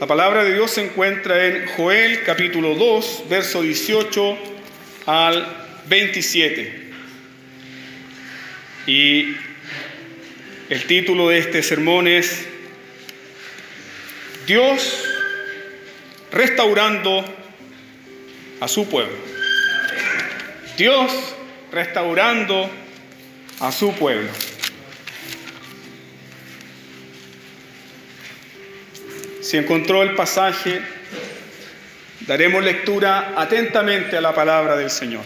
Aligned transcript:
La 0.00 0.08
palabra 0.08 0.42
de 0.42 0.54
Dios 0.54 0.72
se 0.72 0.84
encuentra 0.84 1.46
en 1.46 1.66
Joel 1.68 2.24
capítulo 2.24 2.74
2, 2.74 3.24
verso 3.30 3.62
18 3.62 4.36
al 5.06 5.46
27. 5.86 6.90
Y 8.88 9.36
el 10.68 10.84
título 10.88 11.28
de 11.28 11.38
este 11.38 11.62
sermón 11.62 12.08
es 12.08 12.44
Dios 14.48 15.04
restaurando 16.32 17.24
a 18.60 18.66
su 18.66 18.88
pueblo. 18.88 19.16
Dios 20.76 21.12
restaurando 21.70 22.68
a 23.60 23.70
su 23.70 23.94
pueblo. 23.94 24.30
Si 29.54 29.58
encontró 29.58 30.02
el 30.02 30.16
pasaje, 30.16 30.82
daremos 32.26 32.64
lectura 32.64 33.34
atentamente 33.36 34.16
a 34.16 34.20
la 34.20 34.34
palabra 34.34 34.74
del 34.76 34.90
Señor. 34.90 35.22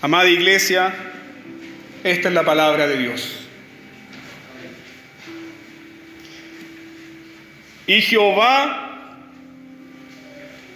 Amada 0.00 0.28
iglesia, 0.28 0.94
esta 2.04 2.28
es 2.28 2.34
la 2.34 2.44
palabra 2.44 2.86
de 2.86 2.98
Dios. 2.98 3.48
Y 7.88 8.00
Jehová, 8.00 9.10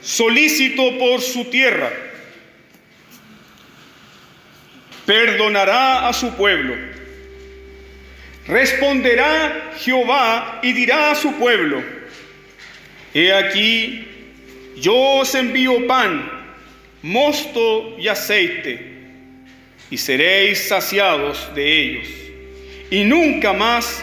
solícito 0.02 0.98
por 0.98 1.20
su 1.20 1.44
tierra, 1.44 1.92
perdonará 5.06 6.08
a 6.08 6.12
su 6.12 6.34
pueblo. 6.34 6.97
Responderá 8.48 9.72
Jehová 9.78 10.60
y 10.62 10.72
dirá 10.72 11.10
a 11.10 11.14
su 11.14 11.34
pueblo, 11.34 11.82
he 13.12 13.30
aquí, 13.30 14.06
yo 14.76 14.94
os 14.94 15.34
envío 15.34 15.86
pan, 15.86 16.30
mosto 17.02 17.94
y 17.98 18.08
aceite, 18.08 18.80
y 19.90 19.98
seréis 19.98 20.66
saciados 20.66 21.54
de 21.54 21.78
ellos, 21.78 22.08
y 22.90 23.04
nunca 23.04 23.52
más 23.52 24.02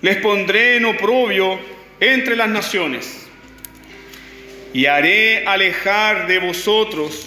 les 0.00 0.16
pondré 0.16 0.76
en 0.76 0.86
oprobio 0.86 1.60
entre 2.00 2.34
las 2.34 2.48
naciones, 2.48 3.26
y 4.72 4.86
haré 4.86 5.46
alejar 5.46 6.26
de 6.26 6.38
vosotros 6.38 7.26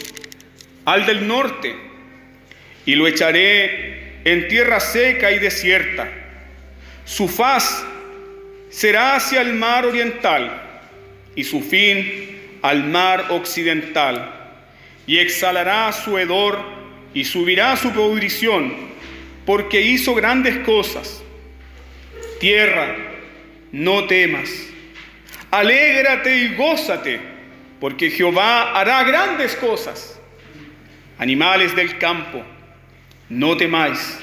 al 0.83 1.05
del 1.05 1.27
norte, 1.27 1.75
y 2.87 2.95
lo 2.95 3.05
echaré 3.05 3.94
en 4.25 4.47
tierra 4.47 4.79
seca 4.79 5.31
y 5.31 5.39
desierta. 5.39 6.09
Su 7.05 7.29
faz 7.29 7.85
será 8.69 9.15
hacia 9.15 9.41
el 9.41 9.53
mar 9.53 9.85
oriental 9.85 10.61
y 11.35 11.43
su 11.43 11.61
fin 11.61 12.57
al 12.61 12.83
mar 12.83 13.27
occidental, 13.29 14.33
y 15.05 15.19
exhalará 15.19 15.91
su 15.91 16.17
hedor 16.17 16.59
y 17.13 17.23
subirá 17.23 17.77
su 17.77 17.91
pudrición, 17.91 18.73
porque 19.45 19.81
hizo 19.81 20.15
grandes 20.15 20.57
cosas. 20.59 21.21
Tierra, 22.39 22.95
no 23.71 24.07
temas, 24.07 24.49
alégrate 25.51 26.37
y 26.37 26.55
gózate, 26.55 27.19
porque 27.79 28.09
Jehová 28.09 28.71
hará 28.71 29.03
grandes 29.03 29.55
cosas. 29.55 30.19
Animales 31.19 31.75
del 31.75 31.99
campo, 31.99 32.43
no 33.29 33.57
temáis, 33.57 34.19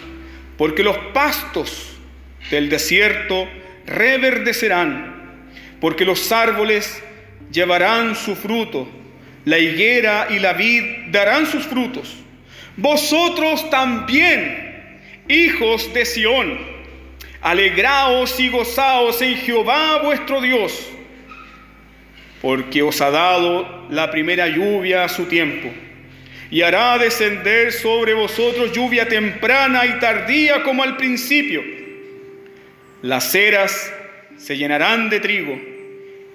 porque 0.56 0.82
los 0.82 0.96
pastos 1.12 1.96
del 2.50 2.68
desierto 2.68 3.48
reverdecerán, 3.86 5.40
porque 5.80 6.04
los 6.04 6.30
árboles 6.30 7.02
llevarán 7.50 8.14
su 8.14 8.36
fruto, 8.36 8.88
la 9.44 9.58
higuera 9.58 10.28
y 10.30 10.38
la 10.38 10.52
vid 10.52 11.10
darán 11.10 11.46
sus 11.46 11.64
frutos. 11.64 12.16
Vosotros 12.76 13.68
también, 13.70 15.00
hijos 15.28 15.92
de 15.92 16.04
Sión, 16.04 16.58
alegraos 17.40 18.38
y 18.38 18.48
gozaos 18.48 19.20
en 19.20 19.36
Jehová 19.36 20.00
vuestro 20.02 20.40
Dios, 20.40 20.88
porque 22.40 22.82
os 22.82 23.00
ha 23.00 23.10
dado 23.10 23.86
la 23.90 24.10
primera 24.10 24.48
lluvia 24.48 25.04
a 25.04 25.08
su 25.08 25.26
tiempo, 25.26 25.68
y 26.52 26.60
hará 26.60 26.98
descender 26.98 27.72
sobre 27.72 28.12
vosotros 28.12 28.72
lluvia 28.72 29.08
temprana 29.08 29.86
y 29.86 29.98
tardía 29.98 30.62
como 30.62 30.82
al 30.82 30.98
principio. 30.98 31.62
Las 33.00 33.32
ceras 33.32 33.90
se 34.36 34.58
llenarán 34.58 35.08
de 35.08 35.20
trigo, 35.20 35.58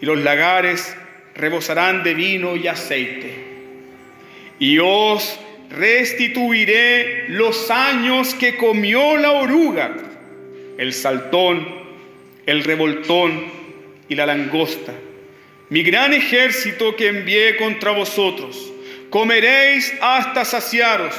y 0.02 0.06
los 0.08 0.18
lagares 0.18 0.98
rebosarán 1.36 2.02
de 2.02 2.16
vino 2.16 2.56
y 2.56 2.68
aceite. 2.68 3.32
Y 4.58 4.80
os 4.80 5.40
restituiré 5.70 7.26
los 7.30 7.70
años 7.70 8.34
que 8.34 8.58
comió 8.58 9.18
la 9.18 9.34
oruga, 9.34 9.98
el 10.80 10.94
saltón, 10.94 11.64
el 12.48 12.64
revoltón 12.64 13.46
y 14.10 14.16
la 14.16 14.26
langosta, 14.26 14.94
mi 15.70 15.84
gran 15.84 16.12
ejército 16.12 16.96
que 16.96 17.10
envié 17.10 17.56
contra 17.58 17.92
vosotros. 17.92 18.74
Comeréis 19.10 19.94
hasta 20.02 20.44
saciaros 20.44 21.16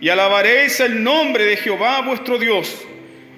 y 0.00 0.10
alabaréis 0.10 0.80
el 0.80 1.02
nombre 1.02 1.44
de 1.44 1.56
Jehová 1.56 2.02
vuestro 2.02 2.38
Dios, 2.38 2.84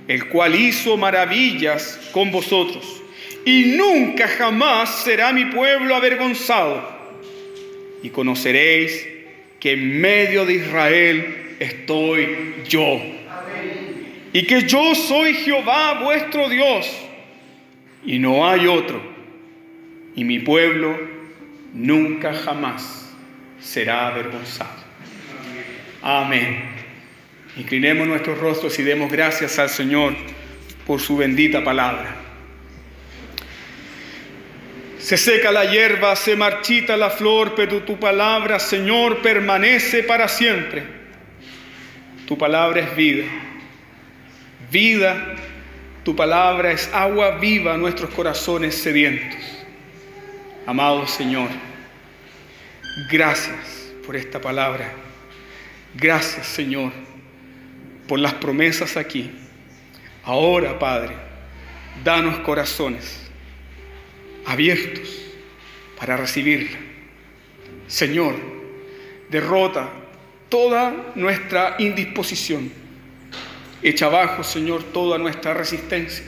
el 0.09 0.29
cual 0.29 0.57
hizo 0.57 0.97
maravillas 0.97 2.01
con 2.11 2.33
vosotros. 2.33 3.03
Y 3.45 3.77
nunca 3.77 4.27
jamás 4.27 5.03
será 5.05 5.33
mi 5.33 5.45
pueblo 5.45 5.95
avergonzado. 5.95 6.93
Y 8.03 8.11
conoceréis 8.11 9.07
que 9.61 9.73
en 9.73 10.01
medio 10.01 10.45
de 10.45 10.55
Israel 10.55 11.57
estoy 11.61 12.55
yo. 12.69 13.01
Y 14.33 14.43
que 14.43 14.63
yo 14.63 14.95
soy 14.95 15.35
Jehová 15.35 16.01
vuestro 16.03 16.49
Dios. 16.49 16.91
Y 18.05 18.19
no 18.19 18.49
hay 18.49 18.67
otro. 18.67 19.01
Y 20.17 20.25
mi 20.25 20.41
pueblo 20.41 20.99
nunca 21.73 22.33
jamás 22.33 23.04
será 23.65 24.09
avergonzado. 24.09 24.85
Amén. 26.03 26.75
Inclinemos 27.57 28.07
nuestros 28.07 28.39
rostros 28.39 28.79
y 28.79 28.83
demos 28.83 29.11
gracias 29.11 29.59
al 29.59 29.71
Señor 29.71 30.15
por 30.87 31.01
su 31.01 31.17
bendita 31.17 31.65
palabra. 31.65 32.17
Se 34.99 35.17
seca 35.17 35.53
la 35.53 35.65
hierba, 35.65 36.17
se 36.17 36.37
marchita 36.37 36.97
la 36.97 37.11
flor, 37.11 37.55
pero 37.55 37.83
tu 37.83 37.99
palabra, 37.99 38.59
Señor, 38.59 39.23
permanece 39.23 40.03
para 40.03 40.29
siempre. 40.29 40.83
Tu 42.27 42.39
palabra 42.39 42.81
es 42.81 42.97
vida. 42.97 43.25
Vida, 44.71 45.37
tu 46.05 46.17
palabra 46.17 46.73
es 46.73 46.91
agua 46.93 47.39
viva 47.39 47.75
a 47.75 47.77
nuestros 47.77 48.11
corazones 48.11 48.75
sedientos. 48.75 49.39
Amado 50.67 51.07
Señor, 51.07 51.49
gracias 53.11 53.93
por 54.07 54.17
esta 54.17 54.41
palabra. 54.41 54.93
Gracias, 55.95 56.47
Señor, 56.47 56.93
por 58.09 58.19
las 58.19 58.35
promesas 58.35 58.97
aquí. 58.97 59.31
Ahora, 60.25 60.79
Padre, 60.79 61.15
danos 62.03 62.39
corazones 62.41 63.21
abiertos 64.47 65.09
para 65.99 66.17
recibirla. 66.17 66.79
Señor, 67.87 68.35
derrota 69.31 69.91
toda 70.49 71.13
nuestra 71.15 71.77
indisposición. 71.79 72.71
Echa 73.83 74.07
abajo, 74.07 74.43
Señor, 74.43 74.83
toda 74.85 75.19
nuestra 75.19 75.55
resistencia. 75.55 76.25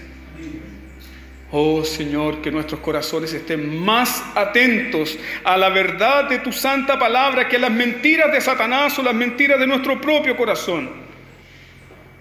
Oh 1.59 1.83
Señor, 1.87 2.43
que 2.43 2.51
nuestros 2.51 2.81
corazones 2.81 3.33
estén 3.33 3.83
más 3.83 4.23
atentos 4.35 5.19
a 5.43 5.57
la 5.57 5.71
verdad 5.71 6.29
de 6.29 6.41
tu 6.41 6.53
santa 6.53 6.99
palabra 6.99 7.49
que 7.49 7.57
a 7.57 7.61
las 7.61 7.71
mentiras 7.71 8.31
de 8.31 8.43
Satanás 8.43 8.99
o 8.99 9.03
las 9.03 9.15
mentiras 9.15 9.59
de 9.59 9.67
nuestro 9.67 9.99
propio 9.99 10.37
corazón. 10.37 10.91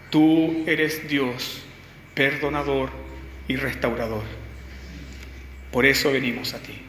Tú 0.10 0.64
eres 0.66 1.10
Dios, 1.10 1.62
perdonador 2.14 2.92
y 3.50 3.58
restaurador. 3.58 4.24
Por 5.70 5.86
eso 5.86 6.14
venimos 6.14 6.54
a 6.54 6.60
ti. 6.60 6.80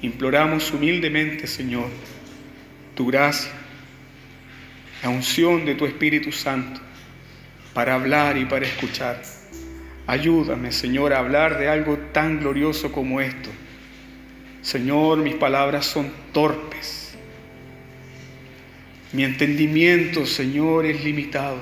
Imploramos 0.00 0.72
humildemente, 0.72 1.46
Señor, 1.46 1.90
tu 2.94 3.08
gracia, 3.08 3.52
la 5.02 5.10
unción 5.10 5.66
de 5.66 5.74
tu 5.74 5.84
Espíritu 5.84 6.32
Santo 6.32 6.80
para 7.74 7.92
hablar 7.92 8.38
y 8.38 8.46
para 8.46 8.64
escuchar. 8.64 9.39
Ayúdame, 10.10 10.72
Señor, 10.72 11.12
a 11.12 11.20
hablar 11.20 11.56
de 11.56 11.68
algo 11.68 11.96
tan 12.12 12.40
glorioso 12.40 12.90
como 12.90 13.20
esto. 13.20 13.48
Señor, 14.60 15.18
mis 15.18 15.36
palabras 15.36 15.86
son 15.86 16.10
torpes. 16.32 17.14
Mi 19.12 19.22
entendimiento, 19.22 20.26
Señor, 20.26 20.84
es 20.84 21.04
limitado. 21.04 21.60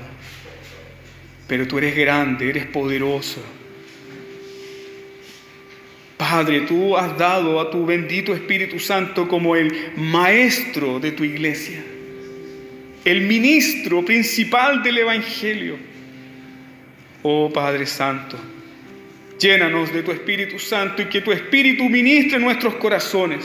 pero 1.47 1.69
tú 1.69 1.77
eres 1.77 1.95
grande, 1.95 2.49
eres 2.49 2.65
poderoso. 2.65 3.43
Padre, 6.17 6.63
tú 6.63 6.97
has 6.97 7.19
dado 7.19 7.61
a 7.61 7.71
tu 7.71 7.85
bendito 7.85 8.35
Espíritu 8.35 8.79
Santo 8.79 9.29
como 9.29 9.57
el 9.57 9.93
maestro 9.97 11.01
de 11.01 11.13
tu 11.13 11.23
iglesia, 11.23 11.85
el 13.05 13.21
ministro 13.23 14.07
principal 14.07 14.83
del 14.83 14.97
Evangelio. 14.97 15.88
Oh 17.31 17.51
Padre 17.53 17.85
Santo, 17.85 18.39
llénanos 19.39 19.93
de 19.93 20.03
tu 20.03 20.13
Espíritu 20.13 20.59
Santo 20.59 21.03
y 21.03 21.11
que 21.11 21.21
tu 21.21 21.31
Espíritu 21.31 21.87
ministre 21.87 22.39
nuestros 22.39 22.77
corazones. 22.77 23.45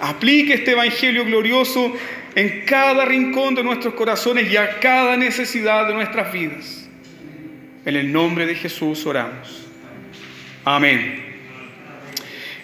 Aplique 0.00 0.54
este 0.54 0.72
Evangelio 0.72 1.24
glorioso 1.24 1.96
en 2.34 2.64
cada 2.66 3.04
rincón 3.04 3.54
de 3.54 3.62
nuestros 3.62 3.94
corazones 3.94 4.50
y 4.50 4.56
a 4.56 4.80
cada 4.80 5.16
necesidad 5.16 5.86
de 5.86 5.94
nuestras 5.94 6.32
vidas. 6.32 6.88
En 7.84 7.94
el 7.94 8.10
nombre 8.10 8.46
de 8.46 8.56
Jesús 8.56 9.06
oramos. 9.06 9.68
Amén. 10.64 11.24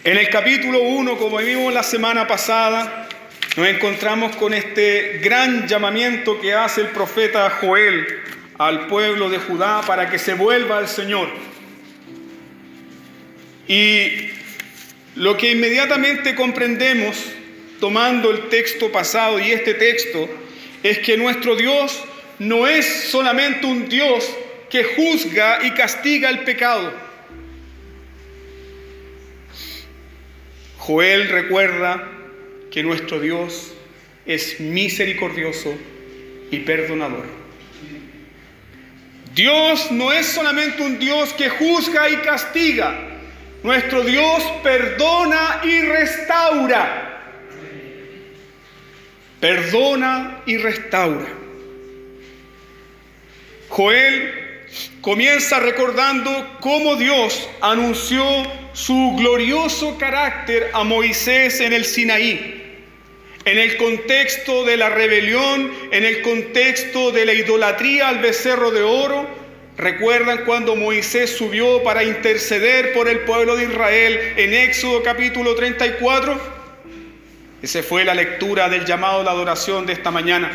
En 0.02 0.18
el 0.18 0.28
capítulo 0.30 0.82
1, 0.82 1.16
como 1.16 1.36
vimos 1.36 1.72
la 1.72 1.84
semana 1.84 2.26
pasada, 2.26 3.08
nos 3.56 3.68
encontramos 3.68 4.34
con 4.34 4.52
este 4.52 5.20
gran 5.22 5.68
llamamiento 5.68 6.40
que 6.40 6.54
hace 6.54 6.80
el 6.80 6.88
profeta 6.88 7.48
Joel 7.50 8.04
al 8.60 8.88
pueblo 8.88 9.30
de 9.30 9.38
Judá 9.38 9.80
para 9.86 10.10
que 10.10 10.18
se 10.18 10.34
vuelva 10.34 10.76
al 10.76 10.86
Señor. 10.86 11.30
Y 13.66 14.28
lo 15.14 15.38
que 15.38 15.52
inmediatamente 15.52 16.34
comprendemos 16.34 17.16
tomando 17.80 18.30
el 18.30 18.50
texto 18.50 18.92
pasado 18.92 19.40
y 19.40 19.50
este 19.50 19.72
texto 19.72 20.28
es 20.82 20.98
que 20.98 21.16
nuestro 21.16 21.56
Dios 21.56 22.04
no 22.38 22.66
es 22.66 22.84
solamente 22.84 23.66
un 23.66 23.88
Dios 23.88 24.30
que 24.68 24.84
juzga 24.84 25.60
y 25.64 25.70
castiga 25.70 26.28
el 26.28 26.40
pecado. 26.40 26.92
Joel 30.76 31.30
recuerda 31.30 32.06
que 32.70 32.82
nuestro 32.82 33.20
Dios 33.20 33.72
es 34.26 34.60
misericordioso 34.60 35.72
y 36.50 36.58
perdonador. 36.58 37.39
Dios 39.34 39.90
no 39.92 40.12
es 40.12 40.26
solamente 40.26 40.82
un 40.82 40.98
Dios 40.98 41.32
que 41.32 41.48
juzga 41.48 42.08
y 42.10 42.16
castiga, 42.16 42.94
nuestro 43.62 44.02
Dios 44.02 44.42
perdona 44.62 45.60
y 45.64 45.80
restaura. 45.82 47.06
Perdona 49.38 50.42
y 50.46 50.56
restaura. 50.58 51.28
Joel 53.68 54.34
comienza 55.00 55.60
recordando 55.60 56.58
cómo 56.60 56.96
Dios 56.96 57.48
anunció 57.60 58.24
su 58.72 59.14
glorioso 59.16 59.96
carácter 59.96 60.70
a 60.74 60.84
Moisés 60.84 61.60
en 61.60 61.72
el 61.72 61.84
Sinaí, 61.84 62.59
en 63.50 63.58
el 63.58 63.76
contexto 63.76 64.64
de 64.64 64.76
la 64.76 64.90
rebelión, 64.90 65.72
en 65.90 66.04
el 66.04 66.22
contexto 66.22 67.10
de 67.10 67.24
la 67.24 67.34
idolatría 67.34 68.08
al 68.08 68.18
becerro 68.18 68.70
de 68.70 68.82
oro, 68.82 69.40
¿Recuerdan 69.80 70.44
cuando 70.44 70.76
Moisés 70.76 71.34
subió 71.38 71.82
para 71.82 72.04
interceder 72.04 72.92
por 72.92 73.08
el 73.08 73.20
pueblo 73.20 73.56
de 73.56 73.64
Israel 73.64 74.34
en 74.36 74.52
Éxodo 74.52 75.02
capítulo 75.02 75.54
34? 75.54 76.38
Esa 77.62 77.82
fue 77.82 78.04
la 78.04 78.14
lectura 78.14 78.68
del 78.68 78.84
llamado 78.84 79.20
a 79.20 79.24
la 79.24 79.30
adoración 79.30 79.86
de 79.86 79.94
esta 79.94 80.10
mañana. 80.10 80.50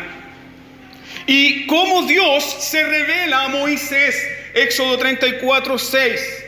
Y 1.26 1.66
cómo 1.66 2.02
Dios 2.02 2.44
se 2.44 2.84
revela 2.84 3.46
a 3.46 3.48
Moisés, 3.48 4.16
Éxodo 4.54 4.96
34, 4.96 5.76
6. 5.76 6.44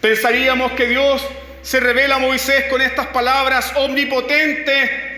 Pensaríamos 0.00 0.72
que 0.72 0.88
Dios 0.88 1.24
se 1.62 1.78
revela 1.78 2.16
a 2.16 2.18
Moisés 2.18 2.64
con 2.64 2.82
estas 2.82 3.06
palabras, 3.08 3.72
omnipotente, 3.76 5.15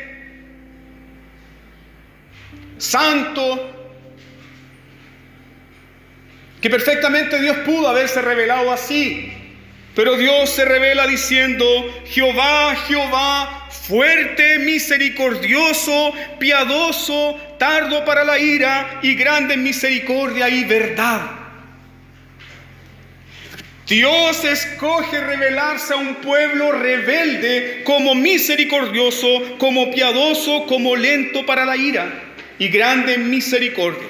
santo, 2.78 3.74
que 6.60 6.70
perfectamente 6.70 7.40
Dios 7.40 7.58
pudo 7.58 7.88
haberse 7.88 8.20
revelado 8.22 8.72
así. 8.72 9.32
Pero 9.94 10.16
Dios 10.16 10.50
se 10.50 10.64
revela 10.64 11.08
diciendo, 11.08 11.66
Jehová, 12.06 12.76
Jehová, 12.86 13.68
fuerte, 13.68 14.60
misericordioso, 14.60 16.12
piadoso, 16.38 17.36
tardo 17.58 18.04
para 18.04 18.22
la 18.22 18.38
ira 18.38 19.00
y 19.02 19.14
grande 19.14 19.54
en 19.54 19.64
misericordia 19.64 20.48
y 20.48 20.62
verdad. 20.64 21.22
Dios 23.88 24.44
escoge 24.44 25.18
revelarse 25.18 25.94
a 25.94 25.96
un 25.96 26.16
pueblo 26.16 26.72
rebelde 26.72 27.82
como 27.84 28.14
misericordioso, 28.14 29.56
como 29.58 29.90
piadoso, 29.90 30.66
como 30.66 30.94
lento 30.94 31.44
para 31.44 31.64
la 31.64 31.76
ira 31.76 32.27
y 32.58 32.68
grande 32.68 33.18
misericordia. 33.18 34.08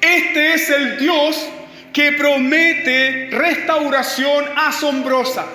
Este 0.00 0.54
es 0.54 0.70
el 0.70 0.98
Dios 0.98 1.48
que 1.92 2.12
promete 2.12 3.28
restauración 3.30 4.44
asombrosa. 4.56 5.46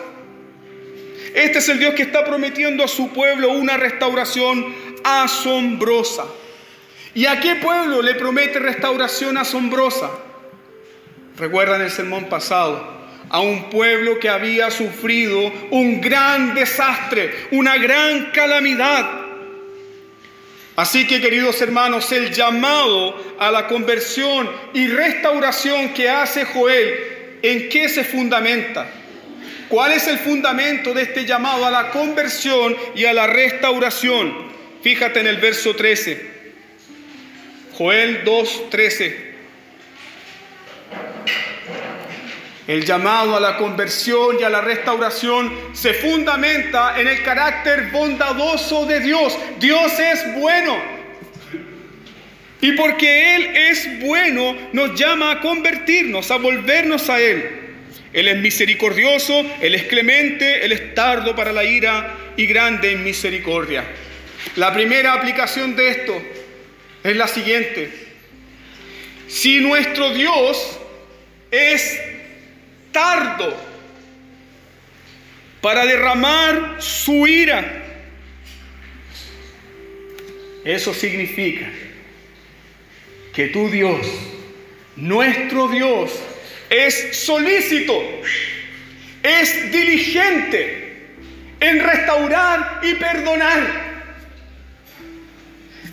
Este 1.33 1.59
es 1.59 1.69
el 1.69 1.79
Dios 1.79 1.93
que 1.93 2.03
está 2.03 2.25
prometiendo 2.25 2.83
a 2.83 2.87
su 2.87 3.11
pueblo 3.11 3.51
una 3.51 3.77
restauración 3.77 4.73
asombrosa. 5.03 6.25
¿Y 7.13 7.25
a 7.25 7.39
qué 7.39 7.55
pueblo 7.55 8.01
le 8.01 8.15
promete 8.15 8.59
restauración 8.59 9.37
asombrosa? 9.37 10.09
Recuerdan 11.37 11.81
el 11.81 11.91
sermón 11.91 12.25
pasado, 12.25 12.95
a 13.29 13.39
un 13.41 13.69
pueblo 13.69 14.19
que 14.19 14.29
había 14.29 14.71
sufrido 14.71 15.51
un 15.71 16.01
gran 16.01 16.53
desastre, 16.53 17.47
una 17.51 17.77
gran 17.77 18.31
calamidad 18.31 19.26
Así 20.77 21.07
que, 21.07 21.19
queridos 21.19 21.59
hermanos, 21.59 22.11
el 22.11 22.31
llamado 22.31 23.35
a 23.39 23.49
la 23.49 23.65
conversión 23.67 24.47
y 24.75 24.87
restauración 24.87 25.91
que 25.95 26.07
hace 26.07 26.45
Joel, 26.45 27.39
¿en 27.41 27.67
qué 27.67 27.89
se 27.89 28.03
fundamenta? 28.03 28.87
¿Cuál 29.69 29.93
es 29.93 30.07
el 30.07 30.19
fundamento 30.19 30.93
de 30.93 31.01
este 31.01 31.25
llamado 31.25 31.65
a 31.65 31.71
la 31.71 31.89
conversión 31.89 32.77
y 32.93 33.05
a 33.05 33.13
la 33.13 33.25
restauración? 33.25 34.51
Fíjate 34.83 35.19
en 35.19 35.25
el 35.25 35.37
verso 35.37 35.75
13. 35.75 36.29
Joel 37.73 38.21
2, 38.23 38.69
13. 38.69 39.26
El 42.67 42.83
llamado 42.83 43.37
a 43.37 43.39
la 43.39 43.55
conversión 43.55 44.37
y 44.39 44.43
a 44.43 44.49
la 44.49 44.59
restauración 44.59 45.53
se 45.71 45.93
fundamenta 45.93 46.99
en 46.99 47.07
el 47.07 47.23
carácter 47.23 47.91
bondadoso 47.91 48.85
de 48.85 48.99
Dios. 48.99 49.37
Dios 49.57 49.97
es 49.97 50.35
bueno. 50.35 50.77
Y 52.59 52.73
porque 52.73 53.35
Él 53.35 53.55
es 53.55 54.01
bueno, 54.01 54.53
nos 54.73 54.99
llama 54.99 55.31
a 55.31 55.39
convertirnos, 55.39 56.29
a 56.29 56.37
volvernos 56.37 57.09
a 57.09 57.21
Él. 57.21 57.51
Él 58.11 58.27
es 58.27 58.37
misericordioso, 58.37 59.45
Él 59.61 59.73
es 59.73 59.83
clemente, 59.83 60.65
Él 60.65 60.73
es 60.73 60.93
tardo 60.93 61.35
para 61.35 61.53
la 61.53 61.63
ira 61.63 62.15
y 62.35 62.47
grande 62.47 62.91
en 62.91 63.03
misericordia. 63.03 63.85
La 64.57 64.73
primera 64.73 65.13
aplicación 65.13 65.75
de 65.75 65.89
esto 65.89 66.21
es 67.03 67.15
la 67.15 67.27
siguiente. 67.29 67.89
Si 69.27 69.61
nuestro 69.61 70.13
Dios 70.13 70.79
es 71.51 71.99
tardo 72.97 73.55
para 75.61 75.85
derramar 75.85 76.77
su 76.79 77.27
ira. 77.27 77.63
Eso 80.65 80.95
significa 80.95 81.67
que 83.35 83.49
tu 83.49 83.69
Dios, 83.69 83.99
nuestro 84.95 85.67
Dios, 85.67 86.11
es 86.71 87.19
solícito, 87.23 87.93
es 89.21 89.71
diligente 89.71 91.05
en 91.59 91.79
restaurar 91.79 92.79
y 92.81 92.95
perdonar. 92.95 93.87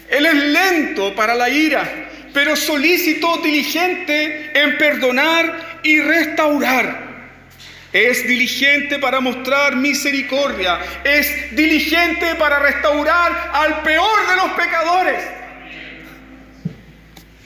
Él 0.08 0.24
es 0.24 0.34
lento 0.34 1.14
para 1.14 1.34
la 1.34 1.50
ira, 1.50 2.08
pero 2.32 2.56
solícito, 2.56 3.36
diligente 3.42 4.58
en 4.58 4.78
perdonar 4.78 5.63
y 5.84 6.00
restaurar. 6.00 7.14
Es 7.92 8.26
diligente 8.26 8.98
para 8.98 9.20
mostrar 9.20 9.76
misericordia. 9.76 10.80
Es 11.04 11.54
diligente 11.54 12.34
para 12.34 12.58
restaurar 12.58 13.50
al 13.52 13.82
peor 13.82 14.28
de 14.28 14.36
los 14.36 14.50
pecadores. 14.52 15.22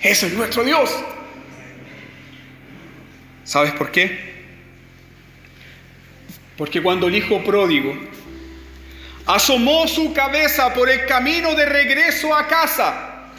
Eso 0.00 0.26
es 0.26 0.32
nuestro 0.32 0.64
Dios. 0.64 0.90
¿Sabes 3.44 3.72
por 3.72 3.90
qué? 3.90 4.28
Porque 6.56 6.82
cuando 6.82 7.08
el 7.08 7.14
hijo 7.14 7.42
pródigo 7.44 7.94
asomó 9.26 9.86
su 9.86 10.14
cabeza 10.14 10.72
por 10.72 10.88
el 10.88 11.04
camino 11.06 11.54
de 11.54 11.66
regreso 11.66 12.34
a 12.34 12.46
casa, 12.46 13.32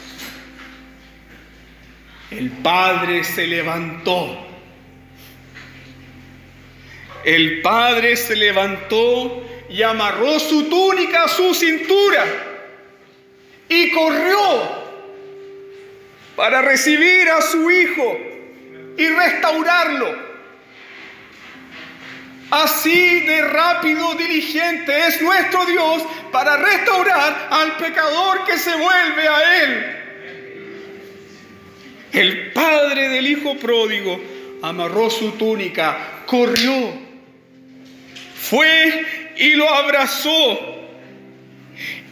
el 2.30 2.50
padre 2.50 3.24
se 3.24 3.46
levantó. 3.46 4.49
El 7.24 7.60
padre 7.62 8.16
se 8.16 8.36
levantó 8.36 9.46
y 9.68 9.82
amarró 9.82 10.38
su 10.40 10.64
túnica 10.68 11.24
a 11.24 11.28
su 11.28 11.54
cintura 11.54 12.24
y 13.68 13.90
corrió 13.92 14.80
para 16.34 16.62
recibir 16.62 17.28
a 17.28 17.42
su 17.42 17.70
hijo 17.70 18.18
y 18.96 19.08
restaurarlo. 19.08 20.30
Así 22.50 23.20
de 23.20 23.42
rápido, 23.42 24.14
diligente 24.14 25.06
es 25.06 25.22
nuestro 25.22 25.64
Dios 25.66 26.02
para 26.32 26.56
restaurar 26.56 27.48
al 27.50 27.76
pecador 27.76 28.44
que 28.44 28.58
se 28.58 28.74
vuelve 28.74 29.28
a 29.28 29.62
Él. 29.62 29.96
El 32.12 32.52
padre 32.52 33.08
del 33.08 33.28
hijo 33.28 33.56
pródigo 33.56 34.20
amarró 34.62 35.10
su 35.10 35.30
túnica, 35.32 36.24
corrió, 36.26 37.09
fue 38.48 39.32
y 39.36 39.54
lo 39.54 39.68
abrazó. 39.68 40.78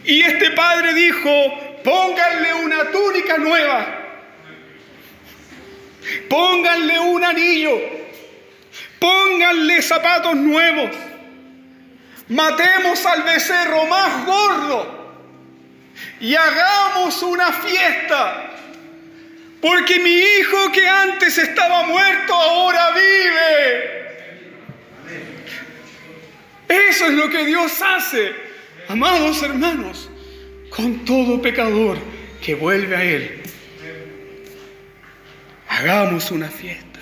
Y 0.03 0.21
este 0.21 0.51
padre 0.51 0.93
dijo, 0.93 1.29
pónganle 1.83 2.53
una 2.65 2.91
túnica 2.91 3.37
nueva, 3.37 3.87
pónganle 6.29 6.99
un 6.99 7.23
anillo 7.23 7.99
Pónganle 8.99 9.81
zapatos 9.81 10.35
nuevos. 10.35 10.91
Matemos 12.27 13.05
al 13.05 13.23
becerro 13.23 13.85
más 13.85 14.25
gordo 14.25 15.15
y 16.19 16.35
hagamos 16.35 17.23
una 17.23 17.51
fiesta. 17.53 18.45
Porque 19.61 19.99
mi 19.99 20.11
hijo 20.11 20.71
que 20.71 20.87
antes 20.87 21.37
estaba 21.37 21.83
muerto 21.83 22.33
ahora 22.33 22.91
vive. 22.91 23.99
Eso 26.69 27.07
es 27.07 27.13
lo 27.13 27.29
que 27.29 27.45
Dios 27.45 27.81
hace, 27.81 28.31
amados 28.87 29.41
hermanos, 29.41 30.07
con 30.69 31.03
todo 31.03 31.41
pecador 31.41 31.97
que 32.45 32.53
vuelve 32.53 32.95
a 32.95 33.03
Él. 33.03 33.41
Hagamos 35.67 36.29
una 36.29 36.47
fiesta. 36.47 36.99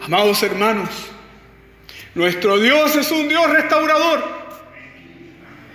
Amados 0.00 0.42
hermanos, 0.42 0.88
nuestro 2.14 2.58
Dios 2.58 2.96
es 2.96 3.10
un 3.10 3.28
Dios 3.28 3.50
restaurador. 3.50 4.38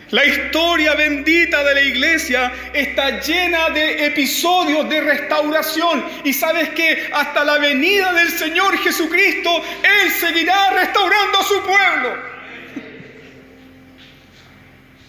La 0.10 0.26
historia 0.26 0.96
bendita 0.96 1.64
de 1.64 1.74
la 1.76 1.82
iglesia 1.82 2.52
está 2.74 3.20
llena 3.20 3.70
de 3.70 4.08
episodios 4.08 4.90
de 4.90 5.02
restauración. 5.02 6.04
Y 6.24 6.34
sabes 6.34 6.70
que 6.70 7.10
hasta 7.14 7.44
la 7.44 7.60
venida 7.60 8.14
del 8.14 8.30
Señor 8.30 8.78
Jesucristo, 8.80 9.64
Él 9.84 10.12
seguirá 10.12 10.72
restaurando 10.72 11.40
a 11.40 11.44
su 11.44 11.62
pueblo. 11.64 12.33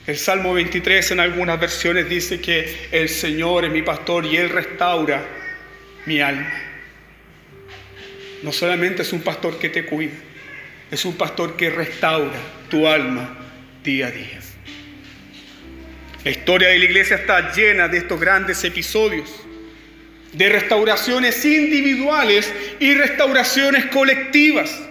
El 0.06 0.18
Salmo 0.18 0.52
23 0.52 1.12
en 1.12 1.20
algunas 1.20 1.58
versiones 1.58 2.08
dice 2.10 2.38
que 2.38 2.88
el 2.92 3.08
Señor 3.08 3.64
es 3.64 3.70
mi 3.70 3.80
pastor 3.80 4.26
y 4.26 4.36
Él 4.36 4.50
restaura 4.50 5.24
mi 6.04 6.20
alma. 6.20 6.52
No 8.42 8.52
solamente 8.52 9.00
es 9.00 9.14
un 9.14 9.22
pastor 9.22 9.58
que 9.58 9.70
te 9.70 9.86
cuida, 9.86 10.12
es 10.90 11.06
un 11.06 11.16
pastor 11.16 11.56
que 11.56 11.70
restaura 11.70 12.38
tu 12.68 12.86
alma 12.86 13.34
día 13.82 14.08
a 14.08 14.10
día. 14.10 14.40
La 16.22 16.30
historia 16.30 16.68
de 16.68 16.78
la 16.78 16.84
iglesia 16.84 17.16
está 17.16 17.52
llena 17.52 17.88
de 17.88 17.98
estos 17.98 18.20
grandes 18.20 18.62
episodios, 18.62 19.30
de 20.34 20.48
restauraciones 20.50 21.42
individuales 21.46 22.52
y 22.78 22.94
restauraciones 22.94 23.86
colectivas. 23.86 24.82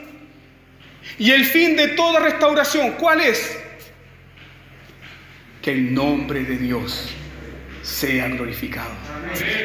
Y 1.20 1.30
el 1.30 1.46
fin 1.46 1.76
de 1.76 1.90
toda 1.90 2.20
restauración, 2.20 2.94
¿cuál 2.94 3.22
es? 3.22 3.63
Que 5.64 5.72
el 5.72 5.94
nombre 5.94 6.44
de 6.44 6.58
Dios 6.58 7.10
sea 7.82 8.28
glorificado. 8.28 8.92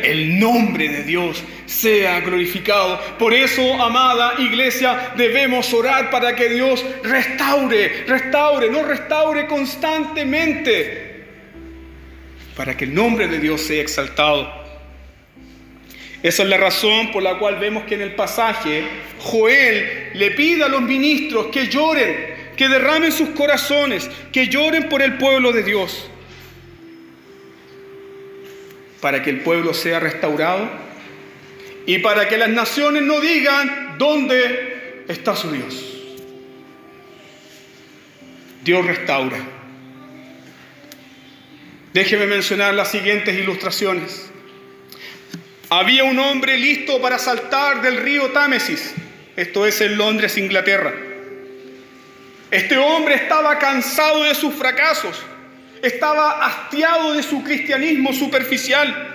El 0.02 0.38
nombre 0.38 0.88
de 0.88 1.02
Dios 1.02 1.43
sea 1.67 2.21
glorificado. 2.21 3.00
Por 3.19 3.35
eso, 3.35 3.75
amada 3.83 4.35
iglesia, 4.38 5.12
debemos 5.17 5.75
orar 5.75 6.09
para 6.11 6.37
que 6.37 6.49
Dios 6.49 6.85
restaure, 7.02 8.05
restaure, 8.07 8.71
no 8.71 8.85
restaure 8.85 9.47
constantemente, 9.49 11.25
para 12.57 12.76
que 12.76 12.85
el 12.85 12.95
nombre 12.95 13.26
de 13.26 13.40
Dios 13.40 13.61
sea 13.61 13.83
exaltado. 13.83 14.52
Esa 16.23 16.43
es 16.45 16.49
la 16.49 16.59
razón 16.59 17.11
por 17.12 17.25
la 17.25 17.38
cual 17.38 17.59
vemos 17.59 17.85
que 17.85 17.97
en 17.97 18.02
el 18.02 18.14
pasaje 18.14 18.85
Joel 19.19 20.11
le 20.14 20.31
pide 20.33 20.62
a 20.62 20.69
los 20.69 20.83
ministros 20.83 21.47
que 21.47 21.67
lloren, 21.67 22.38
que 22.59 22.69
derramen 22.69 23.12
sus 23.12 23.31
corazones, 23.31 24.11
que 24.33 24.49
lloren 24.49 24.91
por 24.91 25.00
el 25.00 25.17
pueblo 25.17 25.53
de 25.53 25.62
Dios 25.62 26.11
para 29.00 29.23
que 29.23 29.31
el 29.31 29.41
pueblo 29.41 29.75
sea 29.75 30.00
restaurado 30.00 30.69
y 31.87 31.99
para 31.99 32.29
que 32.29 32.37
las 32.37 32.49
naciones 32.49 33.03
no 33.03 33.21
digan 33.21 33.97
dónde 33.99 35.05
está 35.09 35.37
su 35.37 35.50
Dios. 35.50 35.85
Dios 38.62 38.85
restaura. 38.85 39.38
Déjeme 41.95 42.27
mencionar 42.27 42.75
las 42.75 42.91
siguientes 42.91 43.38
ilustraciones. 43.38 44.31
Había 45.71 46.05
un 46.05 46.19
hombre 46.19 46.59
listo 46.59 47.00
para 47.00 47.19
saltar 47.19 47.83
del 47.83 47.99
río 47.99 48.29
Támesis, 48.31 48.95
esto 49.37 49.67
es 49.67 49.81
en 49.81 49.97
Londres, 49.97 50.37
Inglaterra. 50.37 51.08
Este 52.50 52.76
hombre 52.78 53.14
estaba 53.14 53.59
cansado 53.59 54.25
de 54.25 54.35
sus 54.35 54.55
fracasos 54.55 55.23
estaba 55.83 56.45
hastiado 56.45 57.14
de 57.14 57.23
su 57.23 57.43
cristianismo 57.43 58.12
superficial. 58.12 59.14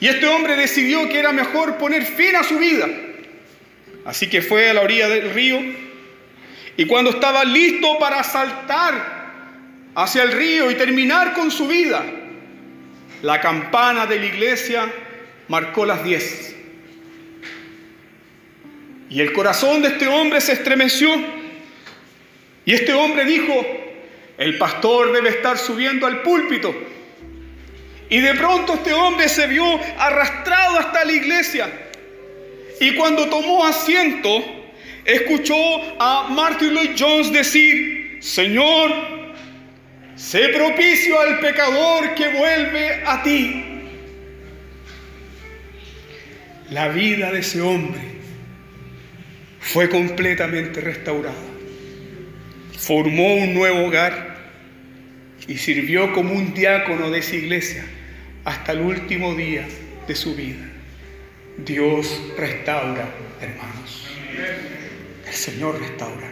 Y 0.00 0.08
este 0.08 0.26
hombre 0.26 0.56
decidió 0.56 1.08
que 1.08 1.18
era 1.18 1.32
mejor 1.32 1.78
poner 1.78 2.04
fin 2.04 2.36
a 2.36 2.44
su 2.44 2.58
vida. 2.58 2.86
Así 4.04 4.28
que 4.28 4.42
fue 4.42 4.70
a 4.70 4.74
la 4.74 4.82
orilla 4.82 5.08
del 5.08 5.32
río 5.32 5.58
y 6.76 6.86
cuando 6.86 7.10
estaba 7.10 7.44
listo 7.44 7.98
para 7.98 8.22
saltar 8.22 9.26
hacia 9.94 10.22
el 10.22 10.32
río 10.32 10.70
y 10.70 10.74
terminar 10.74 11.32
con 11.32 11.50
su 11.50 11.66
vida, 11.66 12.04
la 13.22 13.40
campana 13.40 14.06
de 14.06 14.20
la 14.20 14.26
iglesia 14.26 14.92
marcó 15.48 15.86
las 15.86 16.04
diez. 16.04 16.54
Y 19.08 19.20
el 19.20 19.32
corazón 19.32 19.82
de 19.82 19.88
este 19.88 20.06
hombre 20.06 20.40
se 20.40 20.52
estremeció. 20.52 21.45
Y 22.66 22.74
este 22.74 22.92
hombre 22.92 23.24
dijo, 23.24 23.64
el 24.36 24.58
pastor 24.58 25.12
debe 25.12 25.30
estar 25.30 25.56
subiendo 25.56 26.04
al 26.04 26.22
púlpito. 26.22 26.74
Y 28.10 28.18
de 28.18 28.34
pronto 28.34 28.74
este 28.74 28.92
hombre 28.92 29.28
se 29.28 29.46
vio 29.46 29.64
arrastrado 29.96 30.80
hasta 30.80 31.04
la 31.04 31.12
iglesia. 31.12 31.70
Y 32.80 32.94
cuando 32.96 33.28
tomó 33.28 33.64
asiento, 33.64 34.44
escuchó 35.04 35.54
a 36.00 36.26
Martin 36.28 36.74
Lloyd 36.74 36.90
Jones 36.98 37.32
decir, 37.32 38.18
Señor, 38.20 38.90
sé 40.16 40.48
propicio 40.48 41.20
al 41.20 41.38
pecador 41.38 42.16
que 42.16 42.28
vuelve 42.30 43.02
a 43.06 43.22
ti. 43.22 43.64
La 46.70 46.88
vida 46.88 47.30
de 47.30 47.38
ese 47.38 47.60
hombre 47.60 48.00
fue 49.60 49.88
completamente 49.88 50.80
restaurada 50.80 51.55
formó 52.86 53.34
un 53.34 53.52
nuevo 53.52 53.86
hogar 53.86 54.36
y 55.48 55.56
sirvió 55.56 56.12
como 56.12 56.32
un 56.34 56.54
diácono 56.54 57.10
de 57.10 57.18
esa 57.18 57.34
iglesia 57.34 57.84
hasta 58.44 58.70
el 58.72 58.80
último 58.80 59.34
día 59.34 59.66
de 60.06 60.14
su 60.14 60.36
vida. 60.36 60.64
Dios 61.58 62.22
restaura, 62.38 63.08
hermanos. 63.40 64.06
El 65.26 65.32
Señor 65.34 65.80
restaura. 65.80 66.28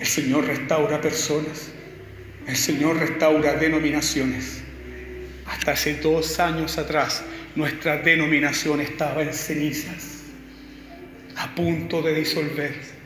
El 0.00 0.06
Señor 0.06 0.46
restaura 0.46 1.00
personas. 1.00 1.70
El 2.48 2.56
Señor 2.56 2.98
restaura 2.98 3.54
denominaciones. 3.54 4.64
Hasta 5.46 5.72
hace 5.72 5.94
dos 5.94 6.40
años 6.40 6.78
atrás 6.78 7.22
nuestra 7.54 7.98
denominación 7.98 8.80
estaba 8.80 9.22
en 9.22 9.32
cenizas, 9.32 10.24
a 11.36 11.54
punto 11.54 12.02
de 12.02 12.14
disolverse. 12.14 12.99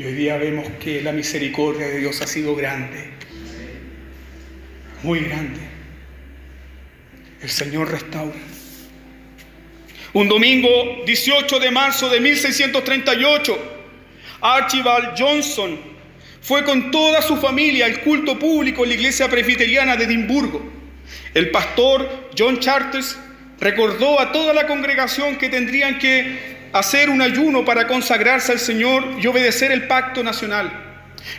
Y 0.00 0.04
hoy 0.04 0.14
día 0.14 0.38
vemos 0.38 0.66
que 0.82 1.02
la 1.02 1.12
misericordia 1.12 1.86
de 1.86 1.98
Dios 1.98 2.22
ha 2.22 2.26
sido 2.26 2.56
grande, 2.56 3.10
muy 5.02 5.20
grande. 5.20 5.60
El 7.42 7.50
Señor 7.50 7.90
restaura. 7.90 8.38
Un 10.14 10.26
domingo 10.26 11.02
18 11.04 11.58
de 11.60 11.70
marzo 11.70 12.08
de 12.08 12.18
1638, 12.18 13.58
Archibald 14.40 15.18
Johnson 15.18 15.78
fue 16.40 16.64
con 16.64 16.90
toda 16.90 17.20
su 17.20 17.36
familia 17.36 17.84
al 17.84 18.00
culto 18.00 18.38
público 18.38 18.84
en 18.84 18.88
la 18.88 18.94
iglesia 18.94 19.28
presbiteriana 19.28 19.96
de 19.96 20.04
Edimburgo. 20.04 20.62
El 21.34 21.50
pastor 21.50 22.30
John 22.38 22.58
Charters 22.58 23.18
recordó 23.60 24.18
a 24.18 24.32
toda 24.32 24.54
la 24.54 24.66
congregación 24.66 25.36
que 25.36 25.50
tendrían 25.50 25.98
que 25.98 26.59
hacer 26.72 27.10
un 27.10 27.22
ayuno 27.22 27.64
para 27.64 27.86
consagrarse 27.86 28.52
al 28.52 28.58
Señor 28.58 29.04
y 29.20 29.26
obedecer 29.26 29.72
el 29.72 29.86
pacto 29.86 30.22
nacional. 30.22 30.70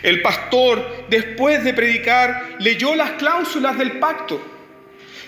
El 0.02 0.22
pastor, 0.22 1.06
después 1.08 1.64
de 1.64 1.74
predicar, 1.74 2.56
leyó 2.58 2.94
las 2.94 3.12
cláusulas 3.12 3.78
del 3.78 3.92
pacto, 3.92 4.40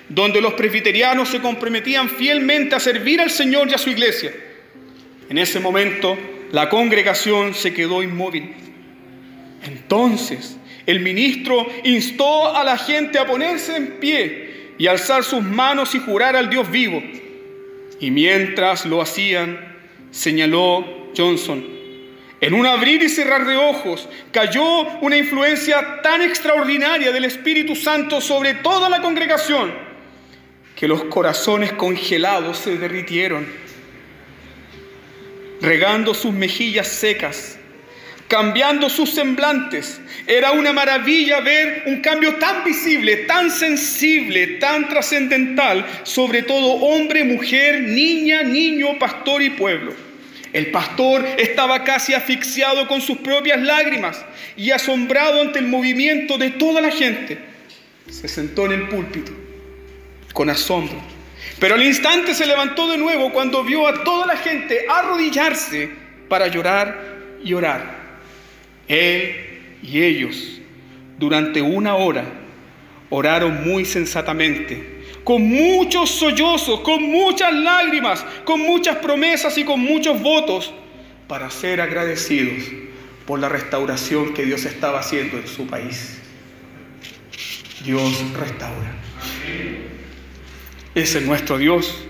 donde 0.08 0.40
los 0.40 0.54
presbiterianos 0.54 1.28
se 1.28 1.40
comprometían 1.40 2.08
fielmente 2.08 2.74
a 2.74 2.80
servir 2.80 3.20
al 3.20 3.30
Señor 3.30 3.68
y 3.68 3.74
a 3.74 3.78
su 3.78 3.90
iglesia. 3.90 4.32
En 5.28 5.38
ese 5.38 5.58
momento, 5.58 6.16
la 6.52 6.68
congregación 6.68 7.54
se 7.54 7.72
quedó 7.72 8.02
inmóvil. 8.02 8.54
Entonces, 9.64 10.56
el 10.86 11.00
ministro 11.00 11.66
instó 11.84 12.54
a 12.54 12.62
la 12.62 12.76
gente 12.76 13.18
a 13.18 13.26
ponerse 13.26 13.76
en 13.76 13.98
pie 13.98 14.74
y 14.78 14.86
alzar 14.86 15.24
sus 15.24 15.42
manos 15.42 15.94
y 15.94 15.98
jurar 15.98 16.36
al 16.36 16.50
Dios 16.50 16.70
vivo. 16.70 17.02
Y 18.00 18.10
mientras 18.10 18.84
lo 18.84 19.00
hacían, 19.00 19.73
señaló 20.14 21.10
Johnson, 21.16 21.64
en 22.40 22.54
un 22.54 22.66
abrir 22.66 23.02
y 23.02 23.08
cerrar 23.08 23.46
de 23.46 23.56
ojos 23.56 24.08
cayó 24.32 24.84
una 25.00 25.16
influencia 25.16 26.00
tan 26.02 26.22
extraordinaria 26.22 27.10
del 27.10 27.24
Espíritu 27.24 27.74
Santo 27.74 28.20
sobre 28.20 28.54
toda 28.54 28.88
la 28.88 29.00
congregación 29.00 29.72
que 30.76 30.86
los 30.86 31.04
corazones 31.04 31.72
congelados 31.72 32.58
se 32.58 32.76
derritieron, 32.76 33.46
regando 35.60 36.14
sus 36.14 36.32
mejillas 36.32 36.88
secas 36.88 37.58
cambiando 38.34 38.90
sus 38.90 39.10
semblantes. 39.10 40.00
Era 40.26 40.50
una 40.50 40.72
maravilla 40.72 41.38
ver 41.38 41.84
un 41.86 42.00
cambio 42.00 42.34
tan 42.34 42.64
visible, 42.64 43.18
tan 43.28 43.48
sensible, 43.48 44.58
tan 44.58 44.88
trascendental 44.88 45.86
sobre 46.02 46.42
todo 46.42 46.72
hombre, 46.72 47.22
mujer, 47.22 47.82
niña, 47.82 48.42
niño, 48.42 48.98
pastor 48.98 49.40
y 49.40 49.50
pueblo. 49.50 49.94
El 50.52 50.72
pastor 50.72 51.24
estaba 51.38 51.84
casi 51.84 52.12
asfixiado 52.12 52.88
con 52.88 53.00
sus 53.00 53.18
propias 53.18 53.62
lágrimas 53.62 54.24
y 54.56 54.72
asombrado 54.72 55.40
ante 55.40 55.60
el 55.60 55.68
movimiento 55.68 56.36
de 56.36 56.50
toda 56.50 56.80
la 56.80 56.90
gente. 56.90 57.38
Se 58.10 58.26
sentó 58.26 58.66
en 58.66 58.72
el 58.72 58.88
púlpito 58.88 59.30
con 60.32 60.50
asombro. 60.50 61.00
Pero 61.60 61.76
al 61.76 61.84
instante 61.84 62.34
se 62.34 62.46
levantó 62.46 62.88
de 62.88 62.98
nuevo 62.98 63.30
cuando 63.32 63.62
vio 63.62 63.86
a 63.86 64.02
toda 64.02 64.26
la 64.26 64.36
gente 64.36 64.86
arrodillarse 64.88 65.88
para 66.28 66.48
llorar 66.48 67.14
y 67.44 67.54
orar. 67.54 68.03
Él 68.88 69.36
y 69.82 70.02
ellos 70.02 70.60
durante 71.18 71.62
una 71.62 71.96
hora 71.96 72.24
oraron 73.10 73.64
muy 73.64 73.84
sensatamente, 73.84 75.02
con 75.22 75.42
muchos 75.42 76.10
sollozos, 76.10 76.80
con 76.80 77.02
muchas 77.02 77.52
lágrimas, 77.54 78.24
con 78.44 78.60
muchas 78.60 78.96
promesas 78.96 79.56
y 79.56 79.64
con 79.64 79.80
muchos 79.80 80.20
votos, 80.20 80.72
para 81.28 81.50
ser 81.50 81.80
agradecidos 81.80 82.64
por 83.26 83.38
la 83.38 83.48
restauración 83.48 84.34
que 84.34 84.44
Dios 84.44 84.64
estaba 84.64 85.00
haciendo 85.00 85.38
en 85.38 85.46
su 85.46 85.66
país. 85.66 86.18
Dios 87.84 88.32
restaura. 88.38 88.94
Ese 90.94 91.18
es 91.18 91.24
nuestro 91.26 91.58
Dios. 91.58 92.06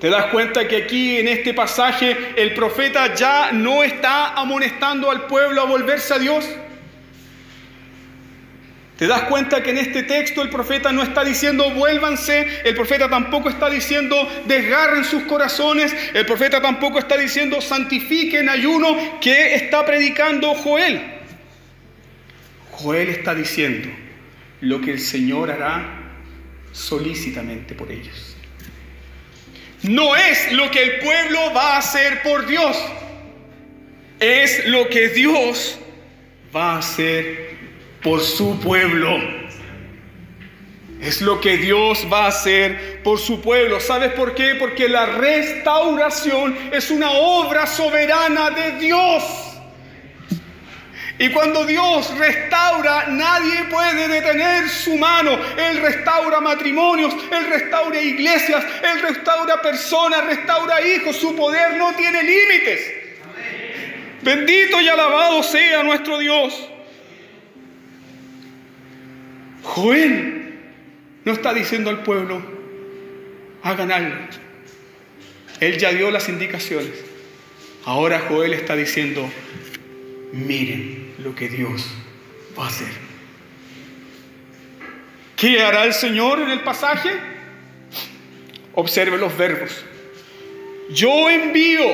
¿Te 0.00 0.10
das 0.10 0.26
cuenta 0.26 0.68
que 0.68 0.76
aquí 0.76 1.16
en 1.16 1.28
este 1.28 1.54
pasaje 1.54 2.34
el 2.36 2.52
profeta 2.52 3.14
ya 3.14 3.50
no 3.52 3.82
está 3.82 4.34
amonestando 4.34 5.10
al 5.10 5.26
pueblo 5.26 5.62
a 5.62 5.64
volverse 5.64 6.12
a 6.12 6.18
Dios? 6.18 6.44
¿Te 8.98 9.06
das 9.06 9.22
cuenta 9.22 9.62
que 9.62 9.70
en 9.70 9.78
este 9.78 10.02
texto 10.02 10.42
el 10.42 10.50
profeta 10.50 10.92
no 10.92 11.02
está 11.02 11.24
diciendo 11.24 11.70
vuélvanse? 11.70 12.46
El 12.64 12.74
profeta 12.74 13.08
tampoco 13.08 13.48
está 13.48 13.70
diciendo 13.70 14.16
desgarren 14.46 15.04
sus 15.04 15.22
corazones. 15.24 15.94
El 16.12 16.26
profeta 16.26 16.60
tampoco 16.60 16.98
está 16.98 17.16
diciendo 17.16 17.60
santifiquen 17.60 18.48
ayuno 18.48 19.18
que 19.20 19.54
está 19.54 19.84
predicando 19.84 20.54
Joel. 20.54 21.00
Joel 22.72 23.08
está 23.08 23.34
diciendo 23.34 23.88
lo 24.60 24.80
que 24.80 24.92
el 24.92 25.00
Señor 25.00 25.50
hará 25.50 26.02
solícitamente 26.72 27.74
por 27.74 27.90
ellos 27.90 28.25
no 29.86 30.16
es 30.16 30.52
lo 30.52 30.70
que 30.70 30.82
el 30.82 30.98
pueblo 30.98 31.52
va 31.54 31.74
a 31.74 31.78
hacer 31.78 32.22
por 32.22 32.46
Dios, 32.46 32.76
es 34.20 34.66
lo 34.66 34.88
que 34.88 35.08
Dios 35.08 35.78
va 36.54 36.74
a 36.74 36.78
hacer 36.78 37.56
por 38.02 38.20
su 38.20 38.58
pueblo. 38.60 39.18
Es 41.00 41.20
lo 41.20 41.40
que 41.40 41.58
Dios 41.58 42.06
va 42.10 42.24
a 42.24 42.28
hacer 42.28 43.02
por 43.02 43.18
su 43.18 43.42
pueblo. 43.42 43.80
¿Sabes 43.80 44.12
por 44.12 44.34
qué? 44.34 44.54
Porque 44.54 44.88
la 44.88 45.04
restauración 45.06 46.56
es 46.72 46.90
una 46.90 47.10
obra 47.10 47.66
soberana 47.66 48.50
de 48.50 48.72
Dios. 48.78 49.45
Y 51.18 51.30
cuando 51.30 51.64
Dios 51.64 52.16
restaura, 52.18 53.06
nadie 53.08 53.64
puede 53.70 54.06
detener 54.06 54.68
su 54.68 54.96
mano. 54.96 55.38
Él 55.56 55.80
restaura 55.80 56.40
matrimonios, 56.40 57.14
Él 57.32 57.46
restaura 57.48 57.98
iglesias, 58.00 58.62
Él 58.82 59.00
restaura 59.00 59.62
personas, 59.62 60.26
restaura 60.26 60.86
hijos. 60.86 61.16
Su 61.16 61.34
poder 61.34 61.78
no 61.78 61.94
tiene 61.94 62.22
límites. 62.22 62.92
Bendito 64.20 64.80
y 64.80 64.88
alabado 64.88 65.42
sea 65.42 65.82
nuestro 65.82 66.18
Dios. 66.18 66.68
Joel 69.62 70.58
no 71.24 71.32
está 71.32 71.54
diciendo 71.54 71.88
al 71.88 72.02
pueblo, 72.02 72.42
hagan 73.62 73.90
algo. 73.90 74.16
Él 75.60 75.78
ya 75.78 75.92
dio 75.92 76.10
las 76.10 76.28
indicaciones. 76.28 76.92
Ahora 77.86 78.20
Joel 78.28 78.52
está 78.52 78.76
diciendo, 78.76 79.30
miren 80.32 81.05
lo 81.18 81.34
que 81.34 81.48
Dios 81.48 81.86
va 82.58 82.64
a 82.64 82.68
hacer. 82.68 82.88
¿Qué 85.36 85.62
hará 85.62 85.84
el 85.84 85.92
Señor 85.92 86.40
en 86.40 86.50
el 86.50 86.60
pasaje? 86.60 87.10
Observe 88.74 89.18
los 89.18 89.36
verbos. 89.36 89.84
Yo 90.90 91.28
envío, 91.28 91.84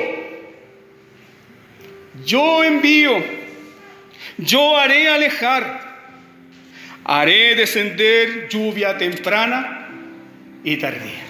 yo 2.25 2.63
envío, 2.63 3.23
yo 4.39 4.77
haré 4.77 5.09
alejar, 5.09 5.93
haré 7.05 7.55
descender 7.55 8.49
lluvia 8.49 8.97
temprana 8.99 9.89
y 10.63 10.77
tardía. 10.77 11.23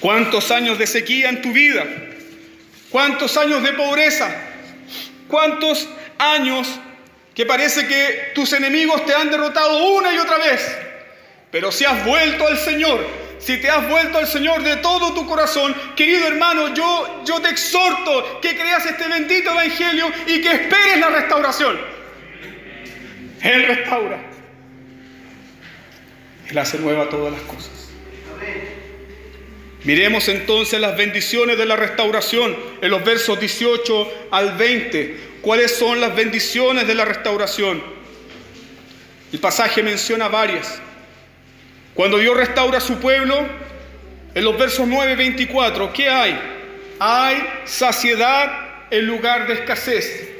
¿Cuántos 0.00 0.50
años 0.50 0.78
de 0.78 0.86
sequía 0.86 1.30
en 1.30 1.42
tu 1.42 1.52
vida? 1.52 1.84
¿Cuántos 2.90 3.36
años 3.36 3.62
de 3.62 3.72
pobreza? 3.72 4.55
¿Cuántos 5.28 5.88
años 6.18 6.68
que 7.34 7.44
parece 7.44 7.86
que 7.86 8.32
tus 8.34 8.52
enemigos 8.52 9.04
te 9.04 9.14
han 9.14 9.30
derrotado 9.30 9.94
una 9.94 10.12
y 10.12 10.18
otra 10.18 10.38
vez? 10.38 10.78
Pero 11.50 11.72
si 11.72 11.84
has 11.84 12.04
vuelto 12.04 12.46
al 12.46 12.58
Señor, 12.58 13.06
si 13.38 13.58
te 13.60 13.68
has 13.68 13.88
vuelto 13.88 14.18
al 14.18 14.26
Señor 14.26 14.62
de 14.62 14.76
todo 14.76 15.14
tu 15.14 15.26
corazón, 15.26 15.74
querido 15.94 16.26
hermano, 16.26 16.74
yo, 16.74 17.22
yo 17.24 17.40
te 17.40 17.48
exhorto 17.48 18.40
que 18.40 18.56
creas 18.56 18.86
este 18.86 19.06
bendito 19.08 19.50
evangelio 19.50 20.10
y 20.26 20.40
que 20.40 20.52
esperes 20.52 20.98
la 20.98 21.10
restauración. 21.10 21.78
Él 23.42 23.66
restaura. 23.66 24.18
Él 26.48 26.58
hace 26.58 26.78
nueva 26.78 27.08
todas 27.08 27.32
las 27.32 27.42
cosas. 27.42 27.90
Miremos 29.86 30.28
entonces 30.28 30.80
las 30.80 30.96
bendiciones 30.96 31.56
de 31.56 31.64
la 31.64 31.76
restauración 31.76 32.56
en 32.82 32.90
los 32.90 33.04
versos 33.04 33.38
18 33.38 34.28
al 34.32 34.56
20. 34.56 35.16
¿Cuáles 35.40 35.76
son 35.76 36.00
las 36.00 36.12
bendiciones 36.16 36.88
de 36.88 36.94
la 36.96 37.04
restauración? 37.04 37.80
El 39.32 39.38
pasaje 39.38 39.84
menciona 39.84 40.26
varias. 40.26 40.80
Cuando 41.94 42.18
Dios 42.18 42.36
restaura 42.36 42.78
a 42.78 42.80
su 42.80 42.98
pueblo, 42.98 43.46
en 44.34 44.44
los 44.44 44.58
versos 44.58 44.88
9 44.88 45.12
y 45.12 45.16
24, 45.16 45.92
¿qué 45.92 46.10
hay? 46.10 46.36
Hay 46.98 47.36
saciedad 47.64 48.88
en 48.90 49.06
lugar 49.06 49.46
de 49.46 49.54
escasez. 49.54 50.30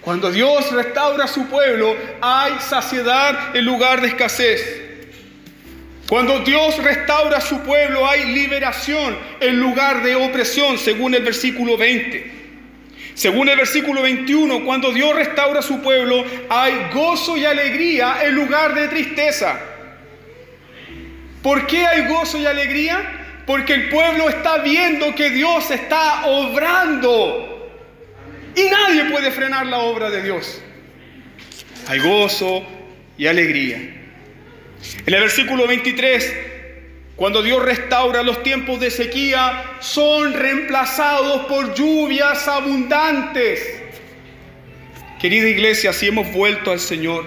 Cuando 0.00 0.32
Dios 0.32 0.72
restaura 0.72 1.24
a 1.24 1.28
su 1.28 1.46
pueblo, 1.46 1.94
hay 2.22 2.54
saciedad 2.58 3.54
en 3.54 3.66
lugar 3.66 4.00
de 4.00 4.08
escasez. 4.08 4.91
Cuando 6.12 6.40
Dios 6.40 6.76
restaura 6.76 7.38
a 7.38 7.40
su 7.40 7.60
pueblo 7.60 8.06
hay 8.06 8.34
liberación 8.34 9.16
en 9.40 9.58
lugar 9.58 10.02
de 10.02 10.14
opresión, 10.14 10.76
según 10.76 11.14
el 11.14 11.22
versículo 11.22 11.78
20. 11.78 12.30
Según 13.14 13.48
el 13.48 13.56
versículo 13.56 14.02
21, 14.02 14.62
cuando 14.62 14.92
Dios 14.92 15.16
restaura 15.16 15.60
a 15.60 15.62
su 15.62 15.80
pueblo 15.80 16.22
hay 16.50 16.90
gozo 16.92 17.38
y 17.38 17.46
alegría 17.46 18.26
en 18.26 18.34
lugar 18.34 18.74
de 18.74 18.88
tristeza. 18.88 19.58
¿Por 21.42 21.66
qué 21.66 21.86
hay 21.86 22.06
gozo 22.06 22.36
y 22.36 22.44
alegría? 22.44 23.44
Porque 23.46 23.72
el 23.72 23.88
pueblo 23.88 24.28
está 24.28 24.58
viendo 24.58 25.14
que 25.14 25.30
Dios 25.30 25.70
está 25.70 26.26
obrando. 26.26 27.72
Y 28.54 28.64
nadie 28.64 29.10
puede 29.10 29.30
frenar 29.30 29.64
la 29.64 29.78
obra 29.78 30.10
de 30.10 30.20
Dios. 30.20 30.60
Hay 31.88 32.00
gozo 32.00 32.66
y 33.16 33.26
alegría. 33.28 34.01
En 35.06 35.14
el 35.14 35.20
versículo 35.20 35.66
23, 35.66 36.34
cuando 37.16 37.42
Dios 37.42 37.62
restaura 37.62 38.22
los 38.22 38.42
tiempos 38.42 38.80
de 38.80 38.90
sequía, 38.90 39.76
son 39.80 40.32
reemplazados 40.32 41.46
por 41.46 41.74
lluvias 41.74 42.48
abundantes. 42.48 43.80
Querida 45.20 45.48
iglesia, 45.48 45.92
si 45.92 46.08
hemos 46.08 46.32
vuelto 46.32 46.72
al 46.72 46.80
Señor, 46.80 47.24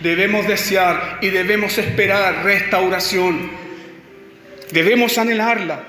debemos 0.00 0.48
desear 0.48 1.18
y 1.22 1.28
debemos 1.28 1.78
esperar 1.78 2.44
restauración. 2.44 3.50
Debemos 4.72 5.16
anhelarla. 5.16 5.84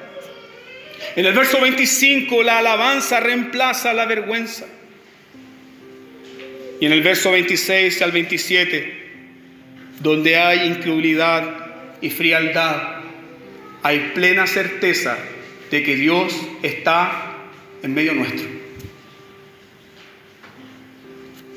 En 1.15 1.25
el 1.25 1.34
verso 1.34 1.60
25, 1.60 2.43
la 2.43 2.60
alabanza 2.60 3.19
reemplaza 3.19 3.91
la 3.93 4.06
vergüenza. 4.06 4.65
Y 6.80 6.86
en 6.86 6.91
el 6.91 7.01
verso 7.01 7.32
26 7.32 8.03
al 8.03 8.12
27, 8.12 9.07
donde 9.99 10.38
hay 10.38 10.67
incredulidad 10.67 11.43
y 12.01 12.10
frialdad, 12.10 13.01
hay 13.83 14.12
plena 14.13 14.47
certeza 14.47 15.17
de 15.71 15.83
que 15.83 15.95
Dios 15.95 16.36
está 16.62 17.36
en 17.83 17.93
medio 17.93 18.13
nuestro. 18.13 18.47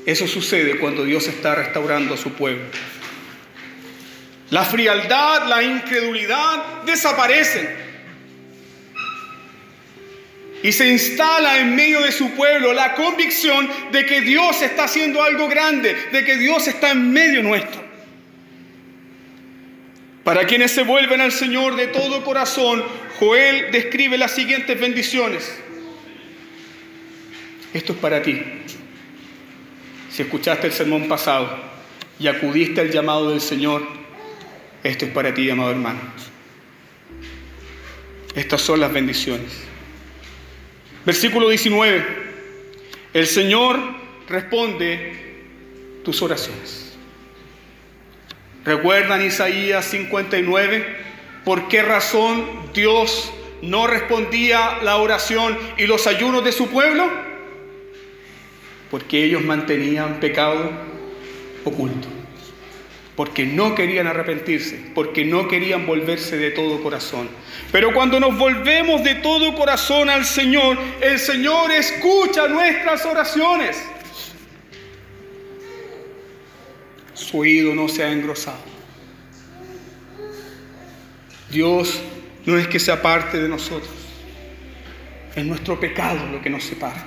Eso 0.05 0.27
sucede 0.27 0.77
cuando 0.77 1.05
Dios 1.05 1.27
está 1.27 1.55
restaurando 1.55 2.15
a 2.15 2.17
su 2.17 2.33
pueblo. 2.33 2.65
La 4.49 4.65
frialdad, 4.65 5.47
la 5.47 5.63
incredulidad 5.63 6.83
desaparecen. 6.83 7.69
Y 10.63 10.71
se 10.71 10.89
instala 10.89 11.59
en 11.59 11.75
medio 11.75 12.01
de 12.01 12.11
su 12.11 12.31
pueblo 12.31 12.73
la 12.73 12.93
convicción 12.93 13.67
de 13.91 14.05
que 14.05 14.21
Dios 14.21 14.61
está 14.61 14.83
haciendo 14.83 15.23
algo 15.23 15.47
grande, 15.47 15.95
de 16.11 16.23
que 16.23 16.37
Dios 16.37 16.67
está 16.67 16.91
en 16.91 17.11
medio 17.11 17.41
nuestro. 17.41 17.90
Para 20.23 20.45
quienes 20.45 20.71
se 20.71 20.83
vuelven 20.83 21.19
al 21.21 21.31
Señor 21.31 21.75
de 21.75 21.87
todo 21.87 22.23
corazón, 22.23 22.83
Joel 23.19 23.71
describe 23.71 24.17
las 24.17 24.31
siguientes 24.31 24.79
bendiciones. 24.79 25.59
Esto 27.73 27.93
es 27.93 27.99
para 27.99 28.21
ti. 28.21 28.41
Si 30.11 30.21
escuchaste 30.21 30.67
el 30.67 30.73
sermón 30.73 31.07
pasado 31.07 31.57
y 32.19 32.27
acudiste 32.27 32.81
al 32.81 32.91
llamado 32.91 33.31
del 33.31 33.41
Señor, 33.41 33.87
esto 34.83 35.05
es 35.05 35.11
para 35.11 35.33
ti, 35.33 35.49
amado 35.49 35.71
hermano. 35.71 35.99
Estas 38.35 38.61
son 38.61 38.79
las 38.79 38.91
bendiciones. 38.91 39.51
Versículo 41.05 41.49
19. 41.49 42.05
El 43.13 43.27
Señor 43.27 43.79
responde 44.29 46.01
tus 46.03 46.21
oraciones. 46.21 46.90
¿Recuerdan 48.65 49.25
Isaías 49.25 49.85
59? 49.85 50.85
¿Por 51.43 51.67
qué 51.67 51.81
razón 51.81 52.45
Dios 52.73 53.33
no 53.61 53.87
respondía 53.87 54.77
la 54.83 54.97
oración 54.97 55.57
y 55.77 55.87
los 55.87 56.07
ayunos 56.07 56.43
de 56.43 56.51
su 56.51 56.67
pueblo? 56.67 57.09
Porque 58.89 59.23
ellos 59.23 59.43
mantenían 59.43 60.19
pecado 60.19 60.71
oculto 61.63 62.07
porque 63.21 63.45
no 63.45 63.75
querían 63.75 64.07
arrepentirse, 64.07 64.79
porque 64.95 65.25
no 65.25 65.47
querían 65.47 65.85
volverse 65.85 66.37
de 66.37 66.49
todo 66.49 66.81
corazón. 66.81 67.29
Pero 67.71 67.93
cuando 67.93 68.19
nos 68.19 68.35
volvemos 68.35 69.03
de 69.03 69.13
todo 69.15 69.53
corazón 69.53 70.09
al 70.09 70.25
Señor, 70.25 70.75
el 71.01 71.19
Señor 71.19 71.71
escucha 71.71 72.47
nuestras 72.47 73.05
oraciones. 73.05 73.77
Su 77.21 77.37
oído 77.39 77.75
no 77.75 77.87
se 77.87 78.03
ha 78.03 78.11
engrosado. 78.11 78.57
Dios 81.51 82.01
no 82.45 82.57
es 82.57 82.67
que 82.67 82.79
sea 82.79 83.01
parte 83.01 83.39
de 83.39 83.47
nosotros, 83.47 83.93
es 85.35 85.45
nuestro 85.45 85.79
pecado 85.79 86.25
lo 86.31 86.41
que 86.41 86.49
nos 86.49 86.63
separa, 86.63 87.05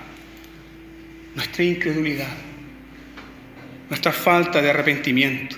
nuestra 1.35 1.65
incredulidad, 1.65 2.37
nuestra 3.89 4.13
falta 4.13 4.63
de 4.63 4.71
arrepentimiento. 4.71 5.57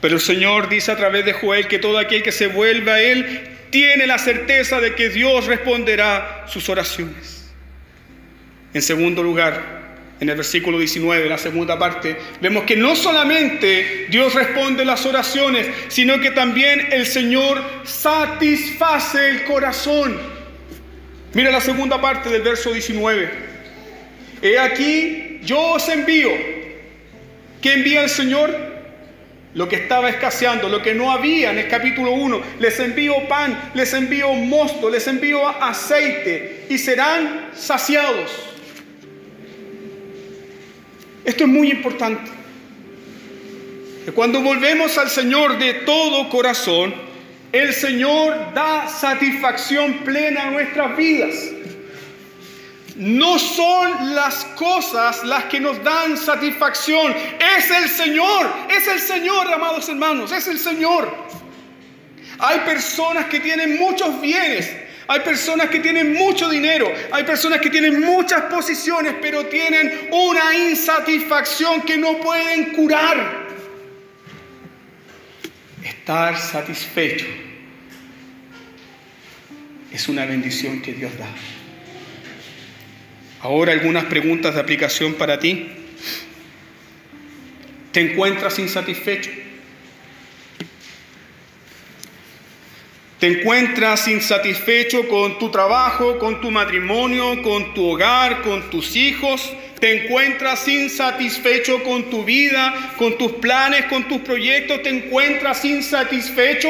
Pero 0.00 0.14
el 0.14 0.20
Señor 0.20 0.68
dice 0.68 0.92
a 0.92 0.96
través 0.96 1.24
de 1.24 1.32
Joel 1.32 1.66
que 1.66 1.78
todo 1.78 1.98
aquel 1.98 2.22
que 2.22 2.32
se 2.32 2.46
vuelve 2.46 2.90
a 2.90 3.02
Él 3.02 3.40
tiene 3.70 4.06
la 4.06 4.18
certeza 4.18 4.80
de 4.80 4.94
que 4.94 5.08
Dios 5.08 5.46
responderá 5.46 6.44
sus 6.46 6.68
oraciones. 6.68 7.50
En 8.74 8.82
segundo 8.82 9.22
lugar, 9.22 9.81
en 10.20 10.28
el 10.28 10.36
versículo 10.36 10.78
19, 10.78 11.28
la 11.28 11.38
segunda 11.38 11.78
parte, 11.78 12.16
vemos 12.40 12.64
que 12.64 12.76
no 12.76 12.94
solamente 12.94 14.06
Dios 14.08 14.34
responde 14.34 14.84
las 14.84 15.04
oraciones, 15.04 15.66
sino 15.88 16.20
que 16.20 16.30
también 16.30 16.88
el 16.92 17.06
Señor 17.06 17.62
satisface 17.84 19.30
el 19.30 19.44
corazón. 19.44 20.16
Mira 21.34 21.50
la 21.50 21.60
segunda 21.60 22.00
parte 22.00 22.28
del 22.28 22.42
verso 22.42 22.72
19. 22.72 23.30
He 24.42 24.58
aquí, 24.58 25.40
yo 25.42 25.60
os 25.72 25.88
envío. 25.88 26.30
¿Qué 27.60 27.74
envía 27.74 28.02
el 28.02 28.10
Señor? 28.10 28.72
lo 29.54 29.68
que 29.68 29.76
estaba 29.76 30.08
escaseando, 30.08 30.68
lo 30.68 30.82
que 30.82 30.94
no 30.94 31.12
había 31.12 31.50
en 31.50 31.58
el 31.58 31.68
capítulo 31.68 32.12
1. 32.12 32.40
Les 32.58 32.78
envío 32.80 33.28
pan, 33.28 33.70
les 33.74 33.92
envío 33.92 34.32
mosto, 34.32 34.88
les 34.88 35.06
envío 35.06 35.46
aceite 35.46 36.66
y 36.68 36.78
serán 36.78 37.50
saciados. 37.54 38.51
Esto 41.24 41.44
es 41.44 41.50
muy 41.50 41.70
importante. 41.70 42.30
Cuando 44.14 44.40
volvemos 44.40 44.98
al 44.98 45.08
Señor 45.08 45.58
de 45.58 45.74
todo 45.74 46.28
corazón, 46.28 46.92
el 47.52 47.72
Señor 47.72 48.52
da 48.54 48.88
satisfacción 48.88 49.98
plena 49.98 50.48
a 50.48 50.50
nuestras 50.50 50.96
vidas. 50.96 51.34
No 52.96 53.38
son 53.38 54.14
las 54.14 54.44
cosas 54.56 55.24
las 55.24 55.44
que 55.44 55.60
nos 55.60 55.82
dan 55.84 56.16
satisfacción. 56.16 57.14
Es 57.56 57.70
el 57.70 57.88
Señor. 57.88 58.52
Es 58.68 58.88
el 58.88 59.00
Señor, 59.00 59.52
amados 59.52 59.88
hermanos. 59.88 60.32
Es 60.32 60.48
el 60.48 60.58
Señor. 60.58 61.14
Hay 62.38 62.58
personas 62.60 63.26
que 63.26 63.38
tienen 63.38 63.78
muchos 63.78 64.20
bienes. 64.20 64.68
Hay 65.08 65.20
personas 65.20 65.68
que 65.68 65.80
tienen 65.80 66.14
mucho 66.14 66.48
dinero. 66.48 66.92
Hay 67.10 67.24
personas 67.24 67.60
que 67.60 67.70
tienen 67.70 68.00
muchas 68.00 68.42
posiciones, 68.42 69.14
pero 69.20 69.46
tienen 69.46 70.08
una 70.10 70.56
insatisfacción 70.56 71.82
que 71.82 71.96
no 71.96 72.18
pueden 72.18 72.72
curar. 72.72 73.42
Estar 75.82 76.38
satisfecho 76.38 77.26
es 79.92 80.08
una 80.08 80.24
bendición 80.24 80.80
que 80.80 80.92
Dios 80.92 81.16
da. 81.18 81.28
Ahora 83.40 83.72
algunas 83.72 84.04
preguntas 84.04 84.54
de 84.54 84.60
aplicación 84.60 85.14
para 85.14 85.38
ti. 85.38 85.68
¿Te 87.90 88.00
encuentras 88.00 88.58
insatisfecho? 88.58 89.30
¿Te 93.22 93.28
encuentras 93.28 94.08
insatisfecho 94.08 95.06
con 95.06 95.38
tu 95.38 95.48
trabajo, 95.48 96.18
con 96.18 96.40
tu 96.40 96.50
matrimonio, 96.50 97.40
con 97.40 97.72
tu 97.72 97.90
hogar, 97.90 98.42
con 98.42 98.68
tus 98.68 98.96
hijos? 98.96 99.48
¿Te 99.78 100.06
encuentras 100.06 100.66
insatisfecho 100.66 101.84
con 101.84 102.10
tu 102.10 102.24
vida, 102.24 102.94
con 102.98 103.16
tus 103.16 103.30
planes, 103.34 103.84
con 103.84 104.08
tus 104.08 104.22
proyectos? 104.22 104.82
¿Te 104.82 104.88
encuentras 104.88 105.64
insatisfecho? 105.64 106.68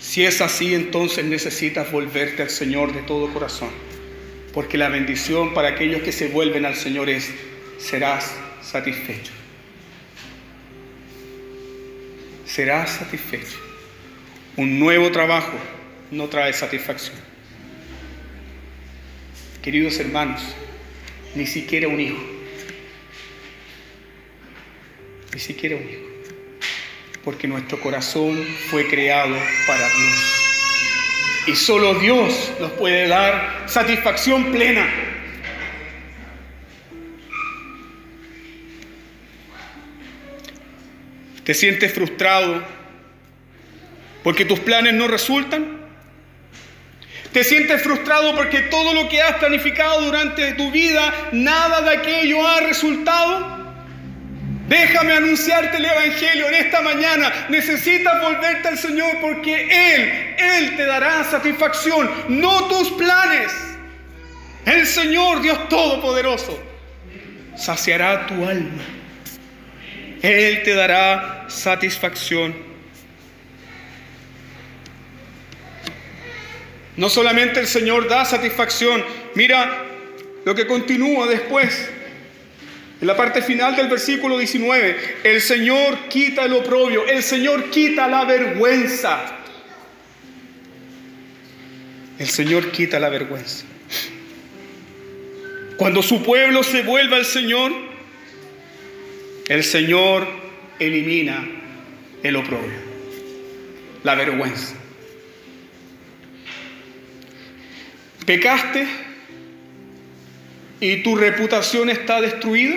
Si 0.00 0.24
es 0.24 0.40
así, 0.40 0.74
entonces 0.74 1.24
necesitas 1.24 1.92
volverte 1.92 2.42
al 2.42 2.50
Señor 2.50 2.92
de 2.92 3.02
todo 3.02 3.32
corazón. 3.32 3.70
Porque 4.52 4.76
la 4.76 4.88
bendición 4.88 5.54
para 5.54 5.68
aquellos 5.68 6.02
que 6.02 6.10
se 6.10 6.26
vuelven 6.26 6.66
al 6.66 6.74
Señor 6.74 7.08
es, 7.08 7.30
serás 7.78 8.34
satisfecho. 8.60 9.30
Serás 12.44 12.90
satisfecho. 12.90 13.69
Un 14.60 14.78
nuevo 14.78 15.10
trabajo 15.10 15.54
no 16.10 16.28
trae 16.28 16.52
satisfacción. 16.52 17.16
Queridos 19.62 19.98
hermanos, 19.98 20.42
ni 21.34 21.46
siquiera 21.46 21.88
un 21.88 21.98
hijo. 21.98 22.22
Ni 25.32 25.40
siquiera 25.40 25.76
un 25.76 25.82
hijo. 25.88 26.02
Porque 27.24 27.48
nuestro 27.48 27.80
corazón 27.80 28.36
fue 28.68 28.86
creado 28.86 29.34
para 29.66 29.88
Dios. 29.88 30.44
Y 31.46 31.56
solo 31.56 31.94
Dios 31.94 32.52
nos 32.60 32.72
puede 32.72 33.08
dar 33.08 33.64
satisfacción 33.66 34.52
plena. 34.52 34.86
¿Te 41.44 41.54
sientes 41.54 41.94
frustrado 41.94 42.79
porque 44.22 44.44
tus 44.44 44.60
planes 44.60 44.94
no 44.94 45.08
resultan? 45.08 45.80
¿Te 47.32 47.44
sientes 47.44 47.82
frustrado 47.82 48.34
porque 48.34 48.62
todo 48.62 48.92
lo 48.92 49.08
que 49.08 49.22
has 49.22 49.36
planificado 49.36 50.02
durante 50.02 50.52
tu 50.54 50.70
vida, 50.72 51.12
nada 51.32 51.80
de 51.82 51.96
aquello 51.96 52.46
ha 52.46 52.60
resultado? 52.60 53.60
Déjame 54.66 55.14
anunciarte 55.14 55.78
el 55.78 55.84
Evangelio 55.84 56.48
en 56.48 56.54
esta 56.54 56.80
mañana. 56.80 57.46
Necesitas 57.48 58.22
volverte 58.22 58.68
al 58.68 58.78
Señor 58.78 59.18
porque 59.20 59.64
Él, 59.64 60.34
Él 60.38 60.76
te 60.76 60.86
dará 60.86 61.24
satisfacción, 61.24 62.08
no 62.28 62.66
tus 62.66 62.90
planes. 62.92 63.52
El 64.66 64.86
Señor, 64.86 65.40
Dios 65.42 65.68
Todopoderoso, 65.68 66.56
saciará 67.56 68.26
tu 68.26 68.46
alma. 68.46 68.82
Él 70.22 70.62
te 70.62 70.74
dará 70.74 71.46
satisfacción. 71.48 72.54
No 77.00 77.08
solamente 77.08 77.60
el 77.60 77.66
Señor 77.66 78.08
da 78.08 78.26
satisfacción, 78.26 79.02
mira 79.34 79.86
lo 80.44 80.54
que 80.54 80.66
continúa 80.66 81.26
después. 81.26 81.88
En 83.00 83.06
la 83.06 83.16
parte 83.16 83.40
final 83.40 83.74
del 83.74 83.88
versículo 83.88 84.36
19, 84.36 85.16
el 85.24 85.40
Señor 85.40 85.96
quita 86.10 86.44
el 86.44 86.52
oprobio, 86.52 87.06
el 87.06 87.22
Señor 87.22 87.70
quita 87.70 88.06
la 88.06 88.26
vergüenza. 88.26 89.18
El 92.18 92.28
Señor 92.28 92.70
quita 92.70 93.00
la 93.00 93.08
vergüenza. 93.08 93.64
Cuando 95.78 96.02
su 96.02 96.22
pueblo 96.22 96.62
se 96.62 96.82
vuelva 96.82 97.16
al 97.16 97.24
Señor, 97.24 97.72
el 99.48 99.64
Señor 99.64 100.28
elimina 100.78 101.48
el 102.22 102.36
oprobio, 102.36 102.78
la 104.02 104.16
vergüenza. 104.16 104.79
Pecaste 108.26 108.86
y 110.80 111.02
tu 111.02 111.16
reputación 111.16 111.90
está 111.90 112.20
destruida, 112.20 112.74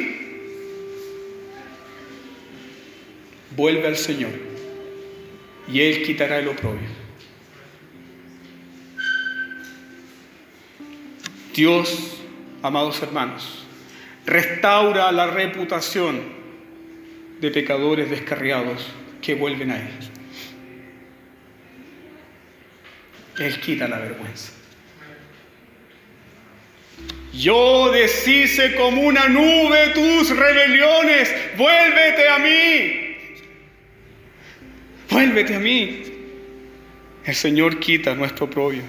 vuelve 3.55 3.87
al 3.87 3.97
Señor 3.97 4.31
y 5.67 5.81
Él 5.81 6.03
quitará 6.03 6.39
el 6.39 6.47
oprobio. 6.49 7.03
Dios, 11.53 12.17
amados 12.63 13.01
hermanos, 13.01 13.65
restaura 14.25 15.11
la 15.11 15.27
reputación 15.27 16.21
de 17.39 17.51
pecadores 17.51 18.09
descarriados 18.09 18.87
que 19.21 19.35
vuelven 19.35 19.71
a 19.71 19.77
Él. 19.77 19.89
Él 23.39 23.59
quita 23.59 23.87
la 23.87 23.99
vergüenza. 23.99 24.62
Yo 27.33 27.91
deshice 27.91 28.75
como 28.75 29.01
una 29.01 29.27
nube 29.27 29.89
tus 29.95 30.29
rebeliones. 30.29 31.33
Vuélvete 31.57 32.29
a 32.29 32.37
mí. 32.37 33.15
Vuélvete 35.09 35.55
a 35.55 35.59
mí. 35.59 36.03
El 37.25 37.35
Señor 37.35 37.79
quita 37.79 38.13
nuestro 38.13 38.47
propio. 38.49 38.83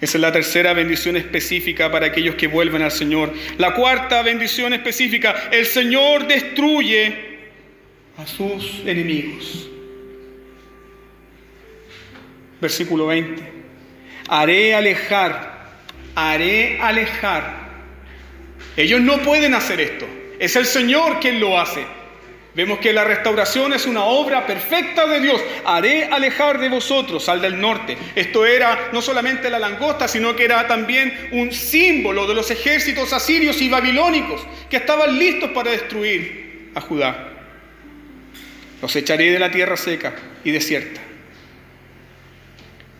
Esa 0.00 0.16
es 0.16 0.20
la 0.20 0.32
tercera 0.32 0.72
bendición 0.72 1.16
específica 1.16 1.90
para 1.90 2.06
aquellos 2.06 2.34
que 2.34 2.46
vuelven 2.46 2.82
al 2.82 2.90
Señor. 2.90 3.32
La 3.58 3.74
cuarta 3.74 4.22
bendición 4.22 4.72
específica, 4.72 5.48
el 5.50 5.66
Señor 5.66 6.26
destruye 6.26 7.30
a 8.16 8.26
sus 8.26 8.80
enemigos. 8.86 9.68
Versículo 12.60 13.06
20. 13.06 13.42
Haré 14.28 14.74
alejar 14.74 15.49
haré 16.14 16.78
alejar. 16.80 17.70
Ellos 18.76 19.00
no 19.00 19.18
pueden 19.18 19.54
hacer 19.54 19.80
esto. 19.80 20.06
Es 20.38 20.56
el 20.56 20.66
Señor 20.66 21.20
quien 21.20 21.40
lo 21.40 21.60
hace. 21.60 21.84
Vemos 22.54 22.80
que 22.80 22.92
la 22.92 23.04
restauración 23.04 23.72
es 23.72 23.86
una 23.86 24.04
obra 24.04 24.46
perfecta 24.46 25.06
de 25.06 25.20
Dios. 25.20 25.40
Haré 25.64 26.06
alejar 26.06 26.58
de 26.58 26.68
vosotros 26.68 27.28
al 27.28 27.40
del 27.40 27.60
norte. 27.60 27.96
Esto 28.16 28.44
era 28.44 28.88
no 28.92 29.00
solamente 29.00 29.48
la 29.50 29.58
langosta, 29.58 30.08
sino 30.08 30.34
que 30.34 30.44
era 30.44 30.66
también 30.66 31.28
un 31.32 31.52
símbolo 31.52 32.26
de 32.26 32.34
los 32.34 32.50
ejércitos 32.50 33.12
asirios 33.12 33.60
y 33.62 33.68
babilónicos 33.68 34.44
que 34.68 34.78
estaban 34.78 35.16
listos 35.16 35.50
para 35.50 35.70
destruir 35.70 36.70
a 36.74 36.80
Judá. 36.80 37.28
Los 38.82 38.96
echaré 38.96 39.30
de 39.30 39.38
la 39.38 39.50
tierra 39.50 39.76
seca 39.76 40.14
y 40.42 40.50
desierta. 40.50 41.00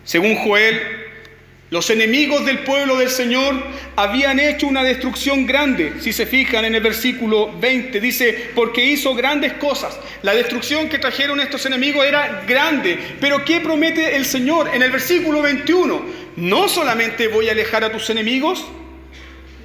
Según 0.05 0.35
Joel 0.35 1.00
los 1.71 1.89
enemigos 1.89 2.45
del 2.45 2.59
pueblo 2.59 2.97
del 2.97 3.09
Señor 3.09 3.55
habían 3.95 4.41
hecho 4.41 4.67
una 4.67 4.83
destrucción 4.83 5.45
grande. 5.45 5.93
Si 6.01 6.11
se 6.11 6.25
fijan 6.25 6.65
en 6.65 6.75
el 6.75 6.83
versículo 6.83 7.49
20, 7.61 8.01
dice, 8.01 8.51
porque 8.53 8.83
hizo 8.83 9.15
grandes 9.15 9.53
cosas. 9.53 9.97
La 10.21 10.33
destrucción 10.33 10.89
que 10.89 10.99
trajeron 10.99 11.39
estos 11.39 11.65
enemigos 11.65 12.05
era 12.05 12.43
grande. 12.45 12.99
Pero 13.21 13.45
¿qué 13.45 13.61
promete 13.61 14.17
el 14.17 14.25
Señor 14.25 14.69
en 14.73 14.81
el 14.81 14.91
versículo 14.91 15.41
21? 15.41 16.05
No 16.35 16.67
solamente 16.67 17.29
voy 17.29 17.47
a 17.47 17.53
alejar 17.53 17.85
a 17.85 17.91
tus 17.93 18.09
enemigos, 18.09 18.65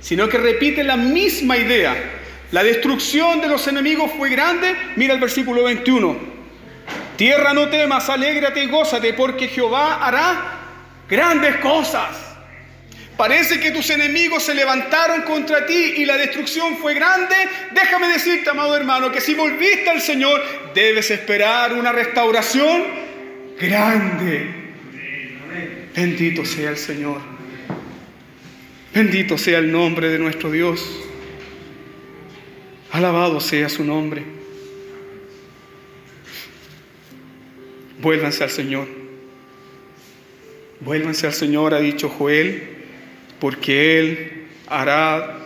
sino 0.01 0.29
que 0.29 0.39
repite 0.39 0.85
la 0.85 0.97
misma 0.97 1.57
idea. 1.59 1.97
La 2.53 2.63
destrucción 2.63 3.41
de 3.41 3.49
los 3.49 3.67
enemigos 3.67 4.13
fue 4.17 4.31
grande. 4.31 4.77
Mira 4.95 5.13
el 5.13 5.19
versículo 5.19 5.65
21. 5.65 6.37
Tierra 7.17 7.53
no 7.53 7.69
temas, 7.69 8.09
alégrate 8.09 8.63
y 8.63 8.69
gózate, 8.69 9.13
porque 9.13 9.49
Jehová 9.49 10.07
hará 10.07 10.56
grandes 11.09 11.57
cosas. 11.57 12.27
Parece 13.17 13.59
que 13.59 13.71
tus 13.71 13.89
enemigos 13.89 14.43
se 14.43 14.55
levantaron 14.55 15.23
contra 15.23 15.65
ti 15.65 15.95
y 15.97 16.05
la 16.05 16.19
destrucción 16.19 16.77
fue 16.77 16.93
grande. 16.95 17.35
Déjame 17.73 18.09
decirte, 18.09 18.51
amado 18.51 18.77
hermano, 18.77 19.11
que 19.11 19.23
si 19.23 19.35
volviste 19.35 19.89
al 19.89 20.03
Señor, 20.03 20.43
debes 20.75 21.11
esperar 21.11 21.73
una 21.73 21.93
restauración 21.93 22.85
grande. 23.59 24.67
Bendito 25.95 26.45
sea 26.45 26.71
el 26.71 26.77
Señor. 26.77 27.23
Bendito 28.93 29.39
sea 29.39 29.59
el 29.59 29.73
nombre 29.73 30.11
de 30.11 30.19
nuestro 30.19 30.51
Dios. 30.51 30.87
Alabado 32.93 33.41
sea 33.41 33.71
su 33.71 33.83
nombre. 33.83 34.25
Vuélvanse 37.99 38.45
al 38.45 38.51
Señor. 38.51 39.06
Vuélvanse 40.81 41.27
al 41.27 41.33
Señor, 41.33 41.75
ha 41.75 41.81
dicho 41.81 42.09
Joel, 42.09 42.63
porque 43.41 43.99
Él 43.99 44.33
hará 44.69 45.39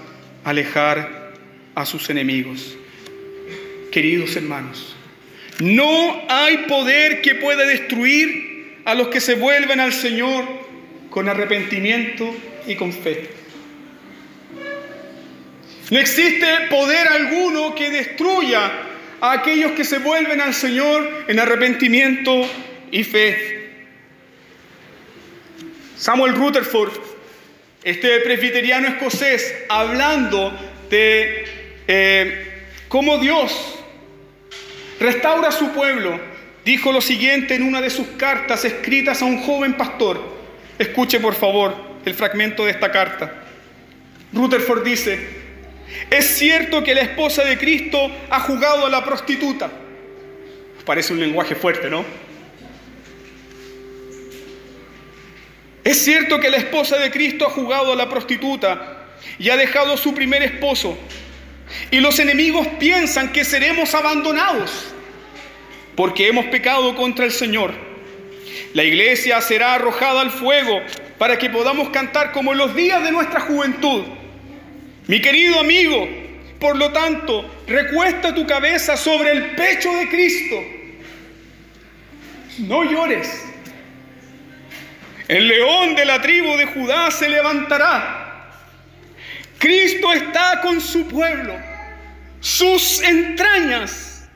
alejar 0.45 1.33
a 1.75 1.87
sus 1.87 2.11
enemigos. 2.11 2.77
Queridos 3.93 4.37
hermanos, 4.37 4.97
no 5.61 6.23
hay 6.29 6.59
poder 6.69 7.21
que 7.23 7.35
pueda 7.35 7.64
destruir 7.66 8.81
a 8.85 8.95
los 8.95 9.09
que 9.09 9.21
se 9.21 9.35
vuelven 9.35 9.81
al 9.81 9.93
Señor 9.93 10.45
con 11.11 11.29
arrepentimiento 11.29 12.35
y 12.66 12.77
con 12.77 12.93
fe. 12.93 13.29
No 15.90 15.99
existe 15.99 16.47
poder 16.71 17.09
alguno 17.09 17.75
que 17.75 17.90
destruya 17.90 18.71
a 19.21 19.33
aquellos 19.33 19.73
que 19.73 19.85
se 19.85 19.99
vuelven 19.99 20.40
al 20.40 20.55
Señor 20.55 21.25
en 21.27 21.40
arrepentimiento 21.40 22.49
y 22.93 23.03
fe. 23.05 23.60
Samuel 26.01 26.35
Rutherford, 26.35 26.93
este 27.85 28.21
presbiteriano 28.21 28.89
escocés, 28.89 29.55
hablando 29.69 30.51
de 30.89 31.45
eh, 31.87 32.63
cómo 32.89 33.19
Dios 33.19 33.53
restaura 34.99 35.49
a 35.49 35.53
su 35.53 35.73
pueblo, 35.73 36.19
dijo 36.65 36.91
lo 36.91 37.03
siguiente 37.03 37.55
en 37.55 37.65
una 37.65 37.83
de 37.83 37.91
sus 37.91 38.07
cartas 38.17 38.65
escritas 38.65 39.21
a 39.21 39.27
un 39.27 39.43
joven 39.43 39.75
pastor. 39.75 40.19
Escuche 40.79 41.21
por 41.21 41.35
favor 41.35 41.77
el 42.07 42.15
fragmento 42.15 42.65
de 42.65 42.71
esta 42.71 42.91
carta. 42.91 43.35
Rutherford 44.33 44.83
dice, 44.83 45.19
es 46.09 46.25
cierto 46.39 46.83
que 46.83 46.95
la 46.95 47.03
esposa 47.03 47.45
de 47.45 47.59
Cristo 47.59 48.11
ha 48.31 48.41
jugado 48.41 48.87
a 48.87 48.89
la 48.89 49.05
prostituta. 49.05 49.71
Parece 50.87 51.13
un 51.13 51.21
lenguaje 51.21 51.55
fuerte, 51.55 51.91
¿no? 51.91 52.30
Es 55.85 56.05
cierto 56.05 56.40
que 56.40 56.51
la 56.51 56.59
esposa 56.59 56.99
de 56.99 57.11
Cristo 57.11 57.47
ha 57.47 57.51
jugado 57.51 57.93
a 57.93 57.97
la 57.97 58.09
prostituta 58.09 59.07
y 59.38 59.49
ha 59.51 59.57
dejado 59.57 59.97
su 59.97 60.14
primer 60.14 60.43
esposo. 60.43 60.99
Y 61.90 62.01
los 62.01 62.19
enemigos 62.19 62.66
piensan 62.79 63.33
que 63.33 63.45
seremos 63.45 63.95
abandonados 63.95 64.71
porque 65.97 66.29
hemos 66.29 66.47
pecado 66.47 66.95
contra 66.97 67.25
el 67.25 67.33
Señor. 67.33 67.73
La 68.75 68.85
iglesia 68.85 69.40
será 69.40 69.75
arrojada 69.75 70.21
al 70.21 70.31
fuego 70.31 70.81
para 71.19 71.38
que 71.38 71.51
podamos 71.51 71.90
cantar 71.90 72.33
como 72.33 72.53
en 72.53 72.59
los 72.59 72.75
días 72.75 73.03
de 73.03 73.12
nuestra 73.12 73.40
juventud. 73.40 74.05
Mi 75.07 75.21
querido 75.21 75.61
amigo, 75.61 76.09
por 76.59 76.77
lo 76.77 76.93
tanto, 76.93 77.45
recuesta 77.66 78.35
tu 78.35 78.47
cabeza 78.47 78.97
sobre 78.97 79.33
el 79.33 79.51
pecho 79.57 79.93
de 79.95 80.09
Cristo. 80.09 80.57
No 82.59 82.85
llores. 82.85 83.50
El 85.31 85.47
león 85.47 85.95
de 85.95 86.05
la 86.05 86.21
tribu 86.21 86.57
de 86.57 86.66
Judá 86.66 87.09
se 87.12 87.29
levantará. 87.29 88.49
Cristo 89.59 90.12
está 90.12 90.61
con 90.61 90.81
su 90.81 91.07
pueblo. 91.07 91.57
sus 92.40 93.01
entrañas 93.03 94.29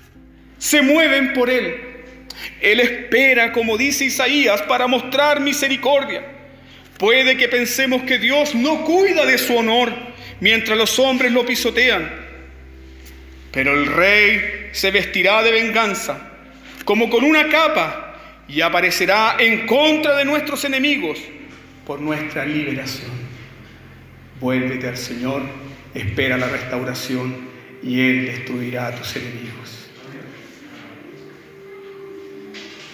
se 0.57 0.83
mueven 0.83 1.33
por 1.33 1.51
Él. 1.51 2.05
Él 2.61 2.79
espera, 2.79 3.51
como 3.51 3.77
dice 3.77 4.05
Isaías, 4.05 4.63
para 4.63 4.87
mostrar 4.87 5.41
misericordia. 5.41 6.23
Puede 6.97 7.37
que 7.37 7.49
pensemos 7.49 8.05
que 8.05 8.21
Dios 8.21 8.55
no 8.55 8.85
cuida 8.85 9.27
de 9.27 9.39
su 9.39 9.57
honor 9.57 9.93
mientras 10.39 10.79
los 10.79 10.97
hombres 11.01 11.33
lo 11.33 11.45
pisotean. 11.45 12.09
Pero 13.51 13.75
el 13.75 13.87
rey 13.87 14.69
se 14.71 14.93
vestirá 14.93 15.43
de 15.43 15.51
venganza, 15.51 16.21
como 16.85 17.11
con 17.11 17.25
una 17.25 17.49
capa, 17.49 18.04
y 18.49 18.61
aparecerá 18.61 19.37
en 19.39 19.67
contra 19.67 20.17
de 20.17 20.25
nuestros 20.25 20.65
enemigos 20.65 21.19
por 21.87 22.01
nuestra 22.01 22.45
liberación. 22.45 23.13
Vuélvete 24.41 24.89
al 24.89 24.97
Señor, 24.97 25.43
espera 25.95 26.37
la 26.37 26.49
restauración 26.49 27.35
y 27.83 28.01
Él 28.01 28.27
destruirá 28.27 28.89
a 28.89 28.95
tus 28.95 29.17
enemigos. 29.17 29.91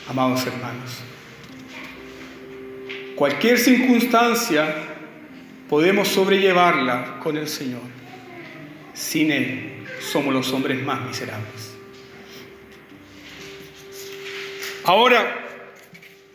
Amados 0.08 0.44
hermanos, 0.46 1.02
cualquier 3.14 3.58
circunstancia 3.58 4.74
podemos 5.68 6.08
sobrellevarla 6.08 7.20
con 7.20 7.36
el 7.36 7.48
Señor. 7.48 7.82
Sin 8.92 9.30
Él 9.30 9.84
somos 10.00 10.34
los 10.34 10.52
hombres 10.52 10.82
más 10.82 11.00
miserables. 11.02 11.79
Ahora, 14.84 15.46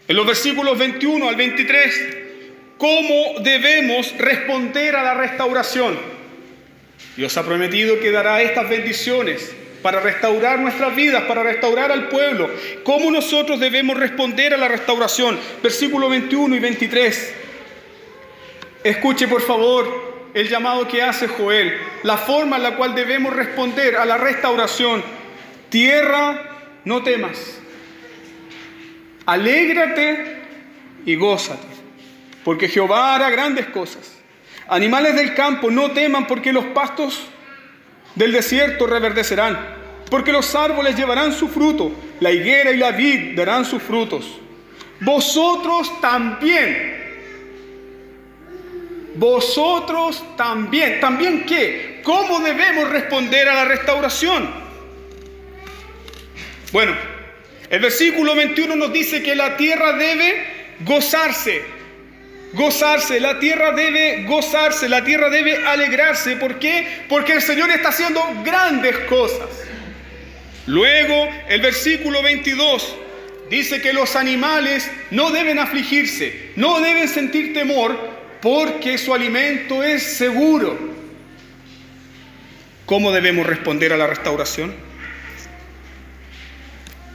en 0.08 0.16
los 0.16 0.26
versículos 0.26 0.78
21 0.78 1.28
al 1.28 1.36
23, 1.36 2.18
¿cómo 2.78 3.40
debemos 3.42 4.16
responder 4.18 4.96
a 4.96 5.04
la 5.04 5.14
restauración? 5.16 5.98
Dios 7.18 7.36
ha 7.38 7.44
prometido 7.44 8.00
que 8.00 8.12
dará 8.12 8.42
estas 8.42 8.70
bendiciones 8.70 9.56
para 9.82 10.00
restaurar 10.00 10.60
nuestras 10.60 10.96
vidas, 10.96 11.24
para 11.24 11.44
restaurar 11.44 11.92
al 11.92 12.10
pueblo. 12.10 12.50
¿Cómo 12.84 13.10
nosotros 13.12 13.60
debemos 13.60 13.98
responder 13.98 14.54
a 14.54 14.58
la 14.58 14.68
restauración? 14.68 15.40
Versículo 15.64 16.10
21 16.10 16.56
y 16.56 16.60
23. 16.60 17.34
Escuche 18.84 19.28
por 19.28 19.42
favor 19.42 20.30
el 20.34 20.50
llamado 20.50 20.88
que 20.88 21.02
hace 21.02 21.28
Joel, 21.28 21.78
la 22.04 22.18
forma 22.18 22.58
en 22.58 22.64
la 22.64 22.76
cual 22.76 22.94
debemos 22.94 23.34
responder 23.34 23.96
a 23.96 24.06
la 24.06 24.18
restauración. 24.18 25.04
Tierra, 25.70 26.82
no 26.84 27.02
temas. 27.02 27.62
Alégrate 29.26 30.38
y 31.06 31.16
gózate, 31.16 31.68
porque 32.44 32.68
Jehová 32.68 33.16
hará 33.16 33.30
grandes 33.30 33.68
cosas. 33.68 34.20
Animales 34.68 35.16
del 35.16 35.34
campo, 35.34 35.70
no 35.72 35.92
teman, 35.92 36.28
porque 36.28 36.54
los 36.54 36.66
pastos 36.66 37.28
del 38.16 38.32
desierto 38.32 38.88
reverdecerán, 38.88 39.60
porque 40.10 40.32
los 40.32 40.54
árboles 40.56 40.96
llevarán 40.96 41.34
su 41.34 41.48
fruto, 41.48 41.92
la 42.20 42.32
higuera 42.32 42.72
y 42.72 42.78
la 42.78 42.92
vid 42.92 43.36
darán 43.36 43.66
sus 43.66 43.82
frutos. 43.82 44.40
Vosotros 45.02 46.00
también, 46.02 46.96
vosotros 49.16 50.24
también, 50.38 51.00
¿también 51.00 51.46
qué? 51.46 52.02
¿Cómo 52.04 52.40
debemos 52.40 52.90
responder 52.90 53.50
a 53.50 53.56
la 53.56 53.66
restauración? 53.66 54.50
Bueno, 56.72 56.94
el 57.70 57.80
versículo 57.80 58.36
21 58.36 58.76
nos 58.76 58.94
dice 58.94 59.24
que 59.24 59.36
la 59.36 59.58
tierra 59.58 59.94
debe 59.94 60.46
gozarse, 60.82 61.62
gozarse, 62.54 63.20
la 63.20 63.40
tierra 63.40 63.72
debe 63.72 64.24
gozarse, 64.24 64.88
la 64.88 65.04
tierra 65.04 65.30
debe 65.30 65.66
alegrarse. 65.66 66.36
¿Por 66.36 66.60
qué? 66.60 66.88
Porque 67.10 67.34
el 67.34 67.42
Señor 67.42 67.72
está 67.72 67.90
haciendo 67.90 68.22
grandes 68.44 68.98
cosas. 69.10 69.50
Luego, 70.68 71.30
el 71.48 71.62
versículo 71.62 72.22
22 72.24 72.96
dice 73.50 73.82
que 73.82 73.94
los 73.94 74.16
animales 74.16 74.90
no 75.12 75.32
deben 75.32 75.60
afligirse, 75.60 76.52
no 76.56 76.82
deben 76.82 77.08
sentir 77.08 77.54
temor, 77.54 77.98
porque 78.42 78.98
su 78.98 79.14
alimento 79.14 79.84
es 79.84 80.04
seguro. 80.04 80.94
¿Cómo 82.86 83.12
debemos 83.12 83.46
responder 83.46 83.94
a 83.94 83.98
la 83.98 84.08
restauración? 84.08 84.85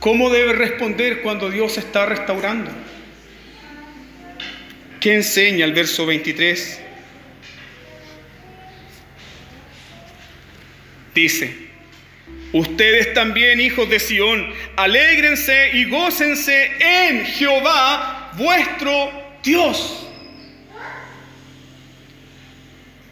¿Cómo 0.00 0.30
debe 0.30 0.54
responder 0.54 1.20
cuando 1.20 1.50
Dios 1.50 1.76
está 1.76 2.06
restaurando? 2.06 2.70
¿Qué 4.98 5.14
enseña 5.14 5.66
el 5.66 5.74
verso 5.74 6.06
23? 6.06 6.80
Dice, 11.14 11.54
ustedes 12.52 13.12
también, 13.12 13.60
hijos 13.60 13.90
de 13.90 14.00
Sión, 14.00 14.50
alégrense 14.76 15.72
y 15.74 15.84
gócense 15.84 16.72
en 16.80 17.26
Jehová, 17.26 18.32
vuestro 18.38 19.12
Dios. 19.42 20.06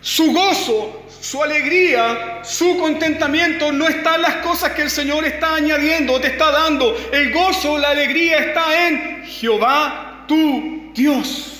Su 0.01 0.33
gozo, 0.33 1.07
su 1.20 1.42
alegría, 1.42 2.40
su 2.44 2.78
contentamiento 2.78 3.72
no 3.72 3.88
está 3.88 4.16
en 4.16 4.22
las 4.22 4.35
cosas 4.37 4.72
que 4.72 4.83
el 4.83 4.90
Señor 4.90 5.24
está 5.24 5.57
añadiendo 5.57 6.20
te 6.20 6.28
está 6.28 6.50
dando. 6.50 6.96
El 7.12 7.33
gozo, 7.33 7.78
la 7.78 7.90
alegría 7.90 8.38
está 8.38 8.88
en 8.88 9.24
Jehová, 9.24 10.24
tu 10.28 10.92
Dios 10.94 11.59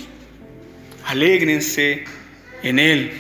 alégrense 1.09 2.05
en 2.63 2.79
Él. 2.79 3.13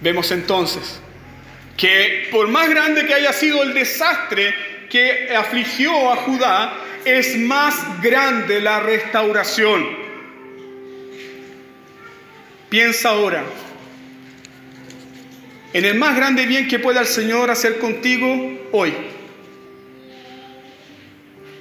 Vemos 0.00 0.30
entonces 0.32 1.00
que 1.76 2.28
por 2.30 2.48
más 2.48 2.68
grande 2.68 3.06
que 3.06 3.14
haya 3.14 3.32
sido 3.32 3.62
el 3.62 3.72
desastre 3.72 4.52
que 4.90 5.34
afligió 5.34 6.12
a 6.12 6.16
Judá, 6.16 6.76
es 7.04 7.36
más 7.38 8.02
grande 8.02 8.60
la 8.60 8.80
restauración. 8.80 10.09
Piensa 12.70 13.10
ahora 13.10 13.44
en 15.72 15.84
el 15.84 15.96
más 15.96 16.16
grande 16.16 16.46
bien 16.46 16.68
que 16.68 16.78
pueda 16.78 17.00
el 17.00 17.06
Señor 17.06 17.50
hacer 17.50 17.78
contigo 17.78 18.68
hoy. 18.72 18.92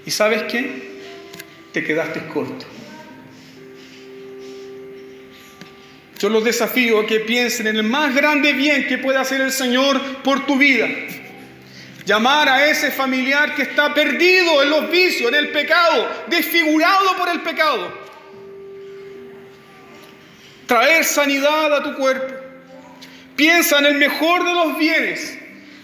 ¿Y 0.06 0.12
sabes 0.12 0.44
qué? 0.44 1.02
Te 1.72 1.84
quedaste 1.84 2.26
corto. 2.28 2.66
Yo 6.20 6.30
los 6.30 6.44
desafío 6.44 7.00
a 7.00 7.08
que 7.08 7.22
piensen 7.22 7.68
en 7.68 7.78
el 7.78 7.84
más 7.84 8.14
grande 8.14 8.54
bien 8.54 8.88
que 8.88 8.98
puede 8.98 9.20
hacer 9.20 9.42
el 9.42 9.52
Señor 9.52 10.22
por 10.24 10.46
tu 10.46 10.58
vida. 10.58 10.88
Llamar 12.06 12.50
a 12.50 12.68
ese 12.68 12.92
familiar 12.92 13.56
que 13.56 13.62
está 13.62 13.94
perdido 13.94 14.64
en 14.64 14.70
los 14.70 14.90
vicios, 14.92 15.30
en 15.30 15.36
el 15.36 15.50
pecado, 15.50 16.10
desfigurado 16.28 17.16
por 17.18 17.30
el 17.30 17.42
pecado. 17.42 18.09
Traer 20.70 21.04
sanidad 21.04 21.74
a 21.74 21.84
tu 21.84 21.96
cuerpo. 21.96 22.32
Piensa 23.36 23.80
en 23.80 23.88
el 23.88 23.96
mejor 23.96 24.46
de 24.46 24.54
los 24.54 24.78
bienes 24.78 25.36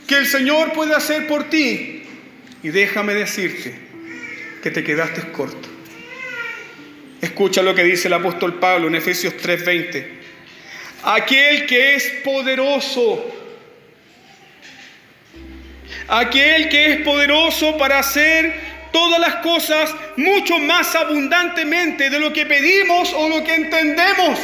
que 0.07 0.15
el 0.15 0.27
Señor 0.27 0.73
puede 0.73 0.93
hacer 0.93 1.25
por 1.25 1.49
ti. 1.49 2.03
Y 2.61 2.69
déjame 2.69 3.15
decirte 3.15 3.73
que 4.61 4.69
te 4.69 4.83
quedaste 4.83 5.31
corto. 5.31 5.67
Escucha 7.19 7.63
lo 7.63 7.73
que 7.73 7.83
dice 7.83 8.09
el 8.09 8.13
apóstol 8.13 8.59
Pablo 8.59 8.87
en 8.87 8.95
Efesios 8.95 9.33
3:20 9.35 10.23
aquel 11.05 11.65
que 11.67 11.95
es 11.95 12.11
poderoso, 12.23 13.23
aquel 16.07 16.69
que 16.69 16.93
es 16.93 17.01
poderoso 17.01 17.77
para 17.77 17.99
hacer 17.99 18.75
todas 18.91 19.19
las 19.19 19.35
cosas 19.37 19.93
mucho 20.15 20.57
más 20.57 20.95
abundantemente 20.95 22.09
de 22.09 22.19
lo 22.19 22.33
que 22.33 22.45
pedimos 22.45 23.13
o 23.13 23.29
lo 23.29 23.43
que 23.43 23.53
entendemos. 23.53 24.39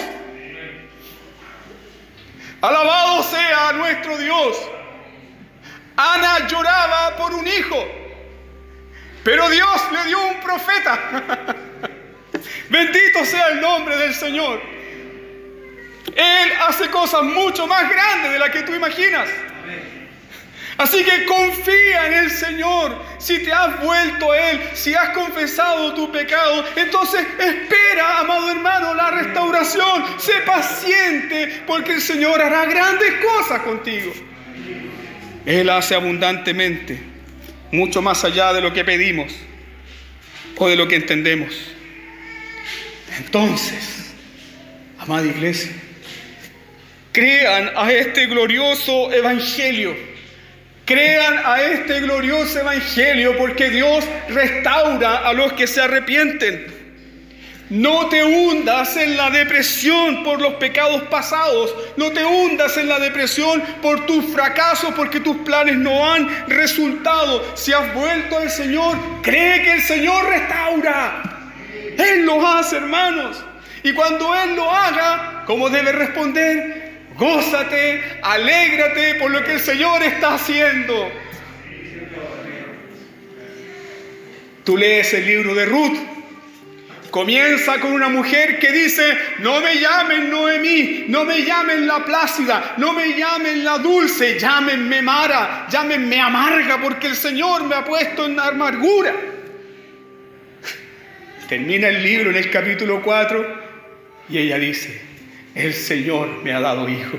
Alabado 2.62 3.24
sea 3.24 3.74
nuestro 3.74 4.18
Dios. 4.18 4.58
Ana 5.98 6.48
lloraba 6.48 7.16
por 7.18 7.34
un 7.34 7.48
hijo, 7.48 7.86
pero 9.24 9.50
Dios 9.50 9.82
le 9.92 10.04
dio 10.06 10.28
un 10.28 10.40
profeta. 10.40 11.00
Bendito 12.70 13.26
sea 13.26 13.50
el 13.50 13.62
nombre 13.62 13.98
del 13.98 14.14
Señor. 14.14 14.62
Él 16.16 16.52
hace 16.68 16.90
cosas 16.90 17.24
mucho 17.24 17.68
más 17.68 17.90
grandes 17.90 18.32
de 18.32 18.40
las 18.40 18.50
que 18.50 18.62
tú 18.62 18.74
imaginas. 18.74 19.28
Así 20.78 21.04
que 21.04 21.26
confía 21.26 22.08
en 22.08 22.14
el 22.14 22.32
Señor. 22.32 22.98
Si 23.18 23.40
te 23.40 23.52
has 23.52 23.82
vuelto 23.82 24.32
a 24.32 24.52
Él, 24.52 24.62
si 24.74 24.94
has 24.94 25.10
confesado 25.10 25.94
tu 25.94 26.12
pecado, 26.12 26.66
entonces 26.76 27.22
espera, 27.40 28.20
amado 28.20 28.50
hermano, 28.50 28.94
la 28.94 29.12
restauración. 29.12 30.04
Sé 30.18 30.34
paciente 30.46 31.64
porque 31.68 31.94
el 31.94 32.02
Señor 32.02 32.42
hará 32.42 32.66
grandes 32.66 33.14
cosas 33.16 33.62
contigo. 33.62 34.14
Él 35.46 35.70
hace 35.70 35.96
abundantemente, 35.96 37.00
mucho 37.72 38.02
más 38.02 38.24
allá 38.24 38.54
de 38.54 38.62
lo 38.62 38.74
que 38.74 38.84
pedimos 38.84 39.34
o 40.58 40.68
de 40.68 40.76
lo 40.76 40.88
que 40.88 40.96
entendemos. 40.96 41.54
Entonces, 43.18 44.14
amada 45.00 45.26
iglesia, 45.26 45.72
crean 47.12 47.72
a 47.76 47.92
este 47.92 48.28
glorioso 48.28 49.12
evangelio. 49.12 50.11
Crean 50.92 51.40
a 51.46 51.62
este 51.62 52.02
glorioso 52.02 52.60
evangelio 52.60 53.38
porque 53.38 53.70
Dios 53.70 54.04
restaura 54.28 55.20
a 55.20 55.32
los 55.32 55.54
que 55.54 55.66
se 55.66 55.80
arrepienten. 55.80 56.66
No 57.70 58.10
te 58.10 58.22
hundas 58.26 58.98
en 58.98 59.16
la 59.16 59.30
depresión 59.30 60.26
por 60.26 60.42
los 60.42 60.56
pecados 60.56 61.04
pasados. 61.04 61.74
No 61.96 62.12
te 62.12 62.26
hundas 62.26 62.76
en 62.76 62.90
la 62.90 63.00
depresión 63.00 63.64
por 63.82 64.06
tus 64.06 64.34
fracasos, 64.34 64.94
porque 64.94 65.22
tus 65.22 65.38
planes 65.38 65.78
no 65.78 66.12
han 66.12 66.28
resultado. 66.50 67.42
Si 67.56 67.72
has 67.72 67.94
vuelto 67.94 68.40
al 68.40 68.52
Señor, 68.52 68.98
cree 69.22 69.64
que 69.64 69.72
el 69.76 69.82
Señor 69.84 70.28
restaura. 70.28 71.24
Él 71.98 72.26
lo 72.26 72.46
hace, 72.46 72.76
hermanos. 72.76 73.42
Y 73.84 73.94
cuando 73.94 74.36
Él 74.36 74.58
lo 74.58 74.70
haga, 74.70 75.44
¿cómo 75.46 75.70
debe 75.70 75.94
responder? 75.94 76.91
Gózate, 77.22 78.02
alégrate 78.24 79.16
por 79.16 79.30
lo 79.30 79.44
que 79.44 79.54
el 79.54 79.60
Señor 79.60 80.02
está 80.02 80.34
haciendo. 80.34 81.12
Tú 84.66 84.76
lees 84.76 85.14
el 85.14 85.26
libro 85.26 85.54
de 85.54 85.66
Ruth 85.66 85.98
Comienza 87.12 87.78
con 87.82 87.92
una 87.92 88.08
mujer 88.08 88.58
que 88.58 88.72
dice, 88.72 89.04
no 89.40 89.60
me 89.60 89.76
llamen 89.76 90.30
Noemí, 90.30 91.06
no 91.10 91.26
me 91.26 91.44
llamen 91.44 91.86
la 91.86 92.06
plácida, 92.06 92.76
no 92.78 92.94
me 92.94 93.14
llamen 93.18 93.66
la 93.66 93.80
dulce, 93.80 94.40
llámenme 94.40 95.02
Mara, 95.02 95.68
llámenme 95.70 96.22
amarga, 96.22 96.80
porque 96.82 97.08
el 97.08 97.18
Señor 97.18 97.66
me 97.66 97.76
ha 97.76 97.84
puesto 97.84 98.26
en 98.26 98.40
amargura. 98.40 99.14
Termina 101.50 101.90
el 101.90 102.02
libro 102.02 102.30
en 102.30 102.38
el 102.38 102.50
capítulo 102.50 103.02
4 103.04 103.62
y 104.30 104.38
ella 104.38 104.58
dice, 104.58 105.02
el 105.56 105.74
Señor 105.74 106.44
me 106.44 106.54
ha 106.54 106.60
dado 106.60 106.88
hijo. 106.88 107.18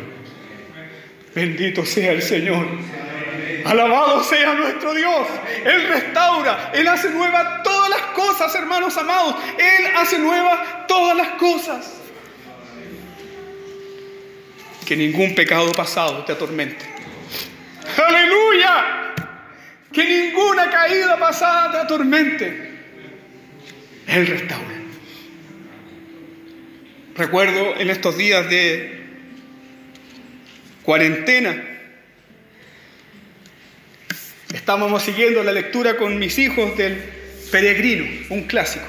Bendito 1.35 1.85
sea 1.85 2.13
el 2.13 2.23
Señor. 2.23 2.67
Alabado 3.65 4.23
sea 4.25 4.55
nuestro 4.55 4.95
Dios. 4.95 5.27
Él 5.65 5.89
restaura, 5.89 6.73
Él 6.75 6.87
hace 6.89 7.11
nueva 7.11 7.63
todas 7.63 7.91
las 7.91 8.01
cosas, 8.15 8.55
hermanos 8.55 8.97
amados. 8.97 9.37
Él 9.59 9.87
hace 9.97 10.19
nueva 10.19 10.87
todas 10.89 11.17
las 11.17 11.29
cosas. 11.31 11.93
Que 14.87 14.97
ningún 14.97 15.35
pecado 15.35 15.73
pasado 15.73 16.25
te 16.25 16.33
atormente. 16.33 16.85
Aleluya. 17.97 19.13
Que 19.93 20.05
ninguna 20.05 20.71
caída 20.71 21.19
pasada 21.19 21.73
te 21.73 21.79
atormente. 21.79 22.73
Él 24.07 24.27
restaura. 24.27 24.82
Recuerdo 27.17 27.77
en 27.79 27.91
estos 27.91 28.17
días 28.17 28.49
de 28.49 29.03
cuarentena 30.83 31.73
Estábamos 34.53 35.03
siguiendo 35.03 35.43
la 35.43 35.51
lectura 35.51 35.97
con 35.97 36.19
mis 36.19 36.39
hijos 36.39 36.77
del 36.77 36.97
Peregrino, 37.51 38.05
un 38.29 38.43
clásico. 38.45 38.85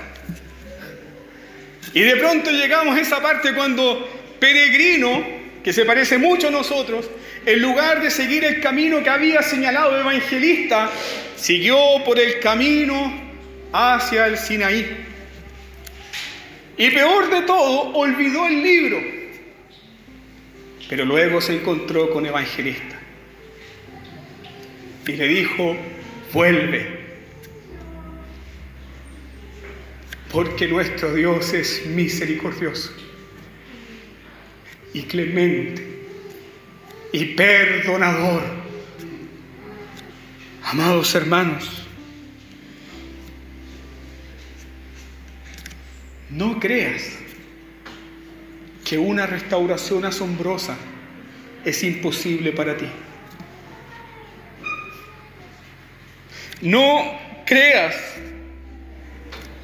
Y 1.94 2.02
de 2.02 2.18
pronto 2.18 2.52
llegamos 2.52 2.98
a 2.98 3.02
esa 3.02 3.22
parte 3.22 3.54
cuando 3.54 4.08
Peregrino, 4.40 5.26
que 5.64 5.72
se 5.72 5.86
parece 5.86 6.18
mucho 6.18 6.50
a 6.50 6.52
nosotros, 6.52 7.10
en 7.46 7.62
lugar 7.62 8.02
de 8.02 8.12
seguir 8.12 8.44
el 8.44 8.60
camino 8.60 9.02
que 9.02 9.10
había 9.10 9.42
señalado 9.42 9.96
el 9.96 10.02
evangelista, 10.02 10.90
siguió 11.38 11.78
por 12.06 12.20
el 12.20 12.40
camino 12.40 13.14
hacia 13.72 14.28
el 14.28 14.38
Sinaí. 14.38 15.12
Y 16.78 16.90
peor 16.90 17.30
de 17.30 17.42
todo, 17.42 17.94
olvidó 17.94 18.48
el 18.48 18.64
libro. 18.64 18.98
Pero 20.90 21.06
luego 21.06 21.42
se 21.42 21.56
encontró 21.56 22.10
con 22.12 22.26
evangelista 22.26 23.00
y 25.08 25.12
le 25.14 25.28
dijo, 25.28 25.76
vuelve. 26.34 27.04
Porque 30.32 30.68
nuestro 30.68 31.14
Dios 31.14 31.54
es 31.54 31.86
misericordioso 31.86 32.92
y 34.94 35.04
clemente 35.04 35.94
y 37.12 37.26
perdonador. 37.26 38.44
Amados 40.64 41.14
hermanos, 41.14 41.83
no 46.34 46.60
creas 46.60 47.04
que 48.84 48.98
una 48.98 49.26
restauración 49.26 50.04
asombrosa 50.06 50.76
es 51.64 51.84
imposible 51.84 52.52
para 52.52 52.76
ti. 52.76 52.88
No 56.62 57.20
creas 57.46 57.96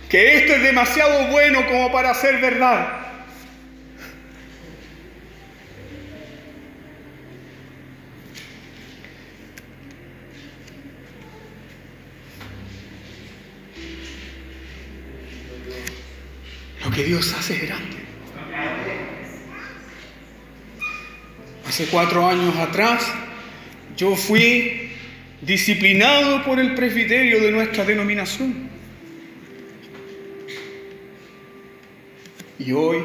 que 0.09 0.37
esto 0.37 0.53
es 0.53 0.63
demasiado 0.63 1.27
bueno 1.31 1.65
como 1.67 1.91
para 1.91 2.13
ser 2.13 2.39
verdad. 2.39 3.08
Que 16.99 17.05
Dios 17.05 17.33
hace 17.33 17.55
grande. 17.59 17.95
Hace 21.65 21.85
cuatro 21.85 22.27
años 22.27 22.53
atrás 22.57 23.09
yo 23.95 24.17
fui 24.17 24.89
disciplinado 25.41 26.43
por 26.43 26.59
el 26.59 26.75
presbiterio 26.75 27.39
de 27.39 27.51
nuestra 27.51 27.85
denominación. 27.85 28.69
Y 32.59 32.73
hoy, 32.73 33.01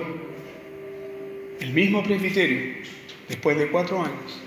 el 1.60 1.72
mismo 1.72 2.02
presbiterio, 2.02 2.74
después 3.28 3.56
de 3.56 3.68
cuatro 3.68 4.02
años, 4.02 4.42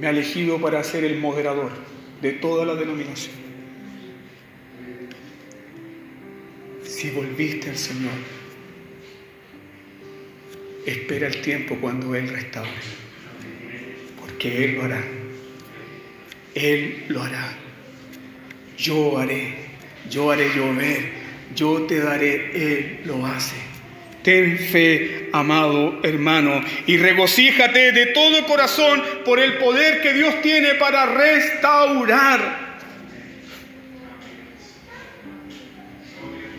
me 0.00 0.06
ha 0.06 0.10
elegido 0.10 0.58
para 0.58 0.82
ser 0.84 1.04
el 1.04 1.18
moderador 1.18 1.72
de 2.22 2.32
toda 2.32 2.64
la 2.64 2.76
denominación. 2.76 3.36
Si 6.82 7.10
volviste 7.10 7.68
al 7.68 7.76
Señor, 7.76 8.37
espera 10.88 11.26
el 11.26 11.40
tiempo 11.40 11.76
cuando 11.80 12.14
Él 12.14 12.28
restaure, 12.28 12.70
porque 14.20 14.64
Él 14.64 14.74
lo 14.76 14.84
hará. 14.84 15.02
Él 16.54 17.04
lo 17.08 17.22
hará. 17.22 17.52
Yo 18.76 19.18
haré, 19.18 19.54
yo 20.08 20.30
haré 20.30 20.50
llover, 20.54 21.12
yo 21.54 21.82
te 21.82 22.00
daré, 22.00 22.50
Él 22.54 23.00
lo 23.04 23.26
hace. 23.26 23.56
Ten 24.22 24.58
fe, 24.58 25.30
amado 25.32 26.00
hermano, 26.02 26.60
y 26.86 26.96
regocíjate 26.96 27.92
de 27.92 28.06
todo 28.06 28.46
corazón 28.46 29.02
por 29.24 29.38
el 29.38 29.54
poder 29.54 30.02
que 30.02 30.12
Dios 30.12 30.42
tiene 30.42 30.74
para 30.74 31.06
restaurar. 31.06 32.68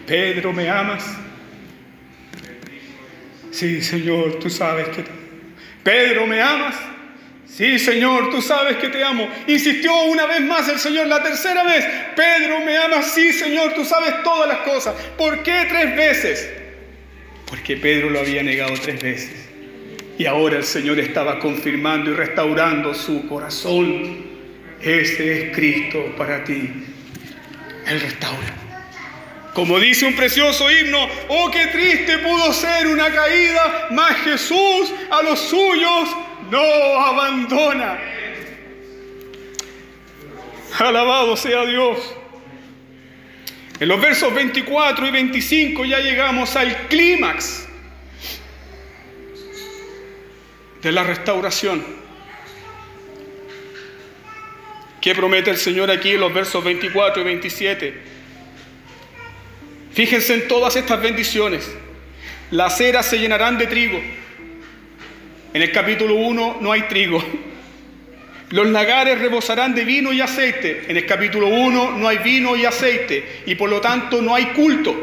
Pedro, 0.08 0.54
¿me 0.54 0.68
amas? 0.70 1.04
Sí, 3.52 3.82
Señor, 3.82 4.40
tú 4.40 4.50
sabes 4.50 4.90
que... 4.90 5.04
Pedro, 5.84 6.28
¿me 6.28 6.42
amas? 6.42 6.76
Sí, 7.48 7.80
Señor, 7.80 8.30
tú 8.30 8.42
sabes 8.42 8.78
que 8.78 8.90
te 8.90 9.04
amo. 9.04 9.28
Insistió 9.48 10.04
una 10.04 10.26
vez 10.26 10.42
más 10.42 10.70
el 10.70 10.80
Señor, 10.80 11.08
la 11.08 11.22
tercera 11.24 11.64
vez. 11.64 11.84
Pedro, 12.16 12.62
me 12.62 12.78
amas. 12.78 13.12
Sí, 13.12 13.34
Señor, 13.34 13.74
tú 13.74 13.84
sabes 13.84 14.24
todas 14.24 14.48
las 14.48 14.60
cosas. 14.60 14.94
¿Por 15.18 15.42
qué 15.44 15.66
tres 15.68 15.96
veces? 15.96 16.50
Porque 17.48 17.76
Pedro 17.76 18.12
lo 18.12 18.20
había 18.20 18.44
negado 18.44 18.74
tres 18.82 19.02
veces. 19.02 19.50
Y 20.18 20.26
ahora 20.26 20.58
el 20.58 20.64
Señor 20.64 21.00
estaba 21.00 21.40
confirmando 21.40 22.12
y 22.12 22.14
restaurando 22.14 22.94
su 22.94 23.28
corazón. 23.28 24.18
Ese 24.82 25.50
es 25.50 25.56
Cristo 25.56 26.14
para 26.18 26.44
ti. 26.44 26.72
Él 27.88 28.00
restaura. 28.00 28.69
Como 29.54 29.80
dice 29.80 30.06
un 30.06 30.16
precioso 30.16 30.70
himno, 30.72 31.08
oh, 31.28 31.50
qué 31.52 31.68
triste 31.68 32.20
pudo 32.20 32.54
ser 32.54 32.88
una 32.88 33.12
caída, 33.12 33.88
mas 33.92 34.18
Jesús 34.18 34.94
a 35.12 35.22
los 35.24 35.40
suyos 35.40 36.10
no 36.50 36.62
abandona. 36.62 38.00
Alabado 40.78 41.36
sea 41.36 41.66
Dios. 41.66 41.98
En 43.80 43.88
los 43.88 44.00
versos 44.00 44.34
24 44.34 45.08
y 45.08 45.12
25 45.12 45.86
ya 45.86 46.00
llegamos 46.00 46.56
al 46.56 46.88
clímax 46.88 47.68
de 50.82 50.92
la 50.92 51.04
restauración. 51.04 51.84
¿Qué 55.02 55.16
promete 55.16 55.50
el 55.50 55.58
Señor 55.58 55.90
aquí 55.90 56.12
en 56.12 56.20
los 56.20 56.34
versos 56.34 56.64
24 56.64 57.22
y 57.22 57.26
27? 57.26 58.19
Fíjense 59.94 60.34
en 60.34 60.48
todas 60.48 60.76
estas 60.76 61.02
bendiciones. 61.02 61.70
Las 62.52 62.80
eras 62.82 63.06
se 63.06 63.20
llenarán 63.20 63.58
de 63.58 63.68
trigo 63.68 64.00
En 65.54 65.62
el 65.62 65.72
capítulo 65.72 66.16
1 66.16 66.58
no 66.62 66.72
hay 66.72 66.84
trigo. 66.84 67.24
Los 68.50 68.68
lagares 68.68 69.20
rebosarán 69.20 69.76
de 69.76 69.86
vino 69.86 70.12
y 70.12 70.22
aceite. 70.22 70.86
En 70.88 70.98
el 70.98 71.06
capítulo 71.06 71.48
1 71.48 71.92
no 71.92 72.08
hay 72.08 72.18
vino 72.18 72.56
y 72.56 72.66
aceite 72.66 73.44
y 73.46 73.56
por 73.56 73.70
lo 73.70 73.80
tanto 73.80 74.22
no 74.22 74.34
hay 74.34 74.46
culto. 74.48 74.96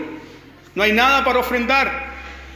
No 0.75 0.83
hay 0.83 0.93
nada 0.93 1.25
para 1.25 1.39
ofrendar. 1.39 2.07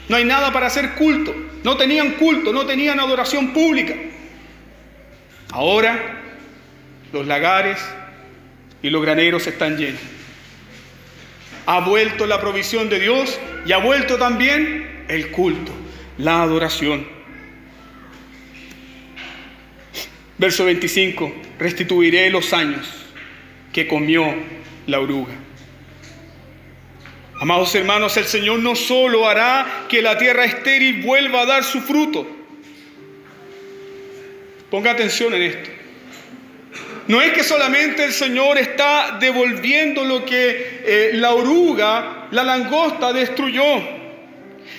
No 0.09 0.17
hay 0.17 0.25
nada 0.25 0.53
para 0.53 0.67
hacer 0.67 0.93
culto. 0.93 1.35
No 1.63 1.77
tenían 1.77 2.13
culto, 2.13 2.53
no 2.53 2.67
tenían 2.67 2.99
adoración 2.99 3.53
pública. 3.53 3.95
Ahora 5.53 6.21
los 7.13 7.27
lagares 7.27 7.79
y 8.83 8.91
los 8.91 9.03
graneros 9.03 9.47
están 9.47 9.77
llenos. 9.77 10.01
Ha 11.71 11.79
vuelto 11.79 12.27
la 12.27 12.41
provisión 12.41 12.89
de 12.89 12.99
Dios 12.99 13.39
y 13.65 13.71
ha 13.71 13.79
vuelto 13.79 14.17
también 14.19 15.05
el 15.07 15.31
culto, 15.31 15.71
la 16.19 16.43
adoración. 16.43 17.07
Verso 20.37 20.65
25, 20.65 21.33
restituiré 21.61 22.29
los 22.29 22.53
años 22.53 22.89
que 23.73 23.87
comió 23.87 24.35
la 24.89 24.99
oruga. 24.99 25.33
Amados 27.41 27.73
hermanos, 27.77 28.17
el 28.17 28.25
Señor 28.25 28.59
no 28.59 28.75
solo 28.75 29.29
hará 29.29 29.87
que 29.89 30.03
la 30.03 30.19
tierra 30.19 30.47
estéril 30.47 31.03
vuelva 31.03 31.43
a 31.43 31.47
dar 31.47 31.63
su 31.63 31.81
fruto. 31.83 32.27
Ponga 34.73 34.91
atención 34.91 35.35
en 35.35 35.43
esto. 35.43 35.71
No 37.11 37.21
es 37.21 37.33
que 37.33 37.43
solamente 37.43 38.05
el 38.05 38.13
Señor 38.13 38.57
está 38.57 39.19
devolviendo 39.19 40.05
lo 40.05 40.25
que 40.25 40.81
eh, 40.85 41.11
la 41.15 41.35
oruga, 41.35 42.29
la 42.31 42.45
langosta 42.45 43.13
destruyó. 43.13 43.65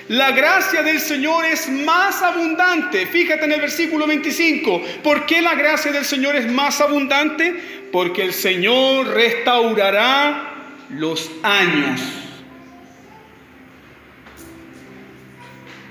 La 0.07 0.32
gracia 0.32 0.82
del 0.82 1.01
Señor 1.01 1.43
es 1.43 1.67
más 1.67 2.21
abundante. 2.21 3.05
Fíjate 3.05 3.43
en 3.43 3.51
el 3.51 3.59
versículo 3.59 4.07
25. 4.07 4.82
¿Por 5.03 5.25
qué 5.25 5.41
la 5.41 5.55
gracia 5.55 5.91
del 5.91 6.05
Señor 6.05 6.38
es 6.38 6.49
más 6.49 6.79
abundante? 6.79 7.89
Porque 7.91 8.21
el 8.21 8.32
Señor 8.32 9.07
restaurará 9.09 10.53
los 10.89 11.29
años. 11.43 11.99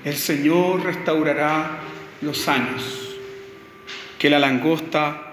El 0.03 0.17
Señor 0.17 0.85
restaurará 0.85 1.81
los 2.21 2.47
años 2.47 3.15
que 4.17 4.27
la 4.27 4.39
langosta 4.39 5.30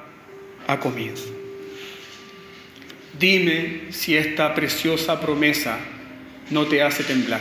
ha 0.69 0.79
comido. 0.79 1.17
Dime 3.19 3.91
si 3.91 4.17
esta 4.17 4.55
preciosa 4.55 5.19
promesa 5.19 5.79
no 6.51 6.67
te 6.67 6.83
hace 6.83 7.03
temblar. 7.03 7.41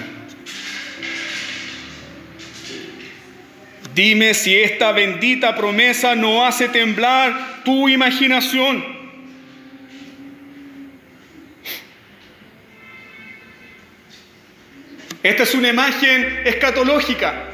Dime 3.93 4.33
si 4.33 4.57
esta 4.57 4.91
bendita 4.91 5.55
promesa 5.55 6.15
no 6.15 6.45
hace 6.45 6.69
temblar 6.69 7.63
tu 7.63 7.89
imaginación. 7.89 8.97
Esta 15.21 15.43
es 15.43 15.53
una 15.53 15.69
imagen 15.69 16.41
escatológica. 16.45 17.46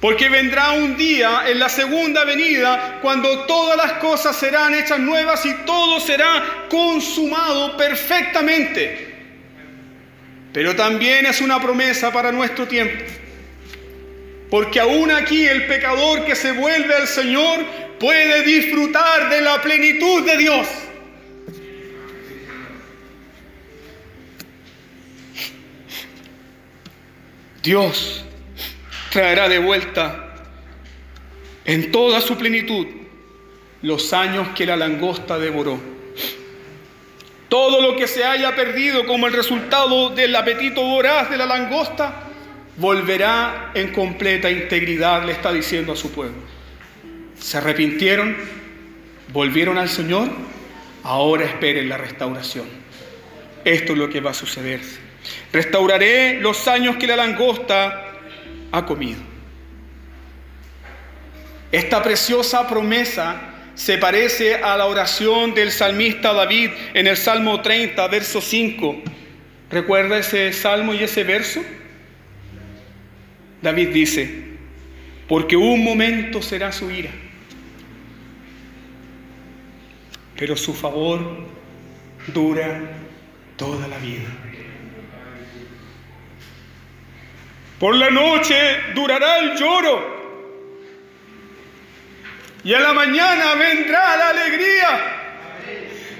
Porque 0.00 0.28
vendrá 0.28 0.72
un 0.72 0.96
día 0.96 1.44
en 1.48 1.58
la 1.58 1.68
segunda 1.68 2.24
venida 2.24 2.98
cuando 3.00 3.46
todas 3.46 3.76
las 3.76 3.92
cosas 3.94 4.36
serán 4.36 4.74
hechas 4.74 4.98
nuevas 4.98 5.44
y 5.46 5.54
todo 5.64 6.00
será 6.00 6.66
consumado 6.68 7.76
perfectamente. 7.76 9.14
Pero 10.52 10.76
también 10.76 11.24
es 11.26 11.40
una 11.40 11.60
promesa 11.60 12.12
para 12.12 12.30
nuestro 12.30 12.68
tiempo. 12.68 13.04
Porque 14.50 14.80
aún 14.80 15.10
aquí 15.10 15.46
el 15.46 15.66
pecador 15.66 16.24
que 16.24 16.36
se 16.36 16.52
vuelve 16.52 16.94
al 16.94 17.08
Señor 17.08 17.64
puede 17.98 18.42
disfrutar 18.42 19.30
de 19.30 19.40
la 19.40 19.60
plenitud 19.62 20.24
de 20.24 20.36
Dios. 20.36 20.66
Dios 27.62 28.26
traerá 29.16 29.48
de 29.48 29.58
vuelta 29.58 30.34
en 31.64 31.90
toda 31.90 32.20
su 32.20 32.36
plenitud 32.36 32.86
los 33.80 34.12
años 34.12 34.48
que 34.54 34.66
la 34.66 34.76
langosta 34.76 35.38
devoró. 35.38 35.80
Todo 37.48 37.80
lo 37.80 37.96
que 37.96 38.08
se 38.08 38.24
haya 38.24 38.54
perdido 38.54 39.06
como 39.06 39.26
el 39.26 39.32
resultado 39.32 40.10
del 40.10 40.36
apetito 40.36 40.82
voraz 40.82 41.30
de 41.30 41.38
la 41.38 41.46
langosta, 41.46 42.24
volverá 42.76 43.70
en 43.72 43.90
completa 43.90 44.50
integridad, 44.50 45.24
le 45.24 45.32
está 45.32 45.50
diciendo 45.50 45.94
a 45.94 45.96
su 45.96 46.12
pueblo. 46.12 46.42
Se 47.40 47.56
arrepintieron, 47.56 48.36
volvieron 49.32 49.78
al 49.78 49.88
Señor, 49.88 50.28
ahora 51.04 51.46
esperen 51.46 51.88
la 51.88 51.96
restauración. 51.96 52.66
Esto 53.64 53.94
es 53.94 53.98
lo 53.98 54.10
que 54.10 54.20
va 54.20 54.32
a 54.32 54.34
suceder. 54.34 54.82
Restauraré 55.54 56.38
los 56.38 56.68
años 56.68 56.96
que 56.96 57.06
la 57.06 57.16
langosta 57.16 58.05
ha 58.76 58.84
comido. 58.84 59.20
Esta 61.72 62.02
preciosa 62.02 62.68
promesa 62.68 63.40
se 63.74 63.98
parece 63.98 64.56
a 64.56 64.76
la 64.76 64.86
oración 64.86 65.54
del 65.54 65.70
salmista 65.70 66.32
David 66.32 66.70
en 66.94 67.06
el 67.06 67.16
Salmo 67.16 67.60
30, 67.60 68.06
verso 68.08 68.40
5. 68.40 69.02
¿Recuerda 69.70 70.18
ese 70.18 70.52
salmo 70.52 70.94
y 70.94 71.02
ese 71.02 71.24
verso? 71.24 71.60
David 73.62 73.88
dice, 73.88 74.44
porque 75.28 75.56
un 75.56 75.82
momento 75.82 76.40
será 76.40 76.70
su 76.70 76.90
ira, 76.90 77.10
pero 80.38 80.56
su 80.56 80.72
favor 80.72 81.46
dura 82.28 82.80
toda 83.56 83.88
la 83.88 83.98
vida. 83.98 84.28
Por 87.78 87.94
la 87.94 88.10
noche 88.10 88.56
durará 88.94 89.38
el 89.38 89.56
lloro. 89.56 90.16
Y 92.64 92.72
a 92.72 92.80
la 92.80 92.94
mañana 92.94 93.54
vendrá 93.54 94.16
la 94.16 94.28
alegría. 94.30 95.22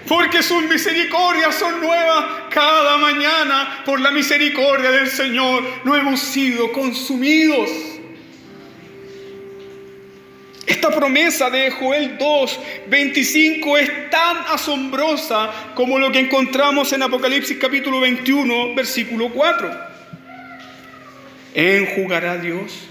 Porque 0.07 0.43
sus 0.43 0.63
misericordias 0.65 1.55
son 1.55 1.81
nuevas 1.81 2.25
cada 2.51 2.99
mañana. 2.99 3.83
Por 3.87 4.01
la 4.01 4.11
misericordia 4.11 4.91
del 4.91 5.09
Señor 5.09 5.65
no 5.85 5.97
hemos 5.97 6.21
sido 6.21 6.71
consumidos. 6.73 7.71
Esta 10.67 10.91
promesa 10.91 11.49
de 11.49 11.71
Joel 11.71 12.19
2, 12.19 12.61
25 12.89 13.79
es 13.79 14.11
tan 14.11 14.37
asombrosa 14.49 15.51
como 15.75 15.99
lo 15.99 16.13
que 16.13 16.19
encontramos 16.19 16.93
en 16.93 17.03
Apocalipsis 17.03 17.57
capítulo 17.59 18.01
21, 18.01 18.75
versículo 18.75 19.31
4 19.31 19.95
enjugará 21.57 22.37
Dios 22.37 22.87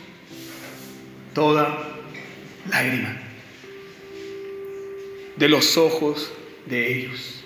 toda 1.34 1.88
lágrima 2.70 3.16
de 5.36 5.50
los 5.50 5.78
ojos 5.78 6.34
de 6.66 6.98
ellos. 6.98 7.44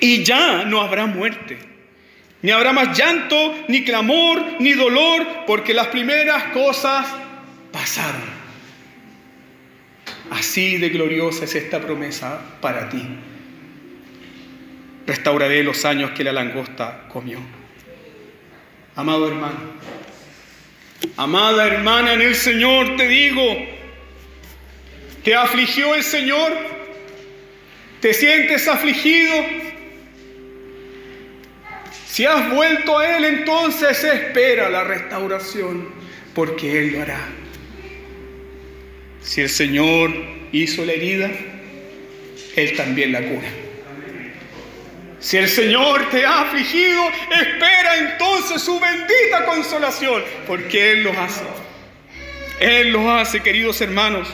Y 0.00 0.24
ya 0.24 0.64
no 0.64 0.80
habrá 0.80 1.06
muerte, 1.06 1.56
ni 2.42 2.50
habrá 2.50 2.72
más 2.72 2.98
llanto, 2.98 3.54
ni 3.68 3.84
clamor, 3.84 4.60
ni 4.60 4.72
dolor, 4.72 5.24
porque 5.46 5.72
las 5.72 5.86
primeras 5.86 6.52
cosas 6.52 7.06
pasaron. 7.70 8.34
Así 10.30 10.78
de 10.78 10.88
gloriosa 10.88 11.44
es 11.44 11.54
esta 11.54 11.80
promesa 11.80 12.40
para 12.60 12.88
ti. 12.88 13.02
Restauraré 15.06 15.62
los 15.62 15.84
años 15.84 16.10
que 16.10 16.24
la 16.24 16.32
langosta 16.32 17.06
comió. 17.08 17.38
Amado 18.96 19.26
hermano, 19.26 19.58
amada 21.16 21.66
hermana 21.66 22.12
en 22.12 22.22
el 22.22 22.36
Señor, 22.36 22.96
te 22.96 23.08
digo, 23.08 23.42
¿te 25.24 25.34
afligió 25.34 25.96
el 25.96 26.04
Señor? 26.04 26.52
¿Te 28.00 28.14
sientes 28.14 28.68
afligido? 28.68 29.34
Si 32.06 32.24
has 32.24 32.48
vuelto 32.54 32.96
a 32.96 33.16
Él, 33.16 33.24
entonces 33.24 34.04
espera 34.04 34.70
la 34.70 34.84
restauración, 34.84 35.88
porque 36.32 36.78
Él 36.78 36.92
lo 36.92 37.02
hará. 37.02 37.26
Si 39.22 39.40
el 39.40 39.48
Señor 39.48 40.12
hizo 40.52 40.84
la 40.84 40.92
herida, 40.92 41.32
Él 42.54 42.76
también 42.76 43.10
la 43.10 43.22
cura. 43.22 43.63
Si 45.24 45.38
el 45.38 45.48
Señor 45.48 46.10
te 46.10 46.26
ha 46.26 46.42
afligido, 46.42 47.02
espera 47.30 47.96
entonces 47.96 48.60
su 48.60 48.78
bendita 48.78 49.46
consolación, 49.46 50.22
porque 50.46 50.92
Él 50.92 51.04
lo 51.04 51.12
hace. 51.18 51.44
Él 52.60 52.90
lo 52.90 53.10
hace, 53.10 53.40
queridos 53.40 53.80
hermanos. 53.80 54.28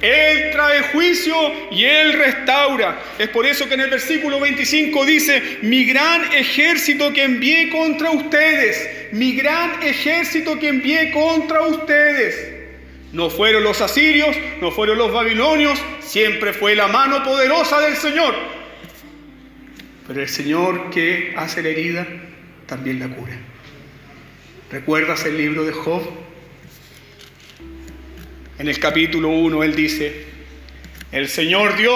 Él 0.00 0.52
trae 0.52 0.82
juicio 0.92 1.34
y 1.72 1.82
Él 1.82 2.12
restaura. 2.12 3.00
Es 3.18 3.30
por 3.30 3.46
eso 3.46 3.66
que 3.66 3.74
en 3.74 3.80
el 3.80 3.90
versículo 3.90 4.38
25 4.38 5.04
dice, 5.06 5.58
mi 5.62 5.86
gran 5.86 6.32
ejército 6.32 7.12
que 7.12 7.24
envié 7.24 7.68
contra 7.70 8.12
ustedes, 8.12 9.08
mi 9.10 9.32
gran 9.32 9.82
ejército 9.82 10.56
que 10.56 10.68
envié 10.68 11.10
contra 11.10 11.62
ustedes. 11.62 12.60
No 13.12 13.28
fueron 13.28 13.64
los 13.64 13.80
asirios, 13.80 14.36
no 14.60 14.70
fueron 14.70 14.98
los 14.98 15.12
babilonios, 15.12 15.80
siempre 15.98 16.52
fue 16.52 16.76
la 16.76 16.86
mano 16.86 17.24
poderosa 17.24 17.80
del 17.80 17.96
Señor. 17.96 18.61
Pero 20.06 20.20
el 20.20 20.28
Señor 20.28 20.90
que 20.90 21.34
hace 21.36 21.62
la 21.62 21.68
herida, 21.68 22.06
también 22.66 22.98
la 22.98 23.08
cura. 23.08 23.36
¿Recuerdas 24.70 25.24
el 25.26 25.36
libro 25.36 25.64
de 25.64 25.72
Job? 25.72 26.02
En 28.58 28.68
el 28.68 28.78
capítulo 28.78 29.28
1 29.28 29.62
él 29.64 29.74
dice, 29.74 30.24
el 31.10 31.28
Señor 31.28 31.76
dio, 31.76 31.94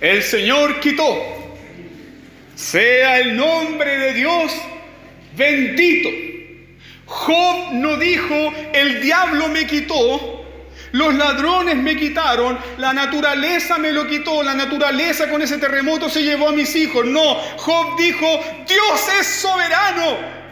el 0.00 0.22
Señor 0.22 0.80
quitó. 0.80 1.14
Sea 2.54 3.18
el 3.18 3.36
nombre 3.36 3.98
de 3.98 4.14
Dios 4.14 4.52
bendito. 5.36 6.08
Job 7.04 7.72
no 7.74 7.96
dijo, 7.98 8.52
el 8.72 9.02
diablo 9.02 9.48
me 9.48 9.66
quitó, 9.66 10.31
los 10.92 11.14
ladrones 11.14 11.76
me 11.76 11.96
quitaron, 11.96 12.58
la 12.78 12.92
naturaleza 12.92 13.78
me 13.78 13.92
lo 13.92 14.06
quitó, 14.06 14.42
la 14.42 14.54
naturaleza 14.54 15.28
con 15.28 15.42
ese 15.42 15.58
terremoto 15.58 16.08
se 16.08 16.22
llevó 16.22 16.48
a 16.48 16.52
mis 16.52 16.74
hijos. 16.76 17.06
No, 17.06 17.34
Job 17.56 17.96
dijo, 17.98 18.26
Dios 18.68 19.08
es 19.20 19.26
soberano. 19.26 20.42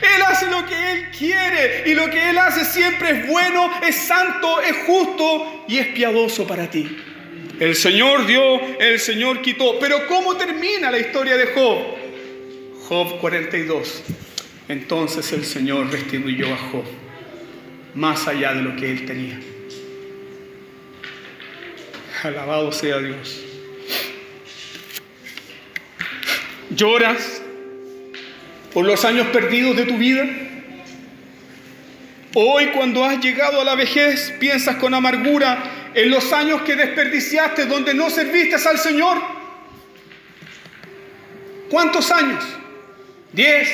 Él 0.00 0.22
hace 0.26 0.46
lo 0.50 0.66
que 0.66 0.92
Él 0.92 1.10
quiere 1.16 1.84
y 1.86 1.94
lo 1.94 2.08
que 2.10 2.30
Él 2.30 2.38
hace 2.38 2.64
siempre 2.64 3.10
es 3.10 3.28
bueno, 3.28 3.70
es 3.86 3.94
santo, 3.96 4.60
es 4.60 4.76
justo 4.86 5.64
y 5.68 5.78
es 5.78 5.88
piadoso 5.88 6.46
para 6.46 6.68
ti. 6.68 6.96
El 7.60 7.74
Señor 7.76 8.26
dio, 8.26 8.60
el 8.78 8.98
Señor 8.98 9.42
quitó. 9.42 9.78
Pero 9.78 10.06
¿cómo 10.06 10.36
termina 10.36 10.90
la 10.90 10.98
historia 10.98 11.36
de 11.36 11.46
Job? 11.48 11.78
Job 12.88 13.20
42. 13.20 14.02
Entonces 14.68 15.30
el 15.32 15.44
Señor 15.44 15.90
restituyó 15.90 16.46
a 16.54 16.56
Job 16.56 16.84
más 17.94 18.26
allá 18.28 18.54
de 18.54 18.62
lo 18.62 18.76
que 18.76 18.90
él 18.90 19.04
tenía. 19.04 19.38
Alabado 22.22 22.70
sea 22.70 22.98
Dios. 22.98 23.40
Lloras 26.70 27.40
por 28.74 28.84
los 28.84 29.04
años 29.04 29.28
perdidos 29.28 29.76
de 29.76 29.86
tu 29.86 29.96
vida. 29.96 30.26
Hoy 32.34 32.66
cuando 32.68 33.04
has 33.04 33.20
llegado 33.20 33.60
a 33.60 33.64
la 33.64 33.74
vejez 33.74 34.34
piensas 34.38 34.76
con 34.76 34.92
amargura 34.92 35.90
en 35.94 36.10
los 36.10 36.32
años 36.32 36.62
que 36.62 36.76
desperdiciaste 36.76 37.66
donde 37.66 37.94
no 37.94 38.10
serviste 38.10 38.56
al 38.68 38.78
Señor. 38.78 39.18
¿Cuántos 41.70 42.10
años? 42.10 42.44
¿10, 43.34 43.66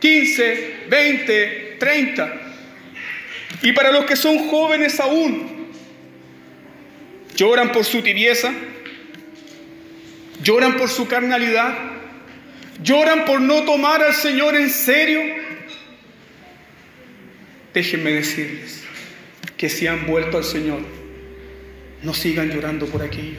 15, 0.00 0.74
20, 0.88 1.76
30? 1.78 2.40
Y 3.62 3.72
para 3.72 3.92
los 3.92 4.04
que 4.04 4.16
son 4.16 4.48
jóvenes 4.48 4.98
aún, 5.00 5.53
lloran 7.36 7.72
por 7.72 7.84
su 7.84 8.02
tibieza, 8.02 8.52
lloran 10.42 10.76
por 10.76 10.88
su 10.88 11.06
carnalidad, 11.06 11.76
lloran 12.82 13.24
por 13.24 13.40
no 13.40 13.64
tomar 13.64 14.02
al 14.02 14.14
Señor 14.14 14.54
en 14.54 14.70
serio. 14.70 15.20
Déjenme 17.72 18.12
decirles 18.12 18.82
que 19.56 19.68
si 19.68 19.86
han 19.86 20.06
vuelto 20.06 20.38
al 20.38 20.44
Señor, 20.44 20.80
no 22.02 22.14
sigan 22.14 22.50
llorando 22.50 22.86
por 22.86 23.02
aquello. 23.02 23.38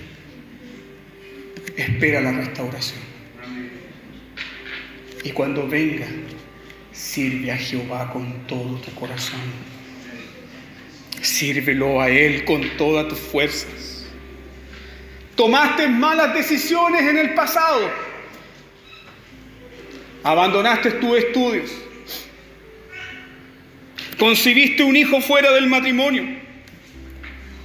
Espera 1.77 2.21
la 2.21 2.31
restauración. 2.31 2.99
Y 5.23 5.31
cuando 5.31 5.67
venga, 5.67 6.07
sirve 6.91 7.51
a 7.51 7.57
Jehová 7.57 8.11
con 8.11 8.47
todo 8.47 8.79
tu 8.79 8.93
corazón. 8.93 9.39
Sírvelo 11.25 11.99
a 11.99 12.09
Él 12.09 12.45
con 12.45 12.61
todas 12.77 13.07
tus 13.07 13.19
fuerzas. 13.19 14.05
Tomaste 15.35 15.87
malas 15.87 16.33
decisiones 16.35 17.01
en 17.01 17.17
el 17.17 17.33
pasado. 17.33 17.91
Abandonaste 20.23 20.91
tus 20.91 21.17
estudios. 21.17 21.71
Concibiste 24.19 24.83
un 24.83 24.95
hijo 24.95 25.19
fuera 25.19 25.51
del 25.51 25.67
matrimonio. 25.67 26.23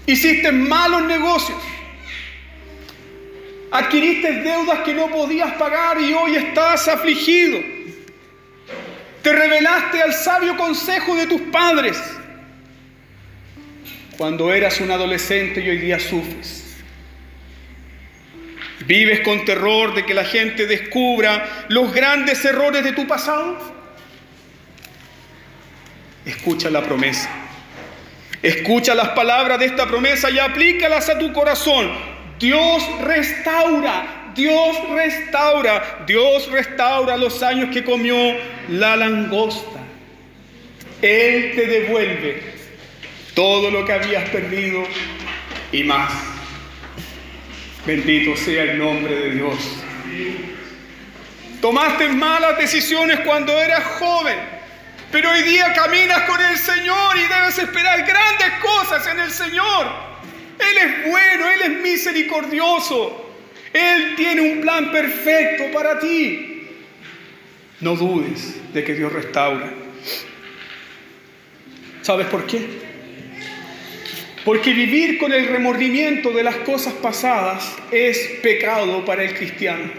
Hiciste 0.06 0.50
malos 0.50 1.02
negocios. 1.04 1.58
Adquiriste 3.70 4.32
deudas 4.32 4.80
que 4.80 4.94
no 4.94 5.08
podías 5.08 5.52
pagar 5.52 6.00
y 6.00 6.12
hoy 6.14 6.36
estás 6.36 6.88
afligido. 6.88 7.60
Te 9.22 9.32
revelaste 9.32 10.02
al 10.02 10.14
sabio 10.14 10.56
consejo 10.56 11.14
de 11.14 11.26
tus 11.26 11.42
padres 11.52 11.96
cuando 14.20 14.52
eras 14.52 14.78
un 14.82 14.90
adolescente 14.90 15.62
y 15.62 15.70
hoy 15.70 15.78
día 15.78 15.98
sufres. 15.98 16.76
¿Vives 18.84 19.20
con 19.20 19.46
terror 19.46 19.94
de 19.94 20.04
que 20.04 20.12
la 20.12 20.24
gente 20.24 20.66
descubra 20.66 21.64
los 21.68 21.90
grandes 21.94 22.44
errores 22.44 22.84
de 22.84 22.92
tu 22.92 23.06
pasado? 23.06 23.56
Escucha 26.26 26.68
la 26.68 26.82
promesa. 26.82 27.30
Escucha 28.42 28.94
las 28.94 29.08
palabras 29.08 29.58
de 29.58 29.64
esta 29.64 29.86
promesa 29.86 30.28
y 30.30 30.38
aplícalas 30.38 31.08
a 31.08 31.18
tu 31.18 31.32
corazón. 31.32 31.90
Dios 32.38 32.82
restaura, 33.00 34.32
Dios 34.34 34.76
restaura, 34.90 36.04
Dios 36.06 36.50
restaura 36.50 37.16
los 37.16 37.42
años 37.42 37.70
que 37.72 37.82
comió 37.82 38.36
la 38.68 38.96
langosta. 38.96 39.80
Él 41.00 41.52
te 41.56 41.66
devuelve 41.66 42.59
todo 43.34 43.70
lo 43.70 43.84
que 43.84 43.92
habías 43.92 44.28
perdido 44.30 44.82
y 45.72 45.84
más. 45.84 46.12
Bendito 47.86 48.36
sea 48.36 48.64
el 48.64 48.78
nombre 48.78 49.14
de 49.14 49.30
Dios. 49.30 49.56
Tomaste 51.60 52.08
malas 52.08 52.58
decisiones 52.58 53.20
cuando 53.20 53.52
eras 53.52 53.84
joven, 53.98 54.38
pero 55.12 55.30
hoy 55.30 55.42
día 55.42 55.72
caminas 55.74 56.22
con 56.22 56.40
el 56.40 56.56
Señor 56.56 57.16
y 57.16 57.20
debes 57.20 57.58
esperar 57.58 58.04
grandes 58.06 58.50
cosas 58.60 59.06
en 59.06 59.20
el 59.20 59.30
Señor. 59.30 59.86
Él 60.58 60.78
es 60.78 61.10
bueno, 61.10 61.50
Él 61.50 61.62
es 61.62 61.82
misericordioso. 61.82 63.26
Él 63.72 64.14
tiene 64.16 64.40
un 64.40 64.60
plan 64.60 64.90
perfecto 64.90 65.64
para 65.72 65.98
ti. 65.98 66.68
No 67.80 67.94
dudes 67.94 68.72
de 68.72 68.84
que 68.84 68.94
Dios 68.94 69.12
restaura. 69.12 69.72
¿Sabes 72.02 72.26
por 72.26 72.46
qué? 72.46 72.89
Porque 74.44 74.72
vivir 74.72 75.18
con 75.18 75.32
el 75.32 75.48
remordimiento 75.48 76.30
de 76.30 76.42
las 76.42 76.56
cosas 76.56 76.94
pasadas 76.94 77.76
es 77.90 78.18
pecado 78.42 79.04
para 79.04 79.22
el 79.22 79.34
cristiano. 79.34 79.90